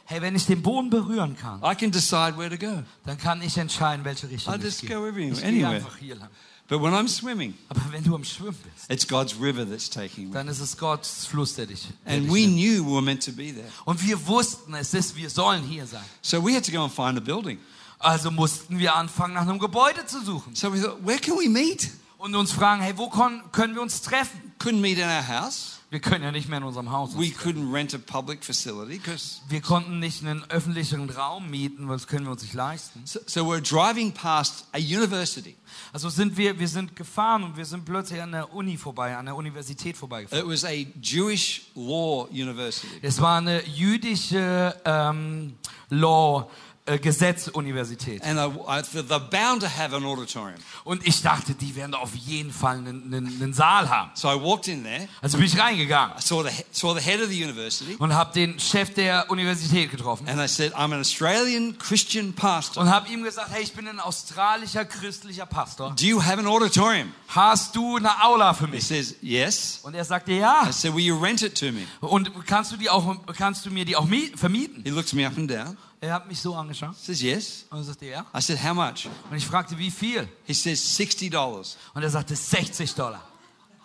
hey, 0.04 0.20
wenn 0.22 0.34
ich 0.36 0.46
den 0.46 0.62
Boden 0.62 0.90
berühren 0.90 1.36
kann, 1.36 1.60
I 1.62 1.74
can 1.74 1.90
decide 1.90 2.36
where 2.36 2.50
to 2.50 2.56
go. 2.58 2.82
dann 3.04 3.18
kann 3.18 3.42
ich 3.42 3.56
entscheiden, 3.58 4.04
welche 4.04 4.28
Richtung 4.30 4.54
I 4.54 4.58
ich 4.58 4.62
just 4.64 4.80
gehe. 4.82 4.90
go 4.90 5.06
everywhere, 5.06 5.32
Ich 5.32 5.40
gehe 5.40 5.48
anywhere. 5.48 5.74
einfach 5.76 5.96
hier 5.96 6.16
lang. 6.16 6.28
But 6.68 6.82
when 6.82 6.92
I'm 6.94 7.08
swimming, 7.08 7.54
Aber 7.68 7.80
wenn 7.92 8.02
du 8.02 8.14
am 8.14 8.24
Schwimmen 8.24 8.56
bist, 8.74 8.90
it's 8.90 9.06
God's 9.06 9.34
river 9.40 9.64
that's 9.68 9.88
taking 9.88 10.28
me. 10.28 10.34
dann 10.34 10.48
ist 10.48 10.58
es 10.60 10.76
Gottes 10.76 11.26
Fluss, 11.26 11.54
der 11.54 11.66
dich, 11.66 11.86
der 12.04 12.14
And 12.14 12.24
dich 12.26 12.32
we 12.34 12.40
nimmt. 12.40 12.54
knew 12.56 12.84
we 12.86 12.92
were 12.92 13.02
meant 13.02 13.24
to 13.24 13.32
be 13.32 13.52
there. 13.54 13.66
Und 13.84 14.02
wir 14.04 14.24
wussten, 14.26 14.74
es 14.74 14.92
ist, 14.94 15.14
wir 15.16 15.30
sollen 15.30 15.62
hier 15.62 15.86
sein. 15.86 16.04
So 16.22 16.44
we 16.44 16.54
had 16.54 16.64
to 16.64 16.72
go 16.72 16.82
and 16.82 16.92
find 16.92 17.16
a 17.18 17.20
building. 17.20 17.58
Also 17.98 18.30
mussten 18.30 18.78
wir 18.78 18.94
anfangen, 18.94 19.34
nach 19.34 19.42
einem 19.42 19.58
Gebäude 19.58 20.06
zu 20.06 20.22
suchen. 20.22 20.54
So 20.54 20.72
we 20.72 20.80
thought, 20.80 21.04
where 21.04 21.18
can 21.18 21.34
we 21.34 21.48
meet? 21.48 21.90
Und 22.18 22.34
uns 22.34 22.52
fragen, 22.52 22.82
hey, 22.82 22.96
wo 22.96 23.08
können 23.08 23.74
wir 23.74 23.82
uns 23.82 24.02
treffen? 24.02 24.52
Couldn't 24.58 24.80
meet 24.80 24.98
in 24.98 25.04
our 25.04 25.26
house. 25.26 25.76
Wir 25.88 26.00
können 26.00 26.24
ja 26.24 26.32
nicht 26.32 26.48
mehr 26.48 26.58
in 26.58 26.64
unserem 26.64 26.90
Haus. 26.90 27.16
We 27.16 27.26
couldn't 27.26 27.72
rent 27.72 27.94
a 27.94 27.98
public 27.98 28.44
facility 28.44 28.98
because. 28.98 29.40
Wir 29.48 29.60
konnten 29.60 30.00
nicht 30.00 30.20
einen 30.22 30.44
öffentlichen 30.50 31.08
Raum 31.08 31.48
mieten, 31.48 31.88
weil 31.88 31.96
das 31.96 32.08
können 32.08 32.24
wir 32.24 32.32
uns 32.32 32.42
nicht 32.42 32.54
leisten. 32.54 33.02
So, 33.04 33.20
so 33.24 33.42
we're 33.42 33.60
driving 33.60 34.12
past 34.12 34.66
a 34.72 34.78
university. 34.78 35.56
Also 35.92 36.08
sind 36.08 36.36
wir, 36.36 36.58
wir 36.58 36.66
sind 36.66 36.96
gefahren 36.96 37.44
und 37.44 37.56
wir 37.56 37.64
sind 37.64 37.84
plötzlich 37.84 38.20
an 38.20 38.32
der 38.32 38.52
Uni 38.52 38.76
vorbei, 38.76 39.16
an 39.16 39.26
der 39.26 39.36
Universität 39.36 39.96
vorbeigefahren. 39.96 40.44
It 40.44 40.50
was 40.50 40.64
a 40.64 40.72
Jewish 41.00 41.70
law 41.76 42.26
university. 42.30 42.88
Es 43.00 43.20
war 43.20 43.38
eine 43.38 43.64
jüdische 43.66 44.74
ähm, 44.84 45.54
Law 45.90 46.50
äh, 46.86 46.98
Gesetzuniversität. 46.98 48.22
And 48.22 48.38
I, 48.38 48.56
I, 48.68 48.80
they're 48.82 49.18
bound 49.18 49.62
to 49.62 49.68
have 49.68 49.94
an 49.94 50.04
auditorium. 50.04 50.58
Und 50.84 51.06
ich 51.06 51.22
dachte, 51.22 51.54
die 51.54 51.74
werden 51.76 51.94
auf 51.94 52.14
jeden 52.14 52.52
Fall 52.52 52.78
einen, 52.78 53.12
einen, 53.12 53.26
einen 53.26 53.52
Saal 53.54 53.88
haben. 53.88 54.10
So 54.14 54.28
I 54.28 54.40
walked 54.40 54.68
in 54.68 54.84
there. 54.84 55.08
Also 55.20 55.36
bin 55.38 55.46
ich 55.46 55.58
reingegangen 55.58 56.16
I 56.18 56.22
saw 56.22 56.42
the, 56.42 56.50
he- 56.50 56.64
saw 56.72 56.94
the 56.94 57.00
head 57.04 57.20
of 57.20 57.28
the 57.28 57.42
university. 57.44 57.96
und 57.98 58.14
habe 58.14 58.32
den 58.34 58.58
Chef 58.60 58.94
der 58.94 59.30
Universität 59.30 59.90
getroffen 59.90 60.28
And 60.28 60.40
I 60.40 60.48
said, 60.48 60.74
I'm 60.74 60.92
an 60.94 61.00
Australian 61.00 61.76
Christian 61.78 62.32
pastor. 62.34 62.82
und 62.82 62.90
habe 62.90 63.08
ihm 63.08 63.22
gesagt, 63.22 63.50
hey, 63.52 63.62
ich 63.62 63.72
bin 63.72 63.88
ein 63.88 64.00
australischer 64.00 64.84
christlicher 64.84 65.46
Pastor. 65.46 65.94
Do 65.98 66.04
you 66.06 66.22
have 66.22 66.38
an 66.38 66.46
auditorium? 66.46 67.12
Hast 67.28 67.74
du 67.76 67.96
eine 67.96 68.22
Aula 68.22 68.54
für 68.54 68.66
He 68.66 68.72
mich? 68.72 68.86
says, 68.86 69.14
Yes. 69.20 69.80
Und 69.82 69.94
er 69.94 70.04
sagte, 70.04 70.32
ja. 70.32 70.66
I 70.68 70.72
said, 70.72 70.94
Will 70.94 71.04
you 71.04 71.18
rent 71.18 71.42
it 71.42 71.58
to 71.58 71.66
me? 71.72 71.82
Und 72.00 72.30
kannst 72.46 72.72
du 72.72 72.76
die 72.76 72.88
auch, 72.90 73.16
kannst 73.36 73.66
du 73.66 73.70
mir 73.70 73.84
die 73.84 73.96
auch 73.96 74.06
miet- 74.06 74.36
vermieten? 74.38 74.82
He 74.84 74.90
looked 74.90 75.12
me 75.12 75.26
up 75.26 75.36
and 75.36 75.50
down. 75.50 75.76
Er 76.00 76.12
hat 76.12 76.28
mich 76.28 76.40
so 76.40 76.54
angeschaut 76.54 76.94
Says, 76.96 77.20
Yes. 77.22 77.64
und 77.70 77.78
er 77.78 77.84
sagte, 77.84 78.06
ja. 78.06 78.26
I 78.36 78.40
said, 78.40 78.62
How 78.62 78.74
much? 78.74 79.08
Und 79.30 79.36
ich 79.36 79.46
fragte, 79.46 79.76
wie 79.78 79.90
viel? 79.90 80.28
He 80.44 80.52
says, 80.54 80.80
$60. 80.98 81.76
Und 81.94 82.02
er 82.02 82.10
sagte, 82.10 82.36
60 82.36 82.94
Dollar. 82.94 83.22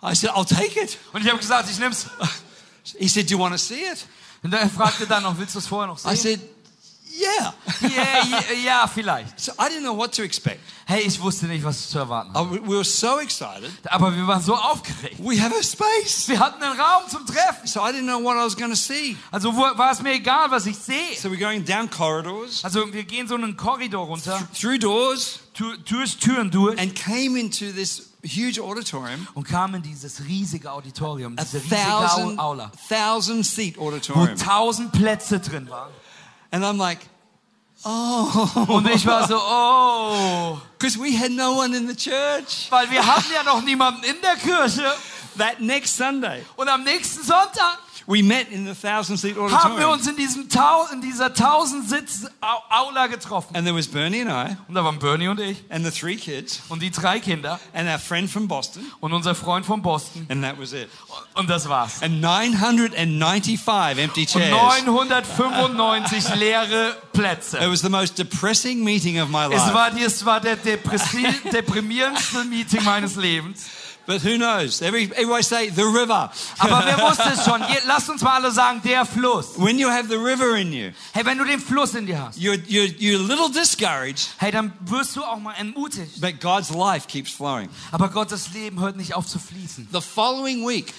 I 0.02 0.14
said, 0.14 0.30
I'll 0.30 0.44
take 0.46 0.78
it. 0.80 0.98
Und 1.12 1.22
ich 1.24 1.28
habe 1.28 1.38
gesagt, 1.38 1.70
ich 1.70 1.78
nehm's. 1.78 2.06
He 2.98 3.08
said, 3.08 3.28
Do 3.30 3.34
you 3.34 3.38
want 3.40 3.54
to 3.54 3.58
see 3.58 3.80
it? 3.92 4.06
Und 4.42 4.52
er 4.52 4.68
fragte 4.68 5.06
dann 5.06 5.22
noch, 5.22 5.38
willst 5.38 5.54
du 5.54 5.58
es 5.60 5.66
vorher 5.66 5.86
noch 5.86 5.98
I 6.04 6.16
sehen? 6.16 6.40
said, 6.40 6.40
Yeah. 7.14 7.54
Ja, 7.82 8.24
ja, 8.24 8.42
ja, 8.64 8.86
vielleicht. 8.86 9.38
So 9.38 9.52
I 9.52 9.66
didn't 9.68 9.80
know 9.82 9.96
what 9.96 10.14
to 10.16 10.22
expect. 10.22 10.60
Hey, 10.86 11.02
ich 11.02 11.20
wusste 11.20 11.46
nicht, 11.46 11.62
was 11.64 11.88
zu 11.90 11.98
erwarten 11.98 12.32
habe. 12.32 12.50
we 12.62 12.66
were 12.68 12.84
so 12.84 13.18
excited. 13.18 13.70
Aber 13.84 14.14
wir 14.16 14.26
waren 14.26 14.42
so 14.42 14.54
aufgeregt. 14.54 15.16
We 15.18 15.40
have 15.40 15.54
a 15.54 15.62
space. 15.62 16.26
Wir 16.28 16.38
hatten 16.40 16.62
einen 16.62 16.78
Raum 16.78 17.02
zum 17.10 17.26
Treffen. 17.26 17.66
So 17.66 17.80
I 17.80 17.92
didn't 17.92 18.04
know 18.06 18.22
what 18.22 18.36
I 18.36 18.44
was 18.44 18.56
going 18.56 18.70
to 18.70 18.76
see. 18.76 19.16
Also 19.30 19.54
wo, 19.54 19.60
war 19.60 19.92
es 19.92 20.00
mir 20.02 20.14
egal, 20.14 20.50
was 20.50 20.66
ich 20.66 20.76
sehe. 20.78 21.16
So 21.20 21.28
we're 21.28 21.38
going 21.38 21.64
down 21.64 21.88
corridors, 21.90 22.64
Also 22.64 22.90
wir 22.92 23.04
gehen 23.04 23.28
so 23.28 23.34
einen 23.34 23.56
Korridor 23.56 24.06
runter, 24.06 24.40
through 24.58 24.78
doors, 24.78 25.40
tu- 25.54 25.76
durch 25.84 26.16
Türen 26.18 26.50
durch 26.50 26.78
and 26.78 26.94
came 26.94 27.38
into 27.38 27.66
this 27.72 28.10
huge 28.24 28.60
auditorium, 28.60 29.26
und 29.34 29.44
kamen 29.46 29.76
in 29.76 29.82
dieses 29.82 30.24
riesige 30.24 30.70
Auditorium, 30.70 31.36
diese 31.36 31.58
riesige 31.58 31.76
thousand, 31.76 32.38
Aula, 32.38 32.70
thousand 32.88 33.44
seat 33.44 33.76
wo 33.76 33.88
auditorium. 33.88 34.36
tausend 34.38 34.92
Plätze 34.92 35.40
drin 35.40 35.68
waren. 35.68 35.90
And 36.52 36.64
I'm 36.64 36.76
like, 36.78 36.98
oh, 37.84 38.66
Und 38.68 38.86
ich 38.90 39.04
war 39.06 39.26
so, 39.26 39.36
oh, 39.40 40.60
because 40.78 40.98
we 40.98 41.16
had 41.16 41.32
no 41.32 41.54
one 41.56 41.74
in 41.76 41.88
the 41.88 41.96
church. 41.96 42.68
weil 42.70 42.90
wir 42.90 43.04
hatten 43.04 43.32
ja 43.34 43.42
noch 43.42 43.62
niemanden 43.62 44.04
in 44.04 44.20
der 44.20 44.36
Kirche. 44.36 44.84
That 45.38 45.60
next 45.60 45.96
Sunday, 45.96 46.44
Und 46.56 46.68
am 46.68 46.84
nächsten 46.84 47.22
Sonntag 47.24 47.78
we 48.06 48.22
met 48.22 48.48
in 48.50 48.66
the 48.66 48.74
thousand 48.74 49.16
seat 49.18 49.36
haben 49.36 49.48
wir 49.50 49.54
auditorium. 49.88 49.90
uns 49.92 50.06
in, 50.06 50.16
diesem 50.16 50.48
Tau 50.48 50.86
in 50.92 51.00
dieser 51.00 51.32
tausend 51.34 51.88
Sitz 51.88 52.26
Aula 52.70 53.06
getroffen. 53.06 53.54
And 53.56 53.64
there 53.66 53.76
was 53.76 53.86
Bernie 53.88 54.22
and 54.22 54.30
I, 54.30 54.56
Und 54.68 54.74
da 54.74 54.84
waren 54.84 54.98
Bernie 54.98 55.28
und 55.28 55.38
ich 55.40 55.62
and 55.70 55.84
the 55.84 55.90
three 55.90 56.16
kids, 56.16 56.60
und 56.68 56.82
die 56.82 56.90
drei 56.90 57.20
Kinder 57.20 57.60
and 57.72 57.88
our 57.88 57.98
friend 57.98 58.30
from 58.30 58.48
Boston, 58.48 58.84
und 59.00 59.12
unser 59.12 59.34
Freund 59.34 59.64
von 59.66 59.82
Boston. 59.82 60.26
and 60.30 60.42
that 60.42 60.58
was 60.60 60.72
it. 60.72 60.88
Und 61.34 61.48
das 61.48 61.68
war's. 61.68 62.02
And 62.02 62.20
995 62.20 63.98
empty 63.98 64.20
Und 64.22 64.28
chairs. 64.28 64.84
995 64.86 66.34
leere 66.36 66.90
It 66.90 67.12
Plätze. 67.12 67.58
was 67.70 67.80
the 67.82 67.88
most 67.88 68.18
depressing 68.18 68.82
meeting 68.84 69.20
of 69.20 69.28
my 69.28 69.44
Es 69.46 69.50
life. 69.62 69.74
war, 69.74 69.90
die- 69.90 70.02
es 70.04 70.24
war 70.24 70.40
der 70.40 70.56
deprimierendste 71.52 72.44
Meeting 72.44 72.82
meines 72.84 73.16
Lebens. 73.16 73.66
But 74.06 74.22
who 74.24 74.36
knows? 74.36 74.82
Every, 74.82 75.04
everybody 75.14 75.42
say 75.42 75.70
the 75.70 75.84
river. 75.84 76.30
Aber 76.58 76.82
wer 76.84 76.98
wusste 77.08 77.30
es 77.32 77.44
schon? 77.44 77.62
Lasst 77.86 78.10
uns 78.10 78.20
mal 78.22 78.34
alle 78.42 78.50
sagen, 78.50 78.80
der 78.84 79.04
Fluss. 79.06 79.56
when 79.58 79.78
you 79.78 79.88
have 79.88 80.08
the 80.08 80.16
river 80.16 80.56
in 80.56 80.72
you, 80.72 80.90
Hey, 81.12 81.24
wenn 81.24 81.38
du 81.38 81.44
den 81.44 81.60
Fluss 81.60 81.94
in 81.94 82.06
dir 82.06 82.20
hast, 82.20 82.38
you're, 82.38 82.56
you're, 82.66 82.88
you're 82.98 83.18
a 83.18 83.26
little 83.26 83.48
discouraged, 83.50 84.28
hey, 84.38 84.50
dann 84.50 84.72
wirst 84.80 85.14
du 85.16 85.22
auch 85.22 85.38
mal 85.38 85.54
entmutigt. 85.54 86.20
but 86.20 86.40
God's 86.40 86.70
life 86.70 87.06
keeps 87.06 87.30
flowing. 87.30 87.68
Aber 87.92 88.08
Gottes 88.08 88.52
Leben 88.52 88.80
hört 88.80 88.96
nicht 88.96 89.14
auf 89.14 89.26
zu 89.26 89.38
fließen. 89.38 89.88
The 89.92 90.00
following 90.00 90.66
week, 90.66 90.92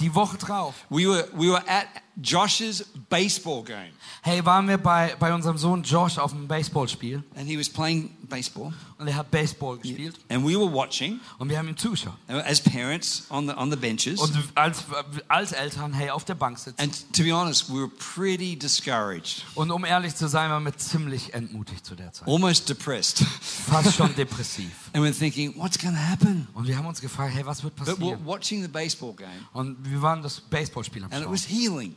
Die 0.00 0.14
Woche 0.14 0.38
drauf, 0.38 0.74
we 0.88 1.06
were, 1.06 1.28
we 1.34 1.48
were 1.50 1.62
at 1.68 1.86
Josh's 2.22 2.84
baseball 3.10 3.62
game, 3.62 3.92
hey, 4.22 4.42
waren 4.46 4.66
wir 4.66 4.78
bei, 4.78 5.14
bei 5.18 5.32
unserem 5.34 5.58
Sohn 5.58 5.82
Josh 5.82 6.16
auf 6.18 6.30
dem 6.32 6.48
Baseballspiel 6.48 7.22
and 7.36 7.46
he 7.46 7.58
was 7.58 7.68
playing 7.68 8.08
baseball, 8.22 8.72
und 9.00 9.08
er 9.08 9.16
hat 9.16 9.30
Baseball 9.30 9.78
gespielt 9.78 10.16
and 10.28 10.44
we 10.44 10.52
were 10.58 10.72
watching 10.72 11.18
und 11.38 11.48
wir 11.48 11.58
haben 11.58 11.68
ihm 11.68 11.76
zugeschaut. 11.76 12.14
as 12.28 12.60
parents 12.60 13.24
on 13.30 13.48
the, 13.48 13.54
on 13.54 13.70
the 13.70 13.76
benches. 13.76 14.20
Und 14.20 14.36
als, 14.54 14.84
als 15.28 15.52
Eltern, 15.52 15.92
hey, 15.92 16.10
auf 16.10 16.24
der 16.24 16.34
Bank 16.34 16.58
sitzen. 16.58 16.80
And 16.80 17.12
to 17.14 17.22
be 17.22 17.32
honest, 17.34 17.68
we 17.70 17.74
were 17.80 17.88
pretty 18.14 18.56
discouraged, 18.56 19.44
Und 19.54 19.70
um 19.70 19.84
ehrlich 19.84 20.14
zu 20.14 20.28
sein, 20.28 20.50
waren 20.50 20.64
wir 20.64 20.76
ziemlich 20.76 21.34
entmutigt 21.34 21.84
zu 21.84 21.94
der 21.94 22.12
Zeit. 22.12 22.28
almost 22.28 22.68
depressed. 22.68 23.18
Fast 23.40 23.94
schon 23.96 24.14
depressiv. 24.16 24.70
and 24.92 25.04
we're 25.04 25.12
thinking, 25.16 25.54
what's 25.56 25.78
going 25.78 25.94
to 25.94 26.00
happen? 26.00 26.46
Und 26.54 26.66
wir 26.68 26.76
haben 26.76 26.86
uns 26.86 27.00
gefragt, 27.00 27.34
hey, 27.34 27.44
was 27.46 27.62
wird 27.64 27.74
But 27.76 27.88
we're 27.88 27.96
passieren? 27.96 28.26
watching 28.26 28.62
the 28.62 28.68
baseball 28.68 29.12
game, 29.14 29.28
Und 29.52 29.76
wir 29.88 30.00
waren 30.02 30.22
das 30.22 30.40
Baseballspiel 30.40 31.04
am 31.04 31.12
and 31.12 31.24
it 31.24 31.30
was 31.30 31.48
healing. 31.48 31.96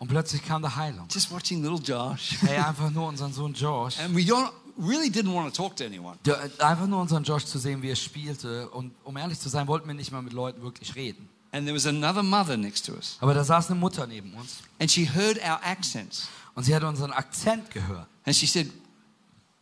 Und 0.00 0.06
plötzlich 0.06 0.44
kam 0.44 0.62
der 0.62 0.76
Heilung. 0.76 1.08
Just 1.12 1.30
watching 1.32 1.60
little 1.60 1.80
Josh. 1.80 2.36
Hey, 2.42 2.56
einfach 2.58 2.88
nur 2.90 3.08
unseren 3.08 3.32
Sohn 3.32 3.52
Josh. 3.52 3.98
And 3.98 4.14
we 4.14 4.20
don't 4.20 4.50
really 4.78 5.10
didn't 5.10 5.34
want 5.34 5.52
to 5.52 5.62
talk 5.62 5.76
to 5.76 5.84
anyone. 5.84 6.16
Einfach 6.58 6.86
nur 6.86 7.00
unseren 7.00 7.24
Josh 7.24 7.44
zu 7.44 7.58
sehen, 7.58 7.82
wie 7.82 7.90
er 7.90 7.96
spielte. 7.96 8.68
Und 8.70 8.92
um 9.04 9.16
ehrlich 9.16 9.38
zu 9.38 9.48
sein, 9.48 9.66
wollten 9.66 9.86
wir 9.88 9.94
nicht 9.94 10.12
mal 10.12 10.22
mit 10.22 10.32
Leuten 10.32 10.62
wirklich 10.62 10.94
reden. 10.94 11.28
And 11.50 11.66
there 11.66 11.74
was 11.74 11.86
another 11.86 12.22
mother 12.22 12.56
next 12.56 12.86
to 12.86 12.92
us. 12.92 13.16
Aber 13.20 13.34
da 13.34 13.42
saß 13.42 13.70
eine 13.70 13.80
Mutter 13.80 14.06
neben 14.06 14.34
uns. 14.34 14.58
And 14.78 14.90
she 14.90 15.08
heard 15.08 15.38
our 15.38 15.60
accents. 15.64 16.28
Und 16.54 16.64
sie 16.64 16.74
hat 16.74 16.82
unseren 16.82 17.12
Akzent 17.12 17.70
gehört. 17.70 18.06
And 18.24 18.36
she 18.36 18.46
said, 18.46 18.70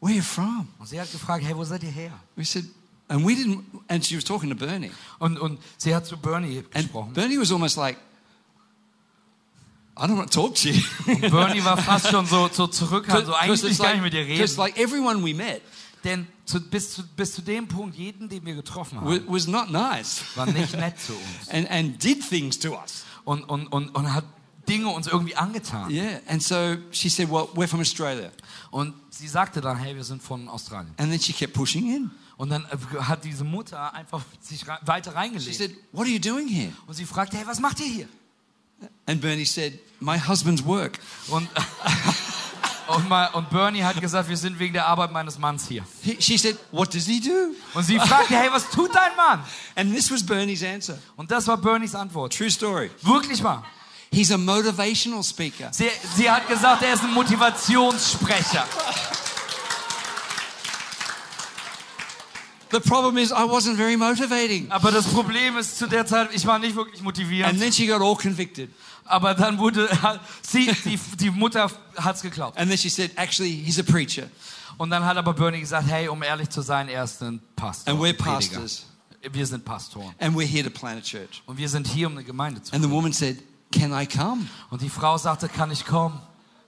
Where 0.01 0.13
are 0.13 0.17
you 0.17 0.23
from? 0.23 0.69
Und 0.79 0.87
sie 0.89 1.01
hat 1.01 1.11
gefragt, 1.11 1.45
hey, 1.45 1.57
wo 1.57 1.65
seid 1.65 1.83
ihr 1.83 1.91
her? 1.91 2.13
We 2.37 2.45
said, 2.45 2.65
and 3.09 3.27
we 3.27 3.35
didn't 3.35 3.65
and 3.89 4.05
she 4.05 4.17
was 4.17 4.25
talking 4.25 4.51
to 4.51 4.57
Bernie. 4.57 4.91
Und, 5.19 5.39
und 5.39 5.59
sie 5.79 5.95
hat 5.95 6.07
zu 6.07 6.17
Bernie 6.17 6.59
And 6.59 6.85
gesprochen. 6.85 7.13
Bernie 7.15 7.39
was 7.39 7.51
almost 7.51 7.77
like, 7.77 7.97
I 7.97 8.01
don't 8.01 8.05
want 8.05 9.05
to 9.09 9.55
talk 9.57 9.75
to 9.77 9.77
you. 9.79 9.86
Und 9.99 11.31
Bernie 11.31 11.65
war 11.65 11.79
fast 11.79 12.09
schon 12.09 12.27
so, 12.27 12.49
so 12.53 12.67
zurückhaltend, 12.67 13.27
so 13.27 13.35
eigentlich 13.35 13.63
will 13.63 13.71
ich 13.71 13.79
gar 13.79 13.93
nicht 13.93 14.03
mit 14.03 14.13
dir 14.13 14.25
just 14.25 14.59
reden. 14.59 14.75
like 14.75 14.79
everyone 14.79 15.25
we 15.25 15.35
met 15.35 15.63
Denn 16.05 16.27
zu, 16.45 16.61
bis, 16.61 16.93
zu, 16.93 17.03
bis 17.17 17.35
zu 17.35 17.43
dem 17.43 17.67
Punkt, 17.67 17.97
jeden, 17.97 18.29
den 18.29 18.45
wir 18.45 18.55
getroffen 18.55 19.01
haben, 19.01 19.23
was 19.27 19.47
not 19.47 19.71
nice 19.71 20.23
war 20.35 20.47
nicht 20.47 20.75
nett 20.75 21.01
zu 21.01 21.15
uns. 21.15 21.49
and, 21.51 21.71
and 21.71 22.03
did 22.03 22.29
things 22.29 22.59
to 22.59 22.79
us. 22.79 23.05
Und, 23.25 23.43
und, 23.45 23.67
und, 23.69 23.89
und 23.95 24.13
hat 24.13 24.25
Dinge 24.69 24.89
uns 24.89 25.07
irgendwie 25.07 25.35
angetan. 25.37 25.91
Yeah. 25.91 26.21
And 26.29 26.43
so 26.43 26.77
she 26.91 27.09
said, 27.09 27.31
Well, 27.31 27.49
we're 27.55 27.67
from 27.69 27.81
Australia. 27.81 28.31
Und 28.71 28.95
sie 29.11 29.29
sagte 29.29 29.61
dann, 29.61 29.79
hey, 29.79 29.97
wir 29.97 30.05
sind 30.05 30.23
von 30.23 30.49
Australien. 30.49 30.93
And 30.99 31.11
then 31.11 31.21
she 31.21 31.33
kept 31.33 31.55
pushing 31.55 31.87
in. 31.87 32.11
Und 32.37 32.51
dann 32.51 32.65
äh, 32.67 32.99
hat 33.01 33.25
diese 33.25 33.45
Mutter 33.45 33.95
einfach 33.95 34.23
sich 34.41 34.67
weiter 34.67 35.13
She 35.13 35.17
reingelegt. 35.17 35.57
said, 35.57 35.73
What 35.93 36.07
are 36.07 36.11
you 36.11 36.19
doing 36.21 36.49
here? 36.49 36.73
Und 36.87 36.95
sie 36.95 37.07
fragte, 37.07 37.37
hey, 37.37 37.47
was 37.47 37.61
macht 37.61 37.81
ihr 37.81 37.87
hier? 37.87 38.09
And 39.07 39.21
Bernie 39.21 39.45
said, 39.45 39.79
My 40.01 40.19
husband's 40.19 40.65
work. 40.65 40.99
Und, 41.29 41.49
Und, 42.89 43.09
mal, 43.09 43.27
und 43.33 43.51
Bernie 43.51 43.83
hat 43.83 44.01
gesagt, 44.01 44.29
wir 44.29 44.37
sind 44.37 44.59
wegen 44.59 44.73
der 44.73 44.87
Arbeit 44.87 45.11
meines 45.11 45.39
Manns 45.39 45.67
hier. 45.67 45.85
He, 46.03 46.17
she 46.21 46.39
said, 46.39 46.57
What 46.71 46.95
does 46.95 47.07
he 47.07 47.21
do? 47.21 47.55
Und 47.75 47.83
sie 47.85 47.99
fragte, 47.99 48.37
hey, 48.37 48.49
was 48.53 48.71
tut 48.71 48.95
dein 48.95 49.15
Mann? 49.17 49.43
And 49.75 49.95
this 49.95 50.11
was 50.11 50.25
Bernie's 50.25 50.63
answer. 50.63 50.99
Und 51.17 51.31
das 51.31 51.47
war 51.49 51.57
Bernies 51.57 51.95
Antwort. 51.95 52.37
True 52.37 52.51
story. 52.51 52.91
Wirklich 53.03 53.43
wahr. 53.43 53.65
He's 54.13 54.31
a 54.31 54.39
motivational 54.39 55.23
speaker. 55.25 55.69
Sie, 55.73 55.91
sie 56.15 56.31
hat 56.31 56.49
gesagt, 56.49 56.83
er 56.83 56.95
ist 56.95 57.03
ein 57.03 57.13
Motivationssprecher. 57.13 58.65
The 62.71 62.81
problem 62.81 63.17
is, 63.17 63.31
I 63.31 63.45
wasn't 63.45 63.77
very 63.77 63.97
motivating. 63.97 64.71
Aber 64.71 64.91
das 64.91 65.07
Problem 65.07 65.57
ist, 65.57 65.79
zu 65.79 65.87
der 65.87 66.05
Zeit, 66.07 66.31
ich 66.33 66.45
war 66.47 66.59
nicht 66.59 66.75
wirklich 66.75 66.97
And 66.97 67.05
motivierend. 67.05 67.61
then 67.61 67.73
she 67.73 67.87
got 67.87 68.01
all 68.03 68.17
convicted. 68.17 68.71
Aber 69.05 69.35
dann 69.35 69.59
wurde, 69.59 69.89
sie, 70.43 70.67
die, 70.85 70.99
die 71.21 71.31
Mutter 71.31 71.71
hat's 71.97 72.23
geglaubt. 72.23 72.59
And 72.59 72.69
then 72.69 72.77
she 72.79 72.89
said, 72.89 73.13
Actually, 73.17 73.53
he's 73.65 73.79
a 73.79 73.85
preacher. 73.85 74.29
Und 74.79 74.91
dann 74.91 75.05
hat 75.05 75.17
aber 75.17 75.33
Bernie 75.33 75.61
gesagt, 75.61 75.89
hey, 75.89 76.09
um 76.09 76.23
ehrlich 76.23 76.51
zu 76.51 76.61
sein, 76.61 76.89
er 76.89 77.05
ist 77.05 77.23
ein 77.23 77.41
Pastor. 77.55 77.93
And 77.95 78.03
we're 78.03 78.13
pastors. 78.13 78.87
Wir 79.33 79.47
sind 79.47 79.65
Pastoren. 79.65 80.15
And 80.19 80.37
we're 80.37 80.47
here 80.47 80.63
to 80.65 80.71
plant 80.71 80.99
a 80.99 81.03
church. 81.03 81.43
Und 81.47 81.57
wir 81.59 81.69
sind 81.69 81.87
hier, 81.87 82.07
um 82.09 82.13
eine 82.15 82.25
Gemeinde 82.25 82.63
zu 82.63 82.75
And 82.75 82.85
the 82.85 82.91
woman 82.91 83.13
said, 83.13 83.39
Can 83.73 83.93
I 83.93 84.07
come? 84.07 84.47
Und 84.71 84.83
die 84.83 84.89
Frau 84.91 85.17
sagte, 85.19 85.49
kann 85.49 85.71
ich 85.71 85.85
kommen? 85.85 86.21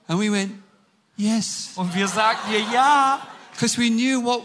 And 0.06 0.20
we 0.20 0.30
went, 0.32 0.52
Yes. 1.16 1.70
Und 1.74 1.94
wir 1.94 2.06
sagten 2.08 2.52
ihr, 2.52 2.60
ja, 2.72 3.20
Because 3.52 3.76
we 3.78 3.88
knew 3.90 4.22
what 4.22 4.42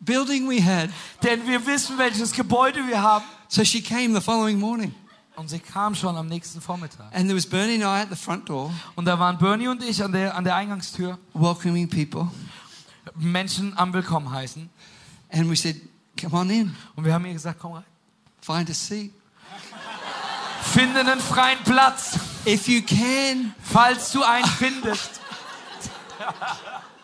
building 0.00 0.48
we 0.48 0.62
had. 0.64 0.90
denn 1.22 1.46
wir 1.46 1.64
wissen, 1.66 1.98
welches 1.98 2.32
Gebäude 2.32 2.86
wir 2.86 3.02
haben. 3.02 3.24
So 3.48 3.64
she 3.64 3.80
came 3.82 4.14
the 4.14 4.20
following 4.20 4.58
morning. 4.58 4.94
Und 5.36 5.48
sie 5.48 5.60
kam 5.60 5.94
schon 5.94 6.16
am 6.16 6.26
nächsten 6.26 6.60
Vormittag. 6.60 7.06
And 7.14 7.26
there 7.26 7.36
was 7.36 7.46
Bernie 7.46 7.74
and 7.74 7.84
I 7.84 8.02
at 8.02 8.08
the 8.10 8.16
front 8.16 8.48
door 8.48 8.72
Und 8.96 9.04
da 9.04 9.18
waren 9.18 9.38
Bernie 9.38 9.68
und 9.68 9.82
ich 9.84 10.02
an 10.02 10.10
der, 10.12 10.34
an 10.36 10.42
der 10.44 10.56
Eingangstür, 10.56 11.16
welcoming 11.32 11.88
people. 11.88 12.28
Menschen 13.14 13.76
am 13.78 13.92
Willkommen 13.92 14.30
heißen. 14.30 14.68
And 15.30 15.48
we 15.50 15.56
said, 15.56 15.76
Come 16.20 16.34
on 16.36 16.50
in, 16.50 16.76
Und 16.96 17.04
wir 17.04 17.14
haben 17.14 17.24
ihr 17.26 17.32
gesagt, 17.32 17.60
komm 17.60 17.74
rein. 17.74 17.84
find 18.40 18.68
a 18.70 18.74
seat. 18.74 19.12
Finde 20.62 21.00
einen 21.00 21.20
freien 21.20 21.58
Platz, 21.64 22.18
If 22.44 22.66
you 22.68 22.82
can. 22.82 23.54
falls 23.62 24.10
du 24.10 24.22
einen 24.24 24.46
findest. 24.46 25.20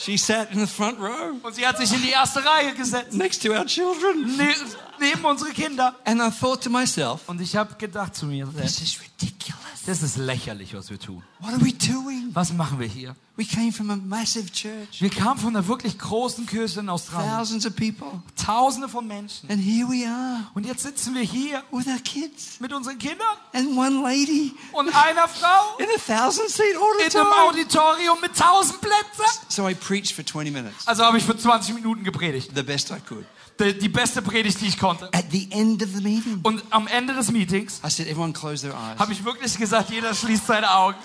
She 0.00 0.16
sat 0.16 0.52
in 0.52 0.60
the 0.60 0.66
front 0.66 0.98
row 1.00 1.34
Und 1.42 1.54
sie 1.54 1.66
hat 1.66 1.76
sich 1.78 1.92
in 1.92 2.00
die 2.02 2.10
erste 2.10 2.44
Reihe 2.44 2.74
gesetzt, 2.74 3.14
next 3.14 3.42
to 3.42 3.50
our 3.52 3.66
children. 3.66 4.36
ne 4.36 4.54
neben 5.00 5.24
unsere 5.24 5.50
Kinder. 5.50 5.94
And 6.04 6.20
I 6.20 6.30
thought 6.30 6.62
to 6.64 6.70
myself, 6.70 7.28
Und 7.28 7.40
ich 7.40 7.56
habe 7.56 7.74
gedacht 7.76 8.14
zu 8.14 8.26
mir, 8.26 8.48
This 8.60 8.80
is 8.80 8.98
ridiculous. 9.00 9.58
das 9.86 10.02
ist 10.02 10.16
lächerlich, 10.16 10.74
was 10.74 10.90
wir 10.90 10.98
tun. 10.98 11.22
What 11.40 11.52
are 11.54 11.60
we 11.64 11.72
doing? 11.72 12.30
Was 12.32 12.52
machen 12.52 12.78
wir 12.80 12.86
hier? 12.88 13.14
We 13.38 13.44
came 13.44 13.70
from 13.70 13.88
a 13.90 13.94
massive 13.96 14.50
church, 14.52 15.00
Wir 15.00 15.10
kamen 15.10 15.38
von 15.38 15.54
einer 15.54 15.68
wirklich 15.68 15.96
großen 15.96 16.44
Kirche 16.44 16.80
in 16.80 16.88
Australien. 16.88 17.30
thousands 17.30 17.64
of 17.66 17.76
people. 17.76 18.20
Tausende 18.36 18.88
von 18.88 19.06
Menschen. 19.06 19.48
And 19.48 19.62
here 19.62 19.86
we 19.88 20.04
are 20.08 20.40
Und 20.54 20.66
jetzt 20.66 20.82
sitzen 20.82 21.14
wir 21.14 21.22
hier 21.22 21.62
with 21.70 21.86
our 21.86 22.00
kids 22.02 22.58
mit 22.58 22.72
unseren 22.72 22.98
Kindern 22.98 23.28
and 23.52 23.76
one 23.78 24.02
lady 24.02 24.52
und 24.72 24.88
einer 24.88 25.28
Frau 25.28 25.76
in 25.78 25.86
a 25.86 25.98
thousand 26.04 26.50
seat 26.50 26.64
in 26.74 26.76
einem 27.16 27.26
auditorium. 27.32 27.48
Auditorium 27.48 28.20
mit 28.20 28.36
tausend 28.36 28.80
Plätzen. 28.80 29.24
So 29.48 29.68
I 29.68 29.74
preached 29.74 30.12
for 30.16 30.26
20 30.26 30.50
minutes, 30.52 30.86
Also 30.88 31.04
habe 31.04 31.18
ich 31.18 31.24
für 31.24 31.36
20 31.38 31.76
Minuten 31.76 32.02
gepredigt. 32.02 32.50
the 32.56 32.62
best 32.64 32.90
I 32.90 32.98
could. 32.98 33.24
Die, 33.60 33.76
die 33.78 33.88
beste 33.88 34.20
Predigt, 34.20 34.60
die 34.60 34.66
ich 34.66 34.78
konnte. 34.80 35.06
At 35.14 35.26
the 35.30 35.48
end 35.52 35.80
of 35.82 35.90
the 35.94 36.00
meeting, 36.02 36.40
Und 36.42 36.62
am 36.70 36.88
Ende 36.88 37.14
des 37.14 37.30
Meetings 37.30 37.80
I 37.86 37.90
said, 37.90 38.08
Everyone 38.08 38.32
close 38.32 38.62
their 38.62 38.74
eyes. 38.74 38.98
habe 38.98 39.12
ich 39.12 39.24
wirklich 39.24 39.56
gesagt, 39.56 39.90
jeder 39.90 40.12
schließt 40.12 40.46
seine 40.46 40.72
Augen. 40.74 40.96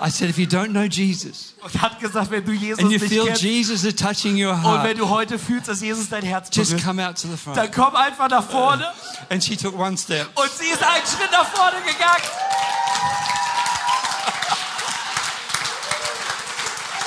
I 0.00 0.10
said, 0.10 0.28
If 0.30 0.38
you 0.38 0.46
don't 0.46 0.70
know 0.70 0.84
Jesus 0.84 1.54
Und 1.62 1.80
hat 1.80 2.00
gesagt, 2.00 2.30
wenn 2.30 2.44
du 2.44 2.52
Jesus 2.52 2.80
and 2.80 2.90
you 2.90 2.98
nicht 2.98 3.08
feel 3.12 3.24
kennst 3.26 3.42
Jesus 3.42 3.84
is 3.84 3.94
touching 3.94 4.36
your 4.36 4.52
und 4.52 4.62
wenn 4.62 4.82
heart, 4.82 4.98
du 4.98 5.08
heute 5.08 5.38
fühlst, 5.38 5.68
dass 5.68 5.80
Jesus 5.80 6.08
dein 6.08 6.24
Herz 6.24 6.48
just 6.52 6.72
berührt, 6.72 6.84
come 6.84 7.08
out 7.08 7.16
to 7.20 7.28
the 7.28 7.36
dann 7.54 7.54
front. 7.54 7.72
komm 7.72 7.96
einfach 7.96 8.28
nach 8.28 8.44
vorne. 8.44 8.86
And 9.30 9.42
she 9.42 9.56
took 9.56 9.78
one 9.78 9.96
step. 9.96 10.28
Und 10.34 10.50
sie 10.50 10.66
ist 10.66 10.82
einen 10.82 11.06
Schritt 11.06 11.30
nach 11.32 11.46
vorne 11.46 11.76
gegangen. 11.86 13.33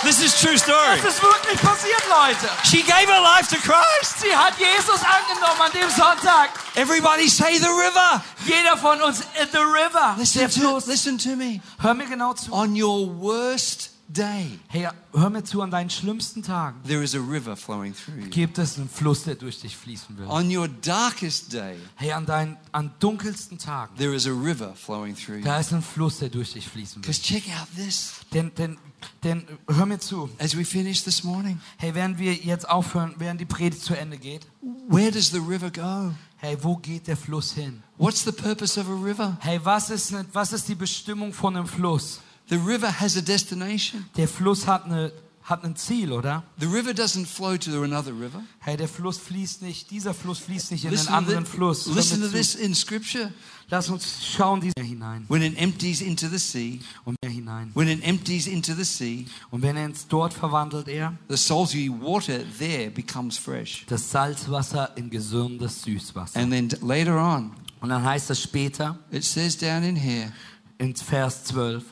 This 0.03 0.21
is 0.21 0.39
true 0.39 0.57
story. 0.57 1.01
Das 1.01 1.15
ist 1.15 1.23
wirklich 1.23 1.59
passiert, 1.59 2.03
Leute. 2.07 2.47
She 2.63 2.83
gave 2.83 3.07
her 3.07 3.21
life 3.21 3.49
to 3.49 3.55
Christ. 3.61 4.19
Sie 4.21 4.35
hat 4.35 4.53
Jesus 4.59 5.01
angenommen 5.03 5.61
an 5.61 5.71
dem 5.71 5.89
Sonntag. 5.89 6.51
Everybody 6.75 7.27
say 7.27 7.57
the 7.57 7.67
river. 7.67 8.23
Jeder 8.45 8.77
von 8.77 9.01
uns 9.01 9.21
in 9.41 9.47
the 9.51 9.57
river. 9.57 10.15
Listen 10.17 10.49
to, 10.61 10.79
listen 10.85 11.17
to 11.17 11.35
me. 11.35 11.61
Hör 11.81 11.95
mir 11.95 12.05
genau 12.05 12.33
zu. 12.33 12.51
On 12.53 12.79
your 12.79 13.07
worst 13.19 13.96
day, 14.09 14.59
Hey, 14.67 14.87
hör 15.13 15.29
mir 15.29 15.43
zu, 15.43 15.61
an 15.61 15.71
deinen 15.71 15.89
schlimmsten 15.89 16.43
Tagen 16.43 16.77
there 16.87 17.03
is 17.03 17.15
a 17.15 17.19
river 17.19 17.55
flowing 17.55 17.93
through 17.93 18.17
you. 18.23 18.29
gibt 18.29 18.57
es 18.57 18.77
einen 18.77 18.89
Fluss, 18.89 19.23
der 19.23 19.35
durch 19.35 19.59
dich 19.61 19.75
fließen 19.75 20.17
will. 20.17 20.27
On 20.27 20.55
your 20.55 20.67
darkest 20.67 21.53
day, 21.53 21.75
Hey, 21.95 22.11
an 22.11 22.25
deinen 22.25 22.57
an 22.71 22.91
dunkelsten 22.99 23.57
Tagen, 23.57 23.95
there 23.97 24.13
is 24.15 24.25
a 24.27 24.31
river 24.31 24.73
flowing 24.75 25.15
through 25.15 25.37
you. 25.39 25.43
da 25.43 25.59
ist 25.59 25.73
ein 25.73 25.81
Fluss, 25.81 26.19
der 26.19 26.29
durch 26.29 26.53
dich 26.53 26.67
fließen. 26.67 27.01
Because 27.01 27.21
check 27.21 27.43
out 27.59 27.67
this. 27.75 28.13
Denn, 28.33 28.53
denn, 28.55 28.77
denn, 29.23 29.43
hör 29.67 29.85
mir 29.85 29.99
zu. 29.99 30.29
As 30.39 30.57
we 30.57 30.63
finish 30.65 31.03
this 31.03 31.23
morning, 31.23 31.59
Hey, 31.77 31.93
während 31.93 32.17
wir 32.19 32.33
jetzt 32.33 32.69
aufhören, 32.69 33.13
während 33.17 33.41
die 33.41 33.45
Predigt 33.45 33.83
zu 33.83 33.93
Ende 33.93 34.17
geht, 34.17 34.47
where 34.87 35.11
does 35.11 35.29
the 35.31 35.39
river 35.39 35.69
go? 35.71 36.13
hey, 36.39 36.55
wo 36.61 36.75
geht 36.77 37.07
der 37.07 37.17
Fluss 37.17 37.53
hin? 37.53 37.81
What's 37.97 38.23
the 38.23 38.31
purpose 38.31 38.79
of 38.79 38.87
a 38.87 38.93
river? 38.93 39.37
Hey, 39.41 39.59
was 39.63 39.89
ist, 39.89 40.13
was 40.33 40.53
ist 40.53 40.67
die 40.67 40.75
Bestimmung 40.75 41.33
von 41.33 41.55
einem 41.57 41.67
Fluss? 41.67 42.21
The 42.49 42.55
river 42.57 42.87
has 43.01 43.17
a 43.17 43.21
destination. 43.21 44.05
Der 44.15 44.27
Fluss 44.27 44.67
hat, 44.67 44.85
eine, 44.85 45.11
hat 45.43 45.63
ein 45.65 45.75
Ziel, 45.75 46.11
oder? 46.13 46.43
The 46.59 46.65
river 46.67 46.91
doesn't 46.91 47.25
flow 47.25 47.57
to 47.57 47.83
another 47.83 48.11
river. 48.13 48.41
Hey, 48.59 48.77
der 48.77 48.87
Fluss 48.87 49.17
fließt 49.17 49.61
nicht, 49.61 49.91
dieser 49.91 50.13
Fluss 50.13 50.39
fließt 50.39 50.71
nicht 50.71 50.83
in 50.83 50.89
einen 50.89 50.97
Listen 50.97 51.11
to, 51.11 51.17
anderen 51.17 51.43
thi- 51.45 51.51
Fluss. 51.51 51.85
Listen 51.87 52.21
to 52.21 52.27
this 52.29 52.55
in 52.55 52.73
Scripture. 52.73 53.31
Lass 53.69 53.89
uns 53.89 54.25
schauen 54.25 54.61
dies 54.61 54.71
hinein 54.79 55.25
When 55.27 55.41
it 55.41 55.57
empties 55.61 55.99
into 55.99 56.29
the 56.29 56.37
sea, 56.37 56.79
und 57.03 57.17
mehr 57.21 57.29
hinein. 57.33 57.71
when 57.73 57.89
it 57.89 58.01
empties 58.01 58.47
into 58.47 58.73
the 58.73 58.85
sea, 58.85 59.25
Und 59.51 59.61
wenn 59.61 59.75
er 59.75 59.85
ins 59.87 60.07
dort 60.07 60.33
verwandelt 60.33 60.87
er 60.87 61.17
the 61.27 61.35
salty 61.35 61.89
water 61.91 62.39
there 62.59 62.89
becomes 62.89 63.37
fresh. 63.37 63.83
das 63.89 64.09
Salzwasser 64.09 64.95
in 64.95 65.09
gesundes 65.09 65.81
Süßwasser. 65.81 66.39
And 66.39 66.53
then 66.53 66.69
later 66.81 67.17
on, 67.21 67.51
Und 67.81 67.89
dann 67.89 68.03
heißt 68.05 68.29
es 68.29 68.41
später 68.41 68.97
it 69.11 69.25
says 69.25 69.57
down 69.57 69.83
in 69.83 69.97
here, 69.97 70.31
in 70.77 70.95
Vers 70.95 71.43
12, 71.43 71.83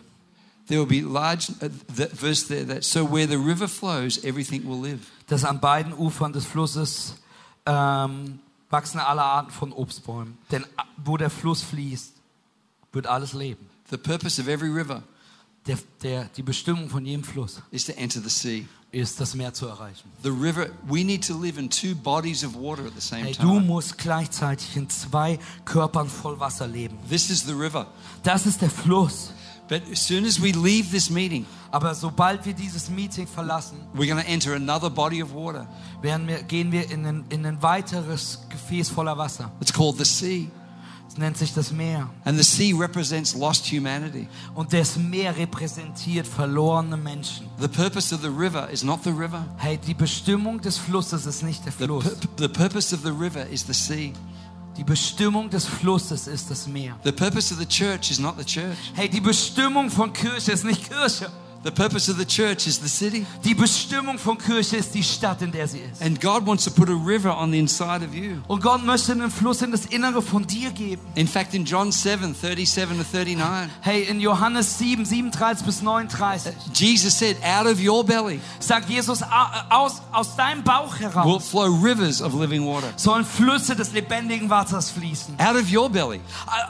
there 0.67 0.79
will 0.79 0.87
be 0.87 1.01
large, 1.01 1.49
uh, 1.61 1.69
the 1.95 2.07
verse 2.13 2.47
there, 2.47 2.65
that 2.67 2.83
so 2.83 3.03
where 3.05 3.27
the 3.27 3.37
river 3.37 3.67
flows, 3.67 4.23
everything 4.23 4.63
will 4.67 4.79
live. 4.81 4.99
dass 5.27 5.43
an 5.43 5.59
beiden 5.59 5.93
Ufern 5.93 6.33
des 6.33 6.45
Flusses 6.45 7.15
ähm, 7.65 8.39
wachsen 8.69 8.99
alle 8.99 9.23
Arten 9.23 9.51
von 9.51 9.71
Obstbäumen. 9.73 10.37
Denn 10.51 10.63
a- 10.77 10.83
wo 11.03 11.17
der 11.17 11.29
Fluss 11.29 11.61
fließt, 11.61 12.13
wird 12.91 13.07
alles 13.07 13.33
leben. 13.33 13.67
The 13.89 13.97
purpose 13.97 14.41
of 14.41 14.47
every 14.47 14.69
river 14.69 15.03
Der, 15.67 15.77
der, 16.03 16.25
die 16.37 16.43
Bestimmung 16.43 16.89
von 16.89 17.03
jedem 17.05 17.23
Fluss 17.23 17.59
is 17.71 17.85
to 17.85 17.91
enter 17.93 18.21
the 18.21 18.29
sea. 18.29 18.65
ist, 18.91 19.19
das 19.19 19.33
Meer 19.35 19.51
zu 19.53 19.65
erreichen. 19.67 20.09
The 20.23 20.29
river, 20.29 20.67
we 20.87 21.03
need 21.03 21.25
to 21.27 21.35
live 21.41 21.57
in 21.59 21.69
two 21.71 21.95
bodies 21.95 22.45
of 22.45 22.53
water 22.55 22.85
at 22.85 22.93
the 22.95 23.01
same 23.01 23.23
Hey, 23.23 23.33
du 23.33 23.41
time. 23.55 23.61
musst 23.61 23.97
gleichzeitig 23.97 24.75
in 24.77 24.89
zwei 24.89 25.37
Körpern 25.65 26.07
voll 26.07 26.39
Wasser 26.39 26.67
leben. 26.67 26.97
This 27.09 27.29
is 27.31 27.43
the 27.45 27.51
river. 27.53 27.87
Das 28.23 28.45
ist 28.45 28.61
der 28.61 28.69
Fluss. 28.69 29.31
But 29.67 29.81
as 29.91 29.99
soon 30.05 30.25
as 30.25 30.39
we 30.41 30.51
leave 30.51 30.91
this 30.91 31.09
meeting, 31.09 31.45
Aber 31.71 31.93
sobald 31.95 32.45
wir 32.45 32.53
dieses 32.53 32.89
Meeting 32.89 33.27
verlassen, 33.27 33.77
we're 33.95 34.07
going 34.07 34.23
to 34.23 34.27
enter 34.31 34.53
another 34.55 34.89
body 34.89 35.21
of 35.23 35.33
water. 35.33 35.67
werden 36.01 36.27
wir, 36.27 36.43
gehen 36.43 36.71
wir 36.71 36.89
in 36.91 37.05
ein, 37.05 37.25
in 37.29 37.45
ein 37.45 37.61
weiteres 37.61 38.45
Gefäß 38.49 38.89
voller 38.89 39.17
Wasser. 39.17 39.51
It's 39.59 39.73
called 39.73 39.97
the 39.97 40.05
sea. 40.05 40.47
Es 41.07 41.17
nennt 41.17 41.37
sich 41.37 41.53
das 41.53 41.71
Meer. 41.71 42.09
And 42.25 42.37
the 42.37 42.43
sea 42.43 42.75
represents 42.77 43.33
lost 43.35 43.65
humanity. 43.71 44.27
Und 44.53 44.71
das 44.73 44.97
Meer 44.97 45.35
repräsentiert 45.35 46.27
verlorene 46.27 46.95
Menschen. 46.97 47.47
The 47.59 47.67
purpose 47.67 48.13
of 48.13 48.21
the 48.21 48.29
river 48.29 48.69
is 48.69 48.83
not 48.83 49.03
the 49.03 49.09
river. 49.11 49.45
Hey, 49.57 49.77
die 49.77 49.93
Bestimmung 49.93 50.61
des 50.61 50.77
Flusses 50.77 51.25
ist 51.25 51.41
nicht 51.43 51.65
der 51.65 51.71
The, 51.73 51.85
Fluss. 51.85 52.03
pur- 52.05 52.17
the 52.37 52.47
purpose 52.47 52.93
of 52.95 53.01
the 53.03 53.11
river 53.11 53.47
is 53.49 53.65
the 53.65 53.73
sea. 53.73 54.13
Die 54.77 54.83
Bestimmung 54.83 55.49
des 55.49 55.65
Flusses 55.65 56.27
ist 56.27 56.51
das 56.51 56.67
Meer. 56.67 56.97
The 57.03 57.11
purpose 57.11 57.53
of 57.53 57.59
the 57.59 57.65
church 57.65 58.11
is 58.11 58.19
not 58.19 58.35
the 58.37 58.43
church. 58.43 58.91
Hey, 58.93 59.07
die 59.07 59.21
Bestimmung 59.21 59.89
von 59.89 60.11
Kirche 60.11 60.51
ist 60.51 60.65
nicht 60.65 60.89
Kirche. 60.89 61.29
The 61.65 61.71
purpose 61.71 62.07
of 62.11 62.19
the 62.19 62.25
church 62.27 62.67
is 62.67 62.79
the 62.79 62.87
city. 62.87 63.25
Die 63.43 63.55
Bestimmung 63.55 64.19
von 64.19 64.37
Kirche 64.37 64.77
ist 64.77 64.93
die 64.93 65.01
Stadt, 65.01 65.41
in 65.41 65.51
der 65.51 65.67
sie 65.67 65.79
ist. 65.79 65.99
And 65.99 66.21
God 66.21 66.45
wants 66.45 66.63
to 66.65 66.69
put 66.69 66.89
a 66.89 66.93
river 66.93 67.35
on 67.35 67.51
the 67.51 67.57
inside 67.57 68.05
of 68.05 68.13
you. 68.13 68.37
Und 68.47 68.61
Gott 68.61 68.85
möchte 68.85 69.13
einen 69.13 69.31
Fluss 69.31 69.63
in 69.63 69.71
das 69.71 69.87
Innere 69.87 70.21
von 70.21 70.45
dir 70.45 70.69
geben. 70.69 71.01
In 71.15 71.27
fact, 71.27 71.55
in 71.55 71.65
John 71.65 71.91
7 71.91 72.35
37 72.35 72.97
to 72.99 73.03
39, 73.17 73.71
Hey, 73.81 74.03
in 74.03 74.19
Johannes 74.19 74.77
7, 74.77 75.05
37 75.05 75.65
bis 75.65 75.81
39 75.81 76.53
Jesus 76.71 77.17
said, 77.17 77.35
Out 77.43 77.65
of 77.65 77.79
your 77.83 78.03
belly 78.03 78.39
sagt 78.59 78.87
Jesus, 78.87 79.23
"A- 79.23 79.65
aus, 79.71 80.03
aus 80.11 80.35
deinem 80.35 80.63
Bauch 80.63 80.99
will 80.99 81.09
heraus 81.09 81.47
flow 81.49 81.65
rivers 81.81 82.21
of 82.21 82.35
living 82.35 82.63
water. 82.63 82.93
sollen 82.95 83.25
Flüsse 83.25 83.75
des 83.75 83.91
lebendigen 83.91 84.51
Wassers 84.51 84.91
fließen. 84.91 85.35
Out 85.39 85.55
of 85.55 85.71
your 85.73 85.89
belly, 85.89 86.19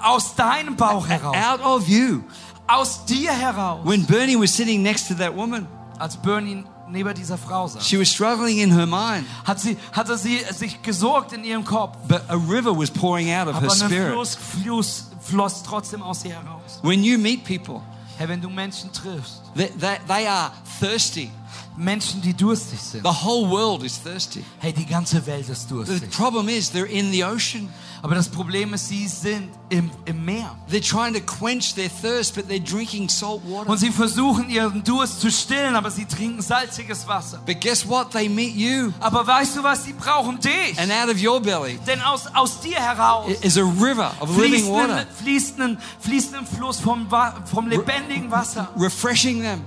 Aus 0.04 0.36
deinem 0.36 0.78
Bauch 0.78 1.06
heraus. 1.06 1.36
out 1.36 1.60
of 1.66 1.90
you. 1.90 2.22
Aus 2.68 3.06
dir 3.06 3.32
heraus. 3.32 3.82
When 3.86 4.06
Bernie 4.06 4.36
was 4.40 4.56
sitting 4.56 4.82
next 4.82 5.08
to 5.08 5.14
that 5.16 5.36
woman, 5.36 5.68
als 6.00 6.18
Bernie 6.18 6.64
neben 6.90 7.14
dieser 7.14 7.38
Frau 7.38 7.68
saß, 7.68 7.88
she 7.88 8.00
was 8.00 8.10
struggling 8.10 8.60
in 8.60 8.72
her 8.72 8.86
mind, 8.88 9.26
hat 9.46 9.60
sie, 9.60 9.78
hatte 9.92 10.18
sie 10.18 10.40
sich 10.52 10.82
gesorgt 10.82 11.34
in 11.34 11.44
ihrem 11.44 11.64
Kopf. 11.64 11.98
but 12.08 12.24
a 12.30 12.36
river 12.36 12.76
was 12.76 12.90
pouring 12.90 13.32
out 13.32 13.48
of 13.48 13.56
her 13.56 13.64
Aber 13.64 13.72
ein 13.72 13.78
spirit. 13.90 14.14
Fluss, 14.14 14.36
Fluss 14.36 15.04
floss 15.22 15.64
trotzdem 15.64 16.02
aus 16.02 16.24
ihr 16.26 16.32
heraus. 16.34 16.80
When 16.82 17.04
you 17.04 17.18
meet 17.18 17.44
people, 17.44 17.82
Hey, 18.18 18.28
wenn 18.30 18.42
du 18.42 18.50
Menschen 18.50 18.92
triffst, 18.94 19.42
they, 19.56 19.68
they, 19.80 19.98
they 20.08 20.28
are 20.28 20.52
thirsty. 20.80 21.32
Menschen, 21.78 22.22
die 22.22 22.34
durstig 22.34 22.80
sind. 22.80 23.04
The 23.04 23.26
whole 23.26 23.50
world 23.50 23.84
is 23.84 24.02
thirsty. 24.02 24.46
Hey, 24.60 24.72
die 24.72 24.86
ganze 24.86 25.26
Welt 25.26 25.50
ist 25.50 25.68
The 25.68 25.74
durstig. 25.76 26.10
problem 26.12 26.48
is 26.48 26.72
they're 26.72 26.86
in 26.86 27.12
the 27.12 27.24
ocean. 27.26 27.68
Aber 28.02 28.14
das 28.14 28.30
Problem 28.30 28.74
ist, 28.76 28.88
sie 28.88 29.08
sind 29.08 29.50
im, 29.70 29.90
im 30.06 30.24
Meer. 30.24 30.56
They're 30.72 30.80
trying 30.80 31.14
to 31.16 31.20
quench 31.22 31.74
their 31.74 31.90
thirst, 31.90 32.36
but 32.36 32.48
they're 32.48 32.64
drinking 32.64 33.10
salt 33.10 33.42
water. 33.50 33.68
Und 33.70 33.80
sie 33.80 33.90
versuchen 33.90 34.48
ihren 34.50 34.84
Durst 34.84 35.20
zu 35.22 35.32
stillen, 35.32 35.76
aber 35.76 35.90
sie 35.90 36.06
trinken 36.06 36.42
salziges 36.42 37.08
Wasser. 37.08 37.42
But 37.46 37.60
guess 37.62 37.86
what? 37.86 38.12
They 38.12 38.30
meet 38.30 38.56
you, 38.56 38.94
Aber 39.02 39.26
weißt 39.26 39.58
du 39.58 39.64
was? 39.64 39.84
Sie 39.86 39.94
brauchen 39.94 40.40
dich. 40.40 40.78
and 40.80 40.92
out 40.92 41.10
of 41.14 41.22
your 41.22 41.42
belly 41.42 41.80
Denn 41.88 42.00
aus, 42.04 42.28
aus 42.34 42.62
dir 42.62 42.76
heraus 42.78 43.32
is 43.42 43.58
a 43.58 43.64
river 43.64 44.12
of 44.22 44.38
living 44.38 44.70
water, 44.70 45.06
fließt 45.22 45.60
ein, 45.60 45.78
fließt 46.00 46.36
ein 46.36 46.46
Fluss 46.46 46.80
vom, 46.80 47.08
vom 47.52 47.68
lebendigen 47.68 48.30
Wasser. 48.30 48.70
refreshing 48.78 49.45
them. 49.46 49.62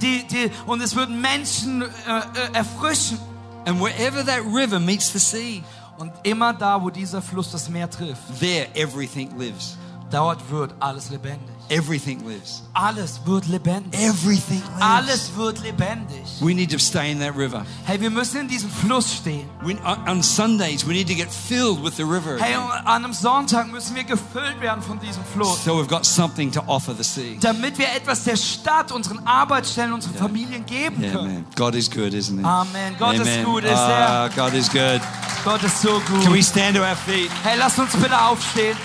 Die, 0.00 0.26
die, 0.26 0.50
und 0.66 0.82
es 0.82 0.94
wird 0.94 1.10
Menschen 1.10 1.82
äh, 1.82 1.86
äh, 1.86 2.54
erfrischen. 2.54 3.18
And 3.64 3.80
wherever 3.80 4.24
that 4.24 4.40
river 4.44 4.80
meets 4.80 5.12
the 5.12 5.18
sea, 5.18 5.62
Und 5.98 6.12
immer 6.24 6.52
da, 6.52 6.82
wo 6.82 6.90
dieser 6.90 7.22
Fluss 7.22 7.52
das 7.52 7.68
Meer 7.68 7.88
trifft, 7.88 8.22
there 8.40 8.66
everything 8.74 9.30
lives. 9.38 9.76
dort 10.10 10.50
wird 10.50 10.74
alles 10.80 11.10
lebendig. 11.10 11.54
Everything 11.68 12.20
lives. 12.26 12.62
Alles 12.74 13.20
wird 13.24 13.46
lebendig. 13.48 13.98
Everything 14.00 14.60
lives. 14.74 14.80
Alles 14.80 15.30
wird 15.36 15.62
lebendig. 15.62 16.22
We 16.40 16.54
need 16.54 16.70
to 16.70 16.78
stay 16.78 17.10
in 17.10 17.18
that 17.20 17.34
river. 17.36 17.64
Hey, 17.84 18.00
wir 18.00 18.10
müssen 18.10 18.40
in 18.42 18.48
diesem 18.48 18.70
Fluss 18.70 19.12
stehen. 19.16 19.48
We, 19.62 19.74
on 19.84 20.08
on 20.08 20.22
Sundays, 20.22 20.86
we 20.86 20.92
need 20.92 21.08
to 21.08 21.14
get 21.14 21.28
filled 21.30 21.82
with 21.82 21.96
the 21.96 22.02
river. 22.04 22.38
Hey, 22.38 22.54
an 22.54 22.86
einem 22.86 23.12
Sonntag 23.12 23.70
müssen 23.72 23.96
wir 23.96 24.04
gefüllt 24.04 24.60
werden 24.60 24.82
von 24.82 25.00
diesem 25.00 25.24
Fluss. 25.32 25.64
So 25.64 25.72
we've 25.80 25.88
got 25.88 26.04
something 26.04 26.50
to 26.52 26.60
offer 26.66 26.94
the 26.94 27.04
sea. 27.04 27.36
Damit 27.40 27.78
wir 27.78 27.86
etwas 27.96 28.24
der 28.24 28.36
Stadt, 28.36 28.92
unseren 28.92 29.26
Arbeitsstellen, 29.26 29.92
unseren 29.92 30.14
Familien 30.14 30.66
geben 30.66 31.02
Yeah, 31.02 31.12
können. 31.12 31.34
man. 31.34 31.44
God 31.56 31.74
is 31.74 31.90
good, 31.90 32.12
isn't 32.12 32.38
he? 32.38 32.44
Amen. 32.44 32.96
Gott 32.98 33.14
ist 33.16 33.44
gut, 33.44 33.64
ist 33.64 33.72
Ah, 33.72 34.24
er. 34.26 34.28
God 34.30 34.52
is 34.54 34.68
good. 34.70 35.00
Gott 35.44 35.62
ist 35.62 35.80
so 35.80 36.00
Can 36.06 36.32
we 36.32 36.36
gut. 36.36 36.44
stand 36.44 36.76
to 36.76 36.82
our 36.82 36.94
feet? 36.96 37.30
Hey, 37.42 37.56
lasst 37.58 37.78
uns 37.78 37.92
bitte 37.96 38.20
aufstehen. 38.20 38.76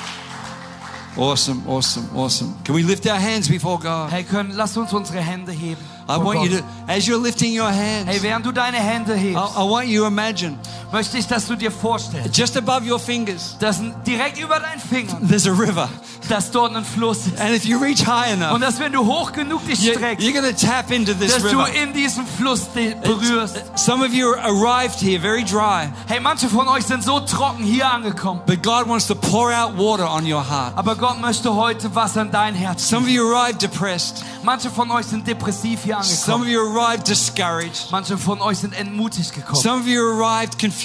Awesome, 1.18 1.63
awesome, 1.68 2.07
awesome. 2.15 2.53
Can 2.63 2.76
we 2.76 2.84
lift 2.84 3.07
our 3.07 3.20
hands 3.20 3.47
before 3.49 3.80
God? 3.80 4.11
Hey, 4.11 4.24
können, 4.24 4.55
lasst 4.55 4.78
uns 4.78 4.93
unsere 4.93 5.20
Hände 5.20 5.51
heben. 5.51 5.82
I 6.07 6.18
want 6.18 6.43
you 6.43 6.57
to, 6.59 6.63
as 6.88 7.07
you're 7.07 7.22
lifting 7.22 7.53
your 7.53 7.70
hands, 7.70 8.07
Hey, 8.07 8.22
während 8.22 8.45
du 8.45 8.51
deine 8.51 8.78
Hände 8.78 9.15
I, 9.15 9.34
hebst, 9.34 9.57
I 9.57 9.63
want 9.63 9.88
you 9.88 10.01
to 10.01 10.07
imagine 10.07 10.57
möchte 10.92 11.18
ich, 11.18 11.28
dass 11.28 11.48
du 11.48 11.56
dir 11.56 11.72
vorstellst, 11.72 12.38
just 12.38 12.58
above 12.58 12.90
your 12.90 13.00
fingers, 13.00 13.56
dass 13.60 13.80
direkt 14.06 14.40
über 14.40 14.60
deinen 14.60 14.80
Fingern, 14.80 15.28
there's 15.28 15.48
a 15.48 15.52
river. 15.52 15.90
dass 16.30 16.52
dort 16.52 16.76
ein 16.76 16.84
Fluss 16.84 17.28
ist. 17.28 17.40
And 17.40 17.56
if 17.56 17.66
you 17.66 17.78
reach 17.80 18.06
high 18.06 18.34
Und 18.34 18.42
enough, 18.42 18.60
dass 18.60 18.80
wenn 18.80 18.92
du 18.92 19.06
hoch 19.06 19.32
genug 19.32 19.66
dich 19.66 19.80
streckst, 19.92 20.26
you're 20.26 20.42
to 20.42 20.66
tap 20.66 20.92
into 20.92 21.14
this 21.14 21.34
dass 21.34 21.44
du 21.44 21.50
river. 21.60 21.70
in 21.74 21.94
diesem 21.94 22.26
Fluss 22.26 22.62
berührst. 23.02 23.58
Some 23.76 24.04
of 24.06 24.14
you 24.14 24.34
arrived 24.34 25.00
here 25.00 25.20
very 25.22 25.44
dry, 25.44 25.90
Hey, 26.08 26.20
manche 26.20 26.48
von 26.50 26.68
euch 26.68 26.84
sind 26.86 27.04
so 27.04 27.20
trocken 27.22 27.64
hier 27.64 27.90
angekommen. 27.92 28.42
but 28.46 28.62
God 28.64 28.88
wants 28.88 29.08
to 29.08 29.16
pour 29.16 29.52
out 29.54 29.78
water 29.78 30.10
on 30.10 30.26
your 30.26 30.44
heart. 30.48 30.74
Aber 30.78 30.96
Gott 30.96 31.20
möchte 31.22 31.54
heute 31.56 31.94
Wasser 31.96 32.22
in 32.24 32.32
dein 32.32 32.56
Herz. 32.56 32.88
Some 32.90 33.04
of 33.04 33.10
you 33.10 33.24
arrived 33.26 33.62
depressed. 33.62 34.24
Manche 34.44 34.70
von 34.70 34.92
euch 34.92 35.06
sind 35.06 35.28
depressiv 35.28 35.82
hier 35.84 35.98
Some 36.02 36.44
of 36.44 36.48
angekommen. 36.48 36.50
you 36.50 36.60
arrived 36.62 37.08
discouraged. 37.08 37.92
Manche 37.92 38.18
von 38.18 38.42
euch 38.42 38.58
sind 38.60 38.74
entmutigt 38.78 39.34
gekommen. 39.34 39.62
Some 39.62 39.82
of 39.82 39.88
you 39.88 40.02
arrived 40.02 40.60
confused. 40.60 40.76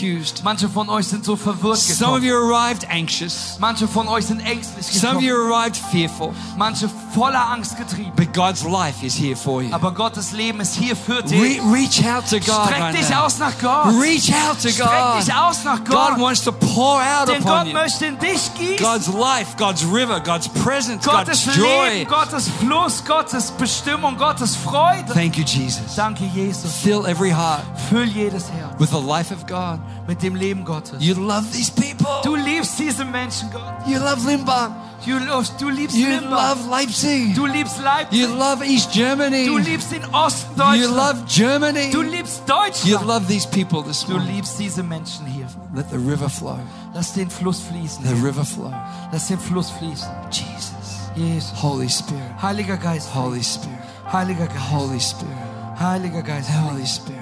Manche 0.44 0.68
von 0.68 0.88
euch 0.88 1.06
sind 1.06 1.24
so 1.24 1.36
verwirrt 1.36 1.78
Some 1.78 2.16
of 2.16 2.22
you 2.24 2.34
arrived 2.34 2.86
anxious. 2.90 3.56
Manche 3.58 3.86
von 3.86 4.08
euch 4.08 4.26
sind 4.26 4.40
ängstlich 4.40 4.86
Some 4.86 5.16
of 5.18 5.22
you 5.22 5.34
gekommen. 5.34 5.52
arrived 5.52 5.76
fearful. 5.76 6.32
Manche 6.56 6.88
voller 7.14 7.48
Angst 7.50 7.76
getrieben. 7.76 8.12
But 8.16 8.32
God's 8.32 8.64
life 8.64 9.04
is 9.04 9.14
here 9.14 9.36
for 9.36 9.62
you. 9.62 9.72
Aber 9.74 9.92
Gottes 9.92 10.32
Leben 10.32 10.60
ist 10.60 10.74
hier 10.74 10.96
für 10.96 11.18
Re- 11.24 11.60
reach 11.72 12.02
out 12.06 12.28
to 12.28 12.36
God 12.38 12.66
Streck 12.66 12.80
right 12.80 12.94
dich 12.96 13.08
now. 13.10 13.24
aus 13.26 13.38
nach 13.38 13.52
Gott. 13.60 13.86
Reach 14.00 14.32
out 14.32 14.60
to 14.62 14.68
Streck 14.68 14.88
God. 14.88 15.22
dich 15.26 15.34
aus 15.34 15.64
nach 15.64 15.84
God 15.84 16.18
wants 16.20 16.42
to 16.44 16.52
pour 16.52 17.00
out 17.00 17.28
Denn 17.28 17.42
upon 17.42 17.58
Gott 17.58 17.66
you. 17.66 17.72
möchte 17.74 18.06
in 18.06 18.18
dich 18.18 18.50
gießen. 18.58 18.76
God's 18.84 19.08
life, 19.08 19.56
God's 19.58 19.84
river, 19.84 20.20
God's 20.20 20.48
presence, 20.48 21.04
Gottes 21.04 21.44
God's 21.44 21.56
joy. 21.56 21.88
Leben, 21.98 22.10
Gottes 22.10 22.48
Fluss, 22.60 23.04
Gottes 23.04 23.50
Bestimmung, 23.52 24.16
Gottes 24.16 24.56
Freude. 24.56 25.12
Thank 25.12 25.36
you, 25.36 25.44
Jesus. 25.44 25.94
Danke, 25.96 26.24
Jesus. 26.34 26.72
Fill 26.82 27.04
every 27.06 27.30
heart 27.30 27.62
Füll 27.90 28.04
jedes 28.08 28.44
Herz 28.50 28.78
with 28.78 28.90
the 28.90 29.00
life 29.00 29.30
of 29.32 29.46
God. 29.46 29.78
Mit 30.06 30.22
dem 30.22 30.34
Leben 30.34 30.64
Gottes. 30.64 30.96
You 31.00 31.14
love 31.14 31.44
these 31.52 31.70
people. 31.70 32.06
Du 32.24 32.34
liebst 32.34 32.78
diese 32.78 33.04
Menschen, 33.04 33.50
Gott. 33.50 33.62
You 33.86 33.98
love 33.98 34.26
Limbach. 34.28 34.70
Du, 35.04 35.18
du 35.58 35.68
liebst 35.68 35.96
You 35.96 36.06
Limbach. 36.08 36.56
love 36.56 36.70
Leipzig. 36.70 37.34
Du 37.34 37.46
liebst 37.46 37.80
Leipzig. 37.82 38.20
You 38.20 38.28
love 38.36 38.64
East 38.64 38.92
Germany. 38.92 39.46
Du 39.46 39.58
liebst 39.58 39.90
den 39.90 40.04
Osten 40.14 40.60
You 40.74 40.88
love 40.88 41.16
Germany. 41.26 41.90
Du 41.90 42.02
liebst 42.02 42.42
You 42.84 42.98
love 43.04 43.26
these 43.26 43.46
people 43.48 43.82
this 43.82 44.04
Du 44.04 44.12
morning. 44.12 44.36
liebst 44.36 44.58
diese 44.58 44.82
Menschen 44.82 45.26
hier. 45.26 45.46
Let 45.74 45.90
the 45.90 45.96
river 45.96 46.28
flow. 46.28 46.58
Lass 46.94 47.12
den 47.14 47.30
Fluss 47.30 47.60
fließen. 47.60 48.04
The 48.04 48.14
river 48.24 48.44
flow. 48.44 48.72
Lass 49.10 49.26
den 49.28 49.38
Fluss 49.38 49.70
fließen. 49.70 50.08
Jesus. 50.30 51.10
Jesus. 51.16 51.52
Holy 51.62 51.88
Spirit. 51.88 52.22
Heiliger 52.40 52.76
Geist. 52.76 53.08
Holy 53.14 53.42
Spirit. 53.42 53.78
Heiliger 54.12 54.46
Geist. 54.46 54.70
Holy 54.70 55.00
Spirit. 55.00 55.36
Heiliger 55.80 56.22
Geist. 56.22 56.48
Holy 56.70 56.86
Spirit. 56.86 57.21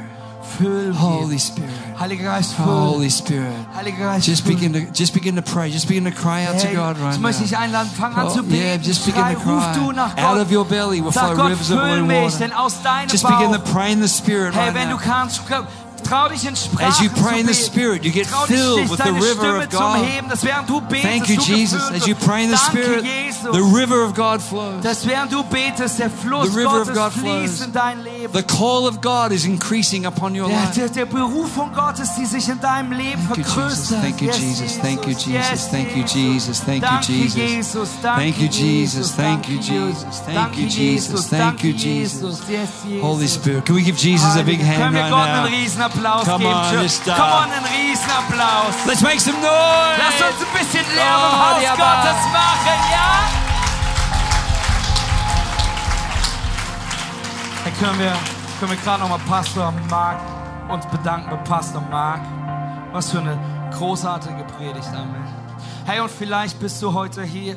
Holy. 0.59 1.39
Spirit. 1.39 1.71
Heiliger 1.99 2.25
Geist. 2.25 2.55
Holy 2.59 3.11
Spirit. 3.11 3.53
Heiliger 3.75 3.99
Geist. 3.99 4.27
Just 4.27 4.45
begin 4.47 4.73
to 4.73 4.81
just 4.93 5.15
begin 5.15 5.37
to 5.37 5.43
pray. 5.43 5.71
Just 5.71 5.87
begin 5.89 6.05
to 6.05 6.11
cry 6.11 6.45
out 6.47 6.59
to 6.61 6.67
God 6.75 6.99
right 6.99 7.19
dich 7.39 7.51
now. 7.53 7.59
einladen, 7.61 7.91
fang 7.91 8.15
an 8.17 8.31
zu 8.31 8.43
beten. 8.43 8.57
yeah, 8.57 8.77
just 8.79 9.05
begin 9.07 9.23
Schrei, 9.23 9.35
to 9.35 9.41
ruf 9.51 9.63
cry. 9.65 9.75
du 9.75 9.93
nach 9.93 10.17
Out 10.19 10.39
of 10.39 10.51
your 10.53 10.65
belly 10.65 11.01
will 11.01 11.13
flow 11.13 11.35
rivers 11.49 11.71
of 11.71 11.79
füll 11.79 11.89
living 11.91 12.07
mich, 12.09 12.23
water. 12.35 12.39
denn 12.39 12.53
aus 12.53 12.83
deinem 12.83 13.09
Just 13.09 13.27
begin 13.27 13.53
to 13.53 13.61
pray 13.73 13.93
in 13.93 14.01
the 14.01 14.09
Spirit 14.09 14.55
Hey, 14.55 14.67
right 14.67 14.75
wenn 14.75 14.89
du 14.91 14.97
now. 14.97 15.03
kannst, 15.03 15.43
trau 16.11 16.29
dich 16.29 16.45
in 16.45 16.57
Sprachen 16.57 16.89
As 16.89 17.01
you 17.01 17.11
pray 17.11 17.41
in 17.41 17.47
the. 17.47 17.55
Spirit, 17.55 18.05
you 18.05 18.11
get 18.11 18.27
Trau 18.27 18.47
filled 18.47 18.81
dich 18.81 18.91
with 18.91 18.99
the 18.99 19.13
river 19.13 19.61
Stimme 19.61 19.65
of 19.65 19.71
God. 19.71 20.05
Heben, 20.05 20.29
dass 20.29 20.45
während 20.45 20.69
du 20.69 20.81
betest, 20.81 21.03
Thank 21.03 21.29
you, 21.29 21.41
Jesus. 21.41 21.91
As 21.91 22.07
you 22.07 22.15
pray 22.15 22.45
in 22.45 22.51
the 22.51 22.57
Spirit, 22.57 23.05
Jesus. 23.05 23.53
the 23.53 23.63
river 23.63 24.05
of 24.05 24.15
God 24.15 24.43
flows. 24.43 24.83
dass 24.83 25.07
während 25.07 25.33
du 25.33 25.43
betest, 25.45 25.99
der 25.99 26.11
Fluss 26.11 26.51
The 26.51 26.59
river 26.59 26.83
of 26.83 26.93
God 26.93 27.13
flows. 27.13 27.61
in 27.61 27.73
dein 27.73 28.03
Leben. 28.03 28.33
The 28.33 28.43
call 28.43 28.87
of 28.87 29.01
God 29.01 29.33
is 29.33 29.45
increasing 29.45 30.07
upon 30.07 30.35
your 30.35 30.49
life. 30.49 30.75
der, 30.75 30.89
der 30.89 31.07
Berufung 31.07 31.73
Gottes, 31.73 32.15
die 32.17 32.27
sich 32.27 32.49
in 32.49 32.61
deinem 32.61 32.93
Leben 32.93 33.23
Thank 33.27 33.39
you, 33.39 33.45
Jesus. 33.45 33.55
vergrößert. 33.55 34.01
Thank 34.03 34.21
you, 34.21 34.31
Jesus. 34.31 34.79
Thank 34.79 35.07
you, 35.07 35.15
Jesus. 35.15 35.69
Thank 35.69 35.97
you, 35.97 36.03
Jesus. 36.05 36.61
Thank 36.61 36.87
you, 36.87 37.01
Jesus. 37.01 37.35
Jesus. 37.35 37.91
Thank 38.11 38.39
you, 38.39 38.49
Jesus. 38.49 39.11
Thank 39.13 39.49
you, 39.49 39.59
Jesus. 39.59 40.21
Thank 40.27 40.57
you, 40.57 40.67
Jesus. 40.67 41.29
Thank 41.29 41.65
you, 41.65 41.73
Jesus. 41.73 42.41
Holy 43.01 43.27
Spirit, 43.27 43.65
can 43.65 43.75
we 43.75 43.83
give 43.83 43.97
Jesus 43.97 44.37
a 44.37 44.43
big 44.43 44.61
hand 44.61 44.95
right 44.95 45.11
now? 45.11 46.00
Riesenapplaus 46.01 46.25
Come 46.25 46.39
geben? 46.39 46.55
on, 46.55 47.15
Come 47.17 47.33
on, 47.33 47.51
einen 47.53 47.65
Riesenapplaus. 47.67 48.87
Let's 48.87 49.03
make 49.03 49.21
some 49.21 49.37
Lass 49.43 50.19
noise. 50.19 50.33
uns 50.33 50.47
ein 50.47 50.59
bisschen 50.59 50.95
Lärm 50.95 51.21
im 51.21 51.29
Oh, 51.29 51.39
Haus 51.39 51.63
ja, 51.63 51.71
Gottes 51.71 52.21
machen, 52.33 52.81
ja? 52.91 53.11
Hey, 57.65 57.73
können 57.79 57.99
wir, 57.99 58.13
können 58.59 58.71
wir 58.73 58.79
gerade 58.79 59.01
nochmal 59.03 59.19
Pastor 59.29 59.73
Mark 59.91 60.19
uns 60.69 60.87
bedanken 60.87 61.31
bei 61.31 61.37
Pastor 61.37 61.83
Mark. 61.91 62.21
Was 62.93 63.11
für 63.11 63.19
eine 63.21 63.39
großartige 63.77 64.45
Predigt, 64.57 64.89
Amen. 64.89 65.27
Hey, 65.85 66.01
und 66.01 66.11
vielleicht 66.11 66.59
bist 66.61 66.83
du 66.83 66.93
heute 66.93 67.23
hier 67.23 67.57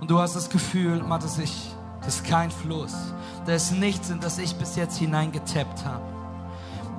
und 0.00 0.10
du 0.10 0.18
hast 0.20 0.36
das 0.36 0.48
Gefühl, 0.50 1.02
Matthias, 1.02 1.38
ich, 1.38 1.74
das 2.04 2.16
ist 2.16 2.26
kein 2.28 2.50
Fluss. 2.50 2.94
Da 3.46 3.52
ist 3.54 3.72
nichts, 3.72 4.10
in 4.10 4.20
das 4.20 4.38
ich 4.38 4.54
bis 4.56 4.76
jetzt 4.76 4.98
hineingetappt 4.98 5.84
habe. 5.84 6.13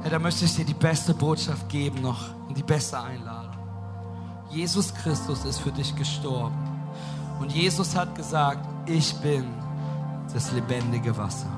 Hey, 0.05 0.11
da 0.11 0.19
möchte 0.19 0.45
ich 0.45 0.55
dir 0.55 0.65
die 0.65 0.75
beste 0.75 1.15
Botschaft 1.15 1.67
geben 1.67 2.03
noch 2.03 2.29
und 2.47 2.55
die 2.55 2.61
beste 2.61 2.99
Einladung. 2.99 3.57
Jesus 4.51 4.93
Christus 4.93 5.43
ist 5.45 5.57
für 5.57 5.71
dich 5.71 5.95
gestorben. 5.95 6.55
Und 7.39 7.51
Jesus 7.51 7.95
hat 7.95 8.13
gesagt, 8.13 8.59
ich 8.85 9.15
bin 9.15 9.45
das 10.31 10.51
lebendige 10.51 11.17
Wasser. 11.17 11.49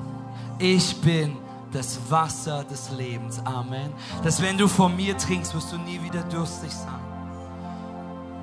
Ich 0.58 0.98
bin 1.02 1.36
das 1.72 1.98
Wasser 2.08 2.64
des 2.64 2.90
Lebens. 2.92 3.38
Amen. 3.44 3.92
Dass 4.24 4.40
wenn 4.40 4.56
du 4.56 4.66
von 4.66 4.96
mir 4.96 5.14
trinkst, 5.18 5.54
wirst 5.54 5.70
du 5.70 5.76
nie 5.76 6.02
wieder 6.02 6.22
durstig 6.22 6.72
sein. 6.72 7.02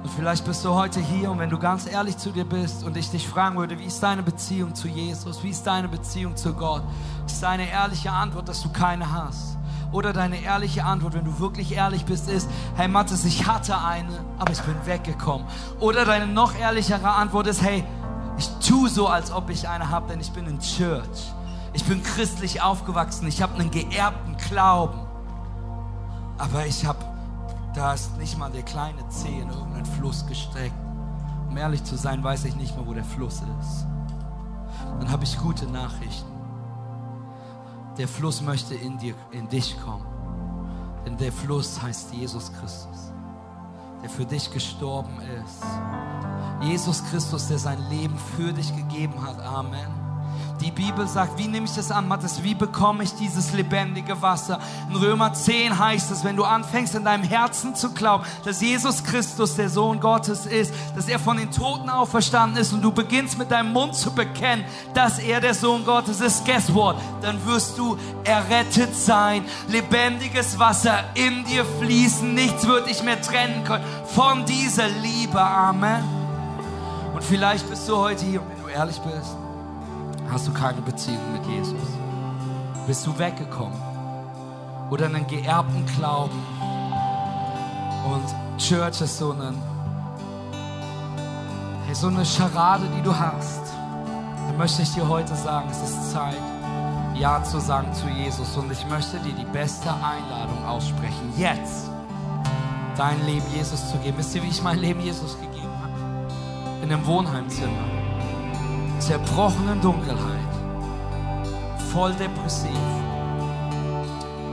Und 0.03 0.11
vielleicht 0.11 0.45
bist 0.45 0.63
du 0.63 0.69
heute 0.69 0.99
hier 0.99 1.31
und 1.31 1.39
wenn 1.39 1.49
du 1.49 1.57
ganz 1.57 1.87
ehrlich 1.87 2.15
zu 2.15 2.29
dir 2.29 2.45
bist 2.45 2.83
und 2.83 2.95
ich 2.95 3.09
dich 3.09 3.27
fragen 3.27 3.57
würde, 3.57 3.79
wie 3.79 3.85
ist 3.85 4.03
deine 4.03 4.21
Beziehung 4.21 4.75
zu 4.75 4.87
Jesus? 4.87 5.43
Wie 5.43 5.49
ist 5.49 5.65
deine 5.65 5.87
Beziehung 5.87 6.35
zu 6.35 6.53
Gott? 6.53 6.83
Ist 7.25 7.41
deine 7.41 7.67
ehrliche 7.67 8.11
Antwort, 8.11 8.47
dass 8.47 8.61
du 8.61 8.69
keine 8.69 9.11
hast? 9.11 9.57
Oder 9.91 10.13
deine 10.13 10.41
ehrliche 10.41 10.83
Antwort, 10.83 11.13
wenn 11.13 11.25
du 11.25 11.39
wirklich 11.39 11.73
ehrlich 11.73 12.05
bist, 12.05 12.29
ist, 12.29 12.49
hey 12.75 12.87
Mathis, 12.87 13.23
ich 13.25 13.47
hatte 13.47 13.77
eine, 13.77 14.25
aber 14.37 14.51
ich 14.51 14.61
bin 14.61 14.75
weggekommen. 14.85 15.47
Oder 15.79 16.05
deine 16.05 16.27
noch 16.27 16.55
ehrlichere 16.55 17.09
Antwort 17.09 17.47
ist, 17.47 17.61
hey, 17.61 17.83
ich 18.37 18.49
tue 18.67 18.89
so, 18.89 19.07
als 19.07 19.31
ob 19.31 19.49
ich 19.49 19.69
eine 19.69 19.89
habe, 19.89 20.07
denn 20.09 20.19
ich 20.19 20.31
bin 20.31 20.47
in 20.47 20.59
Church. 20.59 21.33
Ich 21.73 21.83
bin 21.85 22.03
christlich 22.03 22.61
aufgewachsen. 22.61 23.27
Ich 23.27 23.41
habe 23.41 23.55
einen 23.55 23.71
geerbten 23.71 24.37
Glauben. 24.37 24.99
Aber 26.37 26.65
ich 26.65 26.85
habe, 26.85 26.99
da 27.73 27.93
ist 27.93 28.17
nicht 28.17 28.37
mal 28.37 28.49
der 28.49 28.63
kleine 28.63 29.07
Zeh 29.09 29.39
in 29.39 29.49
irgendeinen 29.49 29.85
Fluss 29.85 30.25
gestreckt. 30.25 30.75
Um 31.49 31.57
ehrlich 31.57 31.83
zu 31.83 31.95
sein, 31.97 32.23
weiß 32.23 32.45
ich 32.45 32.55
nicht 32.55 32.75
mehr, 32.75 32.85
wo 32.85 32.93
der 32.93 33.03
Fluss 33.05 33.35
ist. 33.61 33.85
Dann 34.99 35.11
habe 35.11 35.23
ich 35.23 35.37
gute 35.37 35.65
Nachrichten. 35.67 36.34
Der 37.97 38.07
Fluss 38.07 38.41
möchte 38.41 38.75
in 38.75 38.97
dir, 38.97 39.15
in 39.31 39.47
dich 39.47 39.75
kommen. 39.81 40.05
Denn 41.05 41.17
der 41.17 41.31
Fluss 41.31 41.81
heißt 41.81 42.13
Jesus 42.13 42.51
Christus, 42.53 43.11
der 44.01 44.09
für 44.09 44.25
dich 44.25 44.51
gestorben 44.51 45.19
ist. 45.43 45.63
Jesus 46.61 47.03
Christus, 47.05 47.47
der 47.47 47.59
sein 47.59 47.79
Leben 47.89 48.17
für 48.35 48.51
dich 48.51 48.75
gegeben 48.75 49.21
hat. 49.21 49.39
Amen. 49.39 50.04
Die 50.61 50.71
Bibel 50.71 51.05
sagt, 51.07 51.37
wie 51.37 51.47
nehme 51.47 51.65
ich 51.65 51.73
das 51.73 51.91
an, 51.91 52.07
Matthias? 52.07 52.41
Wie 52.41 52.55
bekomme 52.55 53.03
ich 53.03 53.13
dieses 53.15 53.51
lebendige 53.51 54.21
Wasser? 54.21 54.59
In 54.89 54.95
Römer 54.95 55.33
10 55.33 55.77
heißt 55.77 56.11
es, 56.11 56.23
wenn 56.23 56.37
du 56.37 56.45
anfängst 56.45 56.95
in 56.95 57.03
deinem 57.03 57.23
Herzen 57.23 57.75
zu 57.75 57.91
glauben, 57.91 58.23
dass 58.45 58.61
Jesus 58.61 59.03
Christus 59.03 59.55
der 59.55 59.69
Sohn 59.69 59.99
Gottes 59.99 60.45
ist, 60.45 60.73
dass 60.95 61.09
er 61.09 61.19
von 61.19 61.37
den 61.37 61.51
Toten 61.51 61.89
auferstanden 61.89 62.61
ist 62.61 62.71
und 62.71 62.81
du 62.81 62.91
beginnst 62.91 63.37
mit 63.37 63.51
deinem 63.51 63.73
Mund 63.73 63.95
zu 63.95 64.11
bekennen, 64.11 64.63
dass 64.93 65.19
er 65.19 65.41
der 65.41 65.53
Sohn 65.53 65.83
Gottes 65.83 66.21
ist, 66.21 66.45
guess 66.45 66.73
what? 66.73 66.95
Dann 67.21 67.45
wirst 67.45 67.77
du 67.77 67.97
errettet 68.23 68.95
sein. 68.95 69.43
Lebendiges 69.67 70.57
Wasser 70.57 71.03
in 71.15 71.43
dir 71.45 71.65
fließen. 71.65 72.33
Nichts 72.33 72.65
wird 72.65 72.89
dich 72.89 73.03
mehr 73.03 73.21
trennen 73.21 73.65
können 73.65 73.83
von 74.07 74.45
dieser 74.45 74.87
Liebe. 74.87 75.41
Amen. 75.41 76.03
Und 77.13 77.23
vielleicht 77.23 77.69
bist 77.69 77.87
du 77.89 77.97
heute 77.97 78.25
hier, 78.25 78.41
wenn 78.41 78.63
du 78.63 78.69
ehrlich 78.69 78.99
bist 78.99 79.35
hast 80.31 80.47
du 80.47 80.53
keine 80.53 80.81
Beziehung 80.81 81.33
mit 81.33 81.45
Jesus. 81.45 81.81
Bist 82.87 83.05
du 83.05 83.17
weggekommen 83.17 83.79
oder 84.89 85.05
einen 85.05 85.25
geerbten 85.27 85.85
Glauben 85.97 86.41
und 88.05 88.59
Church 88.59 89.01
ist 89.01 89.17
so, 89.17 89.31
einen, 89.31 89.61
hey, 91.85 91.95
so 91.95 92.07
eine 92.07 92.25
Scharade, 92.25 92.85
die 92.95 93.01
du 93.01 93.17
hast. 93.17 93.61
Dann 94.47 94.57
möchte 94.57 94.83
ich 94.83 94.93
dir 94.93 95.07
heute 95.07 95.35
sagen, 95.35 95.67
es 95.71 95.81
ist 95.81 96.11
Zeit, 96.11 96.37
Ja 97.15 97.43
zu 97.43 97.59
sagen 97.59 97.91
zu 97.93 98.07
Jesus 98.07 98.55
und 98.57 98.71
ich 98.71 98.85
möchte 98.87 99.19
dir 99.19 99.33
die 99.33 99.45
beste 99.45 99.89
Einladung 99.89 100.63
aussprechen, 100.65 101.33
jetzt 101.37 101.89
dein 102.95 103.25
Leben 103.25 103.45
Jesus 103.53 103.89
zu 103.89 103.97
geben. 103.97 104.17
Wisst 104.17 104.35
ihr, 104.35 104.43
wie 104.43 104.49
ich 104.49 104.61
mein 104.61 104.77
Leben 104.77 105.01
Jesus 105.01 105.35
gegeben 105.39 105.73
habe? 105.81 106.83
In 106.83 106.91
einem 106.91 107.05
Wohnheimzimmer 107.05 108.04
zerbrochenen 109.05 109.79
Dunkelheit, 109.81 110.49
voll 111.93 112.11
depressiv. 112.13 112.71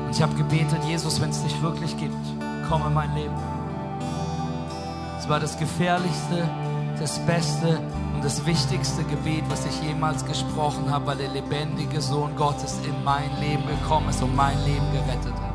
Und 0.05 0.11
ich 0.11 0.21
habe 0.21 0.35
gebetet, 0.35 0.85
Jesus, 0.87 1.19
wenn 1.23 1.31
es 1.31 1.43
dich 1.43 1.63
wirklich 1.63 1.97
gibt, 1.97 2.15
komm 2.69 2.87
in 2.87 2.93
mein 2.93 3.15
Leben. 3.15 3.35
Es 5.19 5.27
war 5.27 5.41
das 5.41 5.59
gefährlichste, 5.59 6.47
das 7.01 7.19
beste 7.21 7.81
und 8.15 8.23
das 8.23 8.45
wichtigste 8.45 9.05
Gebet, 9.05 9.45
was 9.49 9.65
ich 9.65 9.83
jemals 9.83 10.23
gesprochen 10.23 10.91
habe, 10.91 11.07
weil 11.07 11.17
der 11.17 11.31
lebendige 11.31 12.03
Sohn 12.03 12.37
Gottes 12.37 12.79
in 12.85 13.05
mein 13.05 13.31
Leben 13.41 13.67
gekommen 13.67 14.11
ist 14.11 14.23
und 14.23 14.37
mein 14.37 14.63
Leben 14.67 14.85
gerettet 14.93 15.33
hat. 15.33 15.52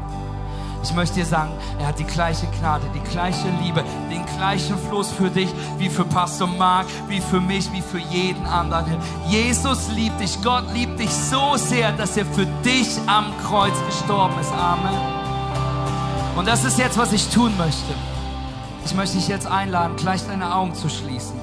Ich 0.83 0.93
möchte 0.93 1.15
dir 1.15 1.25
sagen, 1.25 1.51
er 1.79 1.87
hat 1.87 1.99
die 1.99 2.03
gleiche 2.03 2.47
Gnade, 2.59 2.85
die 2.93 3.09
gleiche 3.11 3.47
Liebe, 3.61 3.83
den 4.09 4.25
gleichen 4.37 4.77
Fluss 4.77 5.11
für 5.11 5.29
dich, 5.29 5.49
wie 5.77 5.89
für 5.89 6.05
Pastor 6.05 6.47
Mark, 6.47 6.85
wie 7.07 7.19
für 7.19 7.41
mich, 7.41 7.71
wie 7.71 7.81
für 7.81 7.99
jeden 7.99 8.45
anderen. 8.45 8.97
Jesus 9.27 9.89
liebt 9.89 10.19
dich, 10.19 10.41
Gott 10.41 10.65
liebt 10.73 10.99
dich 10.99 11.11
so 11.11 11.57
sehr, 11.57 11.91
dass 11.91 12.15
er 12.15 12.25
für 12.25 12.45
dich 12.63 12.87
am 13.07 13.25
Kreuz 13.45 13.73
gestorben 13.87 14.39
ist. 14.39 14.51
Amen. 14.51 15.17
Und 16.37 16.47
das 16.47 16.63
ist 16.63 16.77
jetzt, 16.77 16.97
was 16.97 17.11
ich 17.13 17.27
tun 17.29 17.57
möchte. 17.57 17.93
Ich 18.85 18.93
möchte 18.93 19.17
dich 19.17 19.27
jetzt 19.27 19.47
einladen, 19.47 19.95
gleich 19.97 20.25
deine 20.25 20.55
Augen 20.55 20.73
zu 20.75 20.87
schließen. 20.87 21.37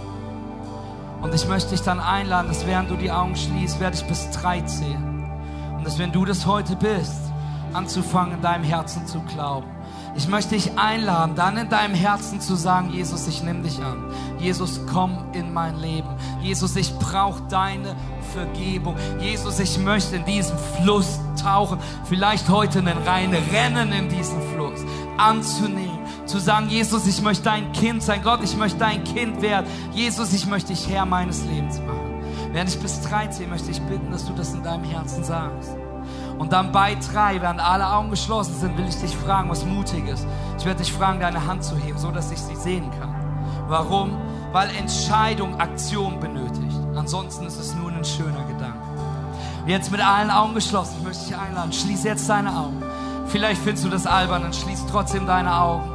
Und 1.21 1.35
ich 1.35 1.47
möchte 1.49 1.71
dich 1.71 1.83
dann 1.83 2.01
einladen, 2.01 2.49
dass 2.49 2.67
während 2.67 2.91
du 2.91 2.97
die 2.97 3.11
Augen 3.11 3.35
schließt, 3.35 3.81
werde 3.81 3.97
ich 3.97 4.05
bis 4.05 4.31
drei 4.31 4.61
zählen. 4.61 5.31
Und 5.77 5.87
dass 5.87 5.99
wenn 5.99 6.13
du 6.13 6.25
das 6.25 6.47
heute 6.47 6.77
bist, 6.77 7.34
anzufangen, 7.75 8.35
in 8.35 8.43
deinem 8.43 8.65
Herzen 8.65 9.07
zu 9.07 9.21
glauben. 9.21 9.67
Ich 10.17 10.29
möchte 10.29 10.55
dich 10.55 10.79
einladen, 10.79 11.35
dann 11.35 11.57
in 11.57 11.69
deinem 11.69 11.95
Herzen 11.95 12.41
zu 12.41 12.55
sagen, 12.55 12.91
Jesus, 12.91 13.27
ich 13.27 13.43
nehme 13.43 13.63
dich 13.63 13.83
an. 13.83 14.13
Jesus, 14.39 14.81
komm 14.93 15.19
in 15.33 15.53
mein 15.53 15.77
Leben. 15.81 16.09
Jesus, 16.41 16.77
ich 16.77 16.97
brauche 16.99 17.43
deine 17.49 17.97
Vergebung. 18.33 18.95
Jesus, 19.19 19.59
ich 19.59 19.77
möchte 19.79 20.17
in 20.17 20.25
diesen 20.25 20.57
Fluss 20.77 21.19
tauchen. 21.43 21.79
Vielleicht 22.05 22.49
heute 22.49 22.79
einen 22.79 22.99
rein 22.99 23.35
rennen 23.53 23.93
in 23.93 24.09
diesen 24.09 24.41
Fluss. 24.53 24.81
Anzunehmen. 25.19 25.99
Zu 26.27 26.39
sagen, 26.39 26.69
Jesus, 26.69 27.07
ich 27.07 27.21
möchte 27.21 27.45
dein 27.45 27.73
Kind 27.73 28.03
sein. 28.03 28.23
Gott, 28.23 28.41
ich 28.43 28.57
möchte 28.57 28.79
dein 28.79 29.03
Kind 29.05 29.43
werden. 29.43 29.67
Jesus, 29.93 30.33
ich 30.33 30.47
möchte 30.47 30.73
dich 30.73 30.89
Herr 30.89 31.07
meines 31.07 31.45
Lebens 31.45 31.81
machen. 31.81 32.23
Während 32.53 32.71
ich 32.71 32.79
bis 32.79 33.01
13 33.03 33.51
möchte 33.51 33.73
ich 33.73 33.81
bitten, 33.83 34.13
dass 34.13 34.25
du 34.27 34.33
das 34.33 34.55
in 34.55 34.63
deinem 34.63 34.85
Herzen 34.85 35.25
sagst. 35.25 35.77
Und 36.39 36.53
dann 36.53 36.73
bei 36.73 36.97
drei, 36.97 37.41
während 37.41 37.61
alle 37.61 37.93
Augen 37.93 38.11
geschlossen 38.11 38.55
sind, 38.59 38.77
will 38.77 38.87
ich 38.89 38.97
dich 38.97 39.17
fragen, 39.17 39.51
was 39.51 39.65
mutig 39.65 40.07
ist. 40.09 40.27
Ich 40.59 40.65
werde 40.65 40.83
dich 40.83 40.93
fragen, 40.93 41.21
deine 41.21 41.47
Hand 41.47 41.63
zu 41.63 41.77
heben, 41.77 41.99
so 41.99 42.11
dass 42.11 42.31
ich 42.31 42.41
sie 42.41 42.57
sehen 42.57 42.91
kann. 42.99 43.15
Warum? 43.69 44.17
Weil 44.53 44.69
Entscheidung 44.77 45.61
Aktion 45.61 46.21
benötigt. 46.21 46.77
Ansonsten 46.97 47.47
ist 47.47 47.59
es 47.59 47.75
nur 47.75 47.91
ein 47.91 48.05
schöner 48.05 48.45
Gedanke. 48.45 48.79
Jetzt 49.67 49.91
mit 49.91 50.07
allen 50.07 50.31
Augen 50.31 50.55
geschlossen, 50.55 50.97
ich 50.99 51.05
möchte 51.05 51.25
dich 51.25 51.37
einladen, 51.37 51.73
schließ 51.73 52.05
jetzt 52.05 52.29
deine 52.29 52.55
Augen. 52.55 52.83
Vielleicht 53.27 53.63
findest 53.63 53.85
du 53.87 53.89
das 53.89 54.07
albern, 54.07 54.43
dann 54.43 54.53
schließ 54.53 54.85
trotzdem 54.91 55.27
deine 55.27 55.59
Augen. 55.59 55.91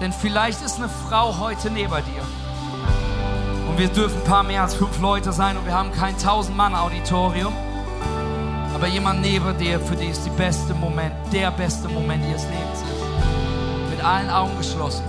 Denn 0.00 0.12
vielleicht 0.12 0.62
ist 0.62 0.76
eine 0.78 0.88
Frau 0.88 1.38
heute 1.38 1.70
neben 1.70 1.90
dir. 1.90 2.22
Und 3.68 3.78
wir 3.78 3.88
dürfen 3.88 4.18
ein 4.18 4.24
paar 4.24 4.44
mehr 4.44 4.62
als 4.62 4.74
fünf 4.74 5.00
Leute 5.00 5.32
sein 5.32 5.56
und 5.56 5.66
wir 5.66 5.74
haben 5.74 5.90
kein 5.92 6.16
1000-Mann-Auditorium 6.16 7.52
aber 8.74 8.86
jemand 8.86 9.20
neben 9.20 9.56
dir, 9.58 9.80
für 9.80 9.96
die 9.96 10.06
ist 10.06 10.24
die 10.24 10.30
beste 10.30 10.74
Moment, 10.74 11.14
der 11.32 11.50
beste 11.50 11.88
Moment 11.88 12.24
ihres 12.24 12.44
Lebens 12.44 12.80
ist. 12.80 13.90
Mit 13.90 14.04
allen 14.04 14.30
Augen 14.30 14.56
geschlossen. 14.56 15.04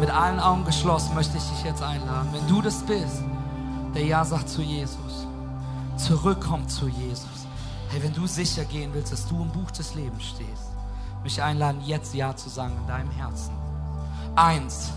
Mit 0.00 0.10
allen 0.10 0.40
Augen 0.40 0.64
geschlossen 0.64 1.14
möchte 1.14 1.36
ich 1.36 1.44
dich 1.44 1.64
jetzt 1.64 1.82
einladen. 1.82 2.28
Wenn 2.32 2.46
du 2.48 2.60
das 2.60 2.82
bist, 2.82 3.22
der 3.94 4.04
Ja 4.04 4.24
sagt 4.24 4.48
zu 4.48 4.62
Jesus, 4.62 5.26
zurückkommt 5.96 6.70
zu 6.70 6.88
Jesus. 6.88 7.46
Hey, 7.90 8.02
wenn 8.02 8.14
du 8.14 8.26
sicher 8.26 8.64
gehen 8.64 8.90
willst, 8.94 9.12
dass 9.12 9.28
du 9.28 9.42
im 9.42 9.50
Buch 9.50 9.70
des 9.70 9.94
Lebens 9.94 10.24
stehst, 10.24 10.72
mich 11.22 11.40
einladen, 11.42 11.82
jetzt 11.84 12.14
Ja 12.14 12.34
zu 12.34 12.48
sagen 12.48 12.74
in 12.80 12.86
deinem 12.88 13.10
Herzen. 13.10 13.52
Eins, 14.34 14.90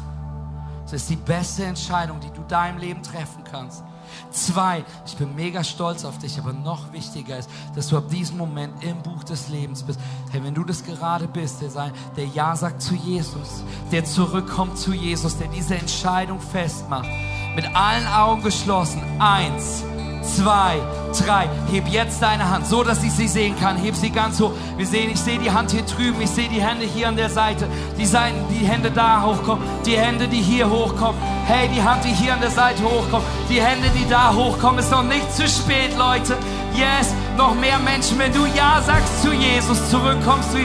das 0.85 0.93
ist 0.93 1.09
die 1.09 1.15
beste 1.15 1.65
Entscheidung, 1.65 2.19
die 2.19 2.31
du 2.31 2.41
deinem 2.47 2.77
Leben 2.77 3.03
treffen 3.03 3.43
kannst. 3.43 3.83
Zwei, 4.31 4.83
ich 5.05 5.15
bin 5.17 5.35
mega 5.35 5.63
stolz 5.63 6.05
auf 6.05 6.17
dich, 6.19 6.37
aber 6.39 6.53
noch 6.53 6.93
wichtiger 6.93 7.37
ist, 7.37 7.49
dass 7.75 7.87
du 7.87 7.97
ab 7.97 8.09
diesem 8.09 8.37
Moment 8.37 8.83
im 8.83 9.01
Buch 9.01 9.23
des 9.23 9.49
Lebens 9.49 9.83
bist. 9.83 9.99
Hey, 10.31 10.43
wenn 10.43 10.53
du 10.53 10.63
das 10.63 10.83
gerade 10.83 11.27
bist, 11.27 11.61
der, 11.61 11.69
sein, 11.69 11.91
der 12.15 12.25
Ja 12.25 12.55
sagt 12.55 12.81
zu 12.81 12.95
Jesus, 12.95 13.63
der 13.91 14.05
zurückkommt 14.05 14.77
zu 14.77 14.93
Jesus, 14.93 15.37
der 15.37 15.47
diese 15.47 15.75
Entscheidung 15.75 16.39
festmacht, 16.39 17.09
mit 17.55 17.65
allen 17.75 18.07
Augen 18.07 18.43
geschlossen. 18.43 19.01
Eins, 19.19 19.83
zwei, 20.25 20.77
drei. 21.17 21.49
Heb 21.71 21.87
jetzt 21.87 22.21
deine 22.21 22.49
Hand, 22.49 22.67
so 22.67 22.83
dass 22.83 23.03
ich 23.03 23.11
sie 23.11 23.27
sehen 23.27 23.55
kann. 23.59 23.77
Heb 23.77 23.95
sie 23.95 24.09
ganz 24.09 24.39
hoch. 24.39 24.51
Wir 24.77 24.85
sehen, 24.85 25.09
ich 25.11 25.19
sehe 25.19 25.39
die 25.39 25.51
Hand 25.51 25.71
hier 25.71 25.83
drüben, 25.83 26.21
ich 26.21 26.29
sehe 26.29 26.49
die 26.49 26.61
Hände 26.61 26.85
hier 26.85 27.07
an 27.07 27.15
der 27.15 27.29
Seite, 27.29 27.67
die 27.97 28.05
Seiten, 28.05 28.37
die 28.49 28.65
Hände 28.65 28.91
da 28.91 29.21
hochkommen, 29.23 29.63
die 29.85 29.97
Hände, 29.97 30.27
die 30.27 30.41
hier 30.41 30.69
hochkommen. 30.69 31.19
Hey, 31.45 31.69
die 31.73 31.81
Hand, 31.81 32.03
die 32.03 32.09
hier 32.09 32.33
an 32.33 32.41
der 32.41 32.51
Seite 32.51 32.83
hochkommt, 32.83 33.25
die 33.49 33.61
Hände, 33.61 33.89
die 33.95 34.07
da 34.09 34.33
hochkommen. 34.33 34.79
Ist 34.79 34.91
noch 34.91 35.03
nicht 35.03 35.31
zu 35.35 35.47
spät, 35.47 35.97
Leute. 35.97 36.37
Yes, 36.73 37.13
noch 37.37 37.55
mehr 37.55 37.79
Menschen. 37.79 38.17
Wenn 38.19 38.33
du 38.33 38.45
Ja 38.55 38.81
sagst 38.85 39.21
zu 39.21 39.31
Jesus, 39.31 39.89
zurückkommst 39.89 40.51
zu 40.51 40.59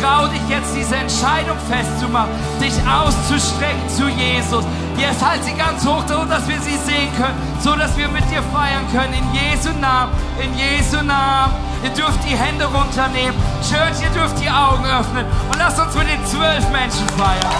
trau 0.00 0.26
dich 0.26 0.42
jetzt 0.48 0.74
diese 0.74 0.96
Entscheidung 0.96 1.56
festzumachen, 1.68 2.30
dich 2.60 2.74
auszustrecken 2.86 3.88
zu 3.88 4.08
Jesus. 4.08 4.64
Yes, 4.96 5.22
halt 5.24 5.44
sie 5.44 5.54
ganz 5.54 5.84
hoch, 5.84 6.02
so 6.06 6.24
dass 6.24 6.48
wir 6.48 6.60
sie 6.60 6.76
sehen 6.78 7.10
können, 7.16 7.36
so 7.60 7.74
dass 7.76 7.96
wir 7.96 8.08
mit 8.08 8.24
dir 8.30 8.42
feiern 8.52 8.84
können. 8.92 9.14
In 9.14 9.26
Jesu 9.34 9.70
Namen, 9.80 10.12
in 10.40 10.50
Jesu 10.56 11.02
Namen. 11.02 11.52
Ihr 11.82 11.90
dürft 11.90 12.18
die 12.24 12.34
Hände 12.34 12.64
runternehmen. 12.64 13.34
Church, 13.60 14.00
ihr 14.02 14.08
dürft 14.10 14.40
die 14.40 14.48
Augen 14.48 14.84
öffnen 14.86 15.26
und 15.50 15.58
lasst 15.58 15.78
uns 15.78 15.94
mit 15.94 16.08
den 16.08 16.24
zwölf 16.24 16.64
Menschen 16.70 17.06
feiern. 17.18 17.52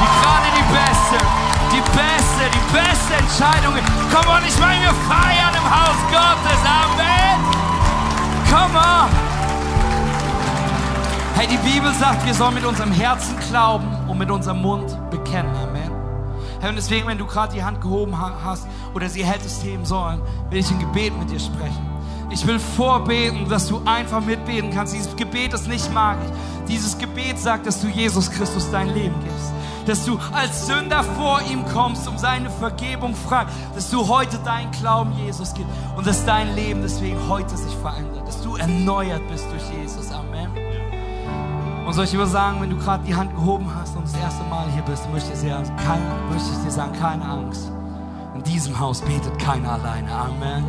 Die 0.00 0.10
gerade 0.16 0.48
die 0.56 0.68
beste, 0.72 1.18
die 1.72 1.84
beste, 1.92 2.44
die 2.54 2.72
beste 2.72 3.14
Entscheidung. 3.14 3.74
Komm 4.12 4.28
on, 4.30 4.42
ich 4.46 4.58
meine, 4.58 4.82
wir 4.82 4.94
feiern 5.08 5.54
im 5.54 5.70
Haus 5.70 5.96
Gottes. 6.10 6.60
Amen. 6.64 7.40
Come 8.50 8.78
on. 8.78 9.08
Hey, 11.34 11.46
die 11.46 11.58
Bibel 11.58 11.92
sagt, 11.94 12.24
wir 12.26 12.34
sollen 12.34 12.54
mit 12.54 12.64
unserem 12.64 12.92
Herzen 12.92 13.36
glauben 13.48 13.86
und 14.08 14.18
mit 14.18 14.30
unserem 14.30 14.62
Mund 14.62 14.96
bekennen. 15.10 15.54
Amen. 15.54 15.92
Hey, 16.60 16.70
und 16.70 16.76
deswegen, 16.76 17.06
wenn 17.06 17.18
du 17.18 17.26
gerade 17.26 17.54
die 17.54 17.62
Hand 17.62 17.80
gehoben 17.80 18.18
hast 18.18 18.66
oder 18.94 19.08
sie 19.08 19.24
hättest 19.24 19.62
heben 19.62 19.84
sollen, 19.84 20.20
will 20.50 20.58
ich 20.58 20.70
ein 20.70 20.80
Gebet 20.80 21.16
mit 21.16 21.30
dir 21.30 21.38
sprechen. 21.38 21.86
Ich 22.30 22.46
will 22.46 22.58
vorbeten, 22.58 23.48
dass 23.48 23.68
du 23.68 23.80
einfach 23.84 24.20
mitbeten 24.20 24.70
kannst. 24.70 24.94
Dieses 24.94 25.14
Gebet 25.16 25.54
ist 25.54 25.68
nicht 25.68 25.92
magisch. 25.92 26.28
Dieses 26.66 26.98
Gebet 26.98 27.38
sagt, 27.38 27.66
dass 27.66 27.80
du 27.80 27.88
Jesus 27.88 28.30
Christus 28.30 28.70
dein 28.70 28.88
Leben 28.88 29.14
gibst. 29.22 29.52
Dass 29.88 30.04
du 30.04 30.18
als 30.32 30.66
Sünder 30.66 31.02
vor 31.02 31.40
ihm 31.50 31.64
kommst, 31.64 32.06
um 32.06 32.18
seine 32.18 32.50
Vergebung 32.50 33.14
fragst. 33.14 33.56
Dass 33.74 33.88
du 33.88 34.06
heute 34.06 34.36
deinen 34.44 34.70
Glauben 34.70 35.12
Jesus 35.14 35.54
gibst. 35.54 35.72
Und 35.96 36.06
dass 36.06 36.26
dein 36.26 36.54
Leben 36.54 36.82
deswegen 36.82 37.18
heute 37.26 37.56
sich 37.56 37.74
verändert. 37.76 38.28
Dass 38.28 38.42
du 38.42 38.56
erneuert 38.56 39.22
bist 39.30 39.46
durch 39.50 39.62
Jesus. 39.80 40.12
Amen. 40.12 40.50
Und 41.86 41.94
soll 41.94 42.04
ich 42.04 42.10
dir 42.10 42.26
sagen, 42.26 42.60
wenn 42.60 42.68
du 42.68 42.76
gerade 42.76 43.02
die 43.04 43.14
Hand 43.14 43.34
gehoben 43.34 43.66
hast 43.74 43.96
und 43.96 44.04
das 44.04 44.14
erste 44.20 44.44
Mal 44.44 44.66
hier 44.74 44.82
bist, 44.82 45.10
möchte 45.10 45.32
ich, 45.32 45.40
dir, 45.40 45.62
keine, 45.86 46.04
möchte 46.30 46.50
ich 46.52 46.64
dir 46.64 46.70
sagen, 46.70 46.92
keine 47.00 47.24
Angst. 47.24 47.72
In 48.34 48.42
diesem 48.42 48.78
Haus 48.78 49.00
betet 49.00 49.38
keiner 49.38 49.72
alleine. 49.72 50.12
Amen. 50.12 50.66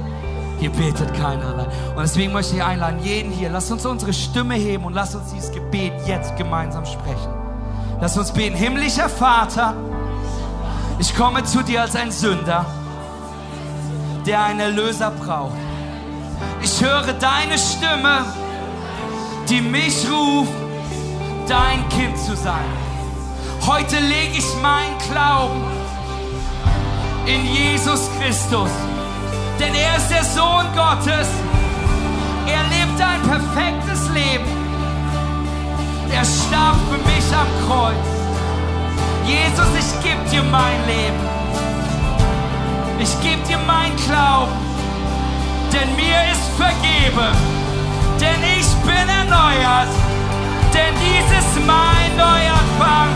Hier 0.60 0.70
betet 0.70 1.14
keiner 1.14 1.46
allein. 1.46 1.68
Und 1.90 2.00
deswegen 2.00 2.32
möchte 2.32 2.56
ich 2.56 2.64
einladen, 2.64 3.00
jeden 3.04 3.34
hier, 3.34 3.50
lass 3.50 3.70
uns 3.70 3.86
unsere 3.86 4.14
Stimme 4.14 4.56
heben 4.56 4.86
und 4.86 4.94
lass 4.94 5.14
uns 5.14 5.34
dieses 5.34 5.52
Gebet 5.52 5.92
jetzt 6.08 6.38
gemeinsam 6.38 6.86
sprechen. 6.86 7.39
Lass 8.02 8.18
uns 8.18 8.32
beten, 8.32 8.56
himmlischer 8.56 9.10
Vater, 9.10 9.74
ich 11.00 11.16
komme 11.16 11.44
zu 11.44 11.64
dir 11.64 11.82
als 11.82 11.96
ein 11.96 12.12
Sünder, 12.12 12.66
der 14.26 14.44
einen 14.44 14.60
Erlöser 14.60 15.12
braucht. 15.12 15.58
Ich 16.62 16.82
höre 16.82 17.14
deine 17.14 17.58
Stimme, 17.58 18.26
die 19.50 19.62
mich 19.62 20.06
ruft, 20.10 20.52
dein 21.48 21.88
Kind 21.90 22.18
zu 22.18 22.36
sein. 22.36 22.66
Heute 23.66 23.98
lege 24.00 24.38
ich 24.38 24.48
meinen 24.62 24.98
Glauben 25.10 25.64
in 27.26 27.46
Jesus 27.46 28.10
Christus 28.20 28.70
denn 29.60 29.76
er 29.76 29.98
ist 29.98 30.10
der 30.10 30.24
Sohn 30.24 30.66
Gottes. 30.74 31.28
Er 32.48 32.64
lebt 32.70 33.02
ein 33.02 33.22
perfektes. 33.24 33.79
Er 36.12 36.26
starb 36.26 36.76
für 36.90 36.98
mich 36.98 37.28
am 37.34 37.48
Kreuz. 37.68 38.10
Jesus, 39.26 39.68
ich 39.78 40.04
gebe 40.04 40.24
dir 40.30 40.44
mein 40.44 40.80
Leben. 40.88 41.24
Ich 43.00 43.20
gebe 43.22 43.42
dir 43.48 43.60
mein 43.66 43.96
Glauben. 43.96 44.52
Denn 45.72 45.96
mir 45.96 46.20
ist 46.32 46.50
vergeben. 46.58 47.32
Denn 48.20 48.42
ich 48.58 48.68
bin 48.88 49.08
erneuert. 49.08 49.94
Denn 50.74 50.94
dies 51.00 51.38
ist 51.40 51.56
mein 51.66 52.10
Neuanfang. 52.18 53.10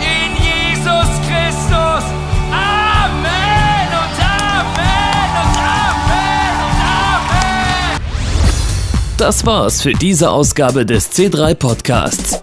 In 0.00 0.30
Jesus 0.42 1.10
Christus. 1.28 2.19
Das 9.20 9.44
war's 9.44 9.82
für 9.82 9.92
diese 9.92 10.30
Ausgabe 10.30 10.86
des 10.86 11.12
C3 11.12 11.54
Podcasts. 11.54 12.40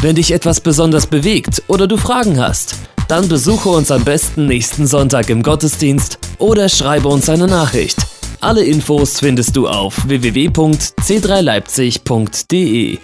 Wenn 0.00 0.16
dich 0.16 0.32
etwas 0.32 0.62
besonders 0.62 1.06
bewegt 1.06 1.62
oder 1.68 1.86
du 1.86 1.98
Fragen 1.98 2.40
hast, 2.40 2.76
dann 3.08 3.28
besuche 3.28 3.68
uns 3.68 3.90
am 3.90 4.04
besten 4.04 4.46
nächsten 4.46 4.86
Sonntag 4.86 5.28
im 5.28 5.42
Gottesdienst 5.42 6.18
oder 6.38 6.70
schreibe 6.70 7.08
uns 7.08 7.28
eine 7.28 7.46
Nachricht. 7.46 7.98
Alle 8.40 8.64
Infos 8.64 9.20
findest 9.20 9.54
du 9.54 9.68
auf 9.68 10.08
www.c3leipzig.de. 10.08 12.98